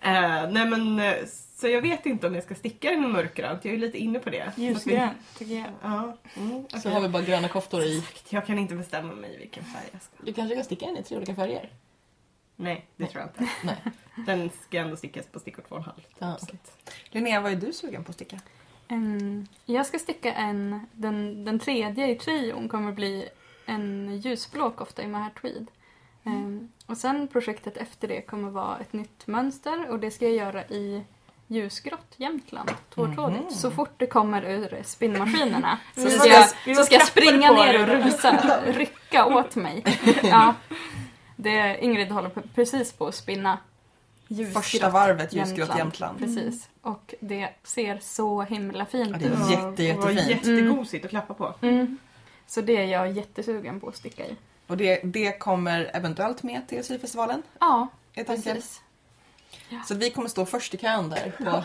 Eh, 0.00 0.50
nej 0.50 0.66
men, 0.66 0.98
eh, 0.98 1.14
så 1.56 1.68
jag 1.68 1.82
vet 1.82 2.06
inte 2.06 2.26
om 2.26 2.34
jag 2.34 2.44
ska 2.44 2.54
sticka 2.54 2.90
den 2.90 3.04
i 3.04 3.08
mörkgrönt. 3.08 3.64
Jag 3.64 3.74
är 3.74 3.78
lite 3.78 3.98
inne 3.98 4.18
på 4.18 4.30
det. 4.30 4.52
Ljusgrön 4.56 5.08
tycker 5.38 5.54
jag. 5.54 5.66
Ja. 5.82 6.16
Mm, 6.36 6.64
Så 6.68 6.78
okej. 6.78 6.92
har 6.92 7.00
vi 7.00 7.08
bara 7.08 7.22
gröna 7.22 7.48
koftor 7.48 7.82
i. 7.82 8.04
Jag 8.28 8.46
kan 8.46 8.58
inte 8.58 8.74
bestämma 8.74 9.14
mig 9.14 9.38
vilken 9.38 9.64
färg 9.64 9.84
jag 9.92 10.02
ska. 10.02 10.10
Du 10.26 10.32
kanske 10.32 10.54
kan 10.54 10.64
sticka 10.64 10.86
den 10.86 10.96
i 10.96 11.02
tre 11.02 11.16
olika 11.16 11.34
färger? 11.34 11.68
Nej, 12.56 12.86
det 12.96 13.06
tror 13.06 13.20
jag 13.22 13.30
inte. 13.30 13.52
Nej. 13.64 13.82
Den 14.26 14.50
ska 14.62 14.78
ändå 14.78 14.96
stickas 14.96 15.26
på 15.26 15.38
stickor 15.40 15.62
två 15.68 15.74
och 15.74 15.80
en 15.80 15.84
halv. 15.84 16.06
Ja, 16.18 16.26
att- 16.26 16.78
Linnea, 17.10 17.40
vad 17.40 17.52
är 17.52 17.56
du 17.56 17.72
sugen 17.72 18.04
på 18.04 18.10
att 18.10 18.14
sticka? 18.14 18.40
Mm, 18.88 19.46
jag 19.64 19.86
ska 19.86 19.98
sticka 19.98 20.32
en, 20.32 20.86
den, 20.92 21.44
den 21.44 21.58
tredje 21.58 22.10
i 22.10 22.14
trion 22.14 22.68
kommer 22.68 22.92
bli 22.92 23.28
en 23.66 24.16
ljusblå 24.16 24.70
kofta 24.70 25.02
i 25.02 25.06
Mohair 25.06 25.30
Tweed. 25.40 25.66
Ehm, 26.24 26.72
och 26.86 26.96
sen 26.96 27.28
projektet 27.28 27.76
efter 27.76 28.08
det 28.08 28.20
kommer 28.20 28.50
vara 28.50 28.78
ett 28.78 28.92
nytt 28.92 29.26
mönster 29.26 29.90
och 29.90 29.98
det 29.98 30.10
ska 30.10 30.24
jag 30.24 30.34
göra 30.34 30.64
i 30.64 31.04
ljusgrått 31.46 32.14
Jämtland, 32.16 32.70
tvåtrådigt. 32.94 33.42
Mhm. 33.44 33.50
Så 33.50 33.70
fort 33.70 33.94
det 33.96 34.06
kommer 34.06 34.42
ur 34.44 34.82
spinnmaskinerna 34.84 35.78
så 35.94 36.10
ska 36.10 36.28
jag, 36.28 36.76
så 36.76 36.82
ska 36.84 36.94
jag 36.94 37.06
springa 37.06 37.52
ner 37.52 37.82
och 37.82 37.88
rusa, 38.04 38.60
rycka 38.66 39.26
åt 39.26 39.56
mig. 39.56 39.84
Ja, 40.22 40.54
det, 41.44 41.78
Ingrid 41.84 42.10
håller 42.10 42.30
precis 42.54 42.92
på 42.92 43.06
att 43.06 43.14
spinna 43.14 43.58
ljusgrått. 44.28 44.64
Första 44.64 44.90
varvet 44.90 45.32
ljusgrått 45.32 45.78
Jämtland. 45.78 46.18
Precis. 46.18 46.68
Och 46.82 47.14
det 47.20 47.48
ser 47.62 47.98
så 47.98 48.42
himla 48.42 48.86
fint 48.86 49.10
Ja, 49.10 49.18
det 49.18 49.24
är 49.26 49.44
ut. 49.44 49.50
jätte, 49.50 49.82
jättefint. 49.82 50.30
jättegosigt 50.30 51.04
att 51.04 51.10
klappa 51.10 51.34
på. 51.34 51.54
Mm. 51.62 51.98
Så 52.46 52.60
det 52.60 52.76
är 52.76 52.84
jag 52.84 53.12
jättesugen 53.12 53.80
på 53.80 53.88
att 53.88 53.96
sticka 53.96 54.26
i. 54.26 54.36
Och 54.66 54.76
det, 54.76 55.00
det 55.04 55.38
kommer 55.38 55.90
eventuellt 55.94 56.42
med 56.42 56.68
till 56.68 56.84
syfestivalen. 56.84 57.42
Ja, 57.60 57.88
precis. 58.14 58.80
Så 59.86 59.94
att 59.94 60.00
vi 60.00 60.10
kommer 60.10 60.28
stå 60.28 60.46
först 60.46 60.74
i 60.74 60.76
kön 60.76 61.10
där. 61.10 61.32
På, 61.38 61.64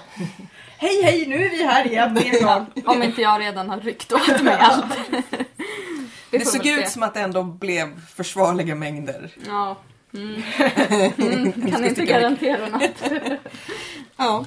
Hej 0.77 1.03
hej, 1.03 1.25
nu 1.27 1.35
är 1.45 1.49
vi 1.49 1.65
här 1.65 1.87
igen. 1.87 2.65
Om 2.85 3.03
inte 3.03 3.21
jag 3.21 3.41
redan 3.41 3.69
har 3.69 3.79
ryckt 3.79 4.11
åt 4.11 4.41
mig 4.41 4.57
allt. 4.59 4.85
Det 6.31 6.45
såg 6.45 6.65
ut 6.65 6.79
se. 6.85 6.89
som 6.89 7.03
att 7.03 7.13
det 7.13 7.19
ändå 7.19 7.43
blev 7.43 8.05
försvarliga 8.05 8.75
mängder. 8.75 9.31
Ja. 9.47 9.77
Mm. 10.13 10.41
Mm. 11.17 11.71
Kan 11.71 11.85
inte 11.85 12.05
garantera 12.05 12.67
något. 12.67 13.11
Ja. 14.17 14.45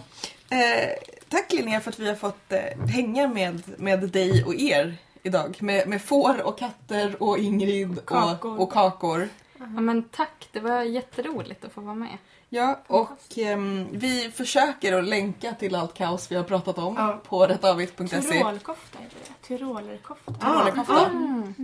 Eh, 0.51 0.91
tack 1.28 1.53
Linnea 1.53 1.80
för 1.80 1.91
att 1.91 1.99
vi 1.99 2.09
har 2.09 2.14
fått 2.14 2.53
eh, 2.53 2.87
hänga 2.89 3.28
med, 3.28 3.62
med 3.78 4.01
dig 4.01 4.45
och 4.45 4.55
er 4.55 4.97
idag. 5.22 5.57
Med, 5.61 5.89
med 5.89 6.03
får 6.03 6.43
och 6.43 6.59
katter 6.59 7.22
och 7.22 7.39
Ingrid 7.39 8.07
Kakor. 8.07 8.53
och, 8.53 8.61
och 8.62 8.72
kakor. 8.72 9.28
Ja, 9.59 9.66
men 9.66 10.03
tack, 10.03 10.49
det 10.53 10.61
var 10.61 10.83
jätteroligt 10.83 11.64
att 11.64 11.72
få 11.72 11.80
vara 11.80 11.95
med. 11.95 12.18
Ja, 12.55 12.79
och 12.87 13.39
ehm, 13.39 13.89
vi 13.93 14.31
försöker 14.31 14.93
att 14.99 15.05
länka 15.05 15.55
till 15.55 15.75
allt 15.75 15.95
kaos 15.95 16.31
vi 16.33 16.37
har 16.37 16.43
pratat 16.45 16.79
om 16.79 16.95
Ja. 16.99 17.21
på 17.29 17.47
rättavigt.se. 17.47 18.21
Tyrolerkofta 18.23 18.99
heter 18.99 19.17
det. 19.29 19.47
Tyrolerkofta. 19.49 20.33
Ah, 20.41 20.71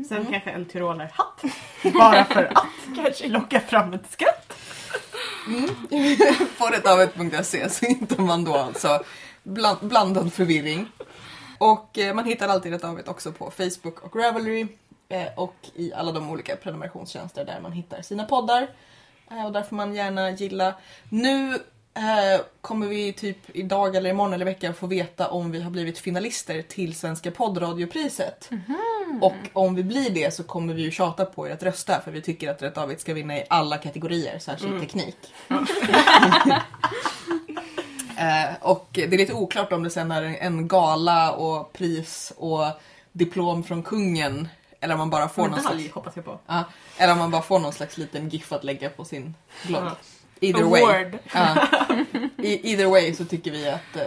Sen 0.08 0.26
kanske 0.30 0.50
en 0.50 0.64
tyrolerhatt. 0.64 1.42
Bara 1.94 2.24
för 2.24 2.44
att 2.44 2.64
kanske 2.96 3.28
locka 3.28 3.60
fram 3.60 3.92
ett 3.92 4.10
skratt. 4.12 4.54
på 6.58 6.66
rättavigt.se 6.66 7.68
så 7.70 7.86
hittar 7.86 8.22
man 8.22 8.44
då 8.44 8.54
alltså 8.56 9.02
bland, 9.42 9.78
blandad 9.80 10.32
förvirring. 10.32 10.86
Och 11.58 11.98
eh, 11.98 12.14
man 12.14 12.24
hittar 12.24 12.48
alltid 12.48 12.72
Rättavigt 12.72 13.08
också 13.08 13.32
på 13.32 13.50
Facebook 13.50 14.00
och 14.00 14.16
Ravelry 14.16 14.66
eh, 15.08 15.26
och 15.36 15.56
i 15.74 15.92
alla 15.92 16.12
de 16.12 16.30
olika 16.30 16.56
prenumerationstjänster 16.56 17.44
där 17.44 17.60
man 17.60 17.72
hittar 17.72 18.02
sina 18.02 18.24
poddar. 18.24 18.68
Eh, 19.30 19.46
och 19.46 19.52
där 19.52 19.62
får 19.62 19.76
man 19.76 19.94
gärna 19.94 20.30
gilla. 20.30 20.74
Nu 21.08 21.54
eh, 21.94 22.40
kommer 22.60 22.86
vi 22.86 23.12
typ 23.12 23.38
idag 23.52 23.96
eller 23.96 24.10
imorgon 24.10 24.32
eller 24.32 24.46
i 24.46 24.52
veckan 24.52 24.74
få 24.74 24.86
veta 24.86 25.28
om 25.28 25.50
vi 25.50 25.62
har 25.62 25.70
blivit 25.70 25.98
finalister 25.98 26.62
till 26.62 26.94
Svenska 26.94 27.30
poddradiopriset. 27.30 28.50
Och 29.20 29.34
om 29.52 29.74
vi 29.74 29.84
blir 29.84 30.10
det 30.10 30.34
så 30.34 30.42
kommer 30.42 30.74
vi 30.74 30.82
ju 30.82 30.90
tjata 30.90 31.24
på 31.24 31.48
er 31.48 31.52
att 31.52 31.62
rösta 31.62 32.00
för 32.00 32.10
vi 32.10 32.22
tycker 32.22 32.50
att 32.50 32.62
Rättavigt 32.62 33.00
ska 33.00 33.14
vinna 33.14 33.36
i 33.38 33.44
alla 33.50 33.78
kategorier, 33.78 34.38
särskilt 34.38 34.80
teknik. 34.80 35.16
Eh, 38.18 38.54
och 38.60 38.88
det 38.92 39.14
är 39.14 39.18
lite 39.18 39.32
oklart 39.32 39.72
om 39.72 39.82
det 39.82 39.90
sen 39.90 40.10
är 40.10 40.22
en 40.22 40.68
gala 40.68 41.32
och 41.32 41.72
pris 41.72 42.32
och 42.36 42.64
diplom 43.12 43.64
från 43.64 43.82
kungen. 43.82 44.48
Eller 44.80 44.94
om 44.94 44.98
man 44.98 45.10
bara 45.10 45.28
får 45.28 45.48
någon 45.48 45.60
slags, 45.60 45.90
hoppas 45.92 46.16
jag 46.16 46.24
på. 46.24 46.38
ja, 46.46 46.64
eller 46.98 47.12
om 47.12 47.18
man 47.18 47.30
bara 47.30 47.42
får 47.42 47.58
någon 47.58 47.72
slags 47.72 47.98
liten 47.98 48.28
GIF 48.28 48.52
att 48.52 48.64
lägga 48.64 48.90
på 48.90 49.04
sin 49.04 49.34
blogg. 49.66 49.84
Ja. 49.84 49.96
Either 50.40 50.62
way, 50.62 50.82
Award. 50.82 51.18
ja. 51.32 51.66
I, 52.36 52.70
either 52.70 52.86
way 52.86 53.14
så 53.14 53.24
tycker 53.24 53.50
vi 53.50 53.68
att 53.68 53.96
eh, 53.96 54.02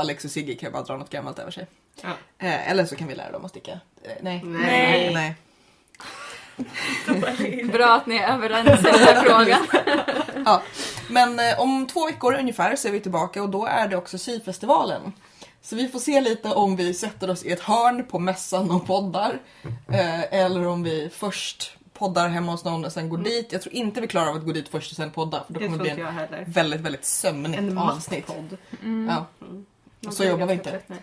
Alex 0.00 0.24
och 0.24 0.30
Sigge 0.30 0.54
kan 0.54 0.72
bara 0.72 0.82
dra 0.82 0.96
något 0.96 1.10
gammalt 1.10 1.38
över 1.38 1.50
sig. 1.50 1.66
Ja. 2.02 2.08
Eh, 2.38 2.70
eller 2.70 2.84
så 2.84 2.96
kan 2.96 3.08
vi 3.08 3.14
lära 3.14 3.32
dem 3.32 3.44
att 3.44 3.50
sticka. 3.50 3.72
Eh, 4.02 4.12
nej. 4.20 4.42
Nej. 4.44 5.14
nej. 5.14 5.34
Bra 7.72 7.94
att 7.94 8.06
ni 8.06 8.16
är 8.16 8.34
överens 8.34 8.80
i 8.80 8.82
den 8.82 8.94
här 8.94 9.22
frågan. 9.22 9.66
Ja. 10.46 10.62
Men 11.08 11.38
eh, 11.38 11.60
om 11.60 11.86
två 11.86 12.06
veckor 12.06 12.34
ungefär 12.34 12.76
så 12.76 12.88
är 12.88 12.92
vi 12.92 13.00
tillbaka 13.00 13.42
och 13.42 13.48
då 13.48 13.66
är 13.66 13.88
det 13.88 13.96
också 13.96 14.18
syfestivalen. 14.18 15.12
Så 15.66 15.76
vi 15.76 15.88
får 15.88 15.98
se 15.98 16.20
lite 16.20 16.48
om 16.50 16.76
vi 16.76 16.94
sätter 16.94 17.30
oss 17.30 17.44
i 17.44 17.52
ett 17.52 17.60
hörn 17.60 18.04
på 18.06 18.18
mässan 18.18 18.70
och 18.70 18.86
poddar. 18.86 19.38
Eh, 19.88 20.34
eller 20.34 20.66
om 20.66 20.82
vi 20.82 21.10
först 21.12 21.76
poddar 21.92 22.28
hemma 22.28 22.52
hos 22.52 22.64
någon 22.64 22.84
och 22.84 22.92
sen 22.92 23.08
går 23.08 23.18
dit. 23.18 23.52
Jag 23.52 23.62
tror 23.62 23.74
inte 23.74 24.00
vi 24.00 24.06
klarar 24.06 24.28
av 24.28 24.36
att 24.36 24.44
gå 24.44 24.52
dit 24.52 24.68
först 24.68 24.90
och 24.90 24.96
sen 24.96 25.10
podda. 25.10 25.44
För 25.46 25.54
då 25.54 25.60
Det 25.60 25.66
kommer 25.66 25.78
det 25.78 25.94
bli 25.94 26.02
en 26.02 26.06
heller. 26.14 26.44
väldigt, 26.48 26.80
väldigt 26.80 27.04
sömnigt 27.04 27.58
En 27.58 27.78
avsnitt. 27.78 28.28
masspodd. 28.28 28.56
Ja. 29.08 29.26
Man 30.00 30.12
Så 30.12 30.22
blir 30.22 30.30
jobbar 30.30 30.46
vi 30.46 30.52
inte. 30.52 30.70
trött. 30.70 30.98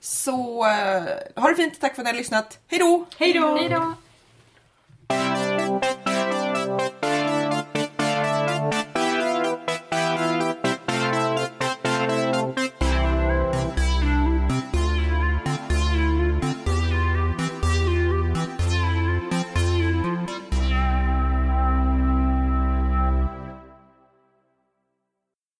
Så 0.00 0.64
eh, 0.66 1.02
ha 1.42 1.48
det 1.48 1.54
fint, 1.56 1.80
tack 1.80 1.94
för 1.94 2.02
att 2.02 2.06
ni 2.06 2.10
har 2.12 2.18
lyssnat. 2.18 2.58
Hej 2.68 2.78
då! 2.78 3.04
Hej 3.18 3.32
då! 3.32 3.92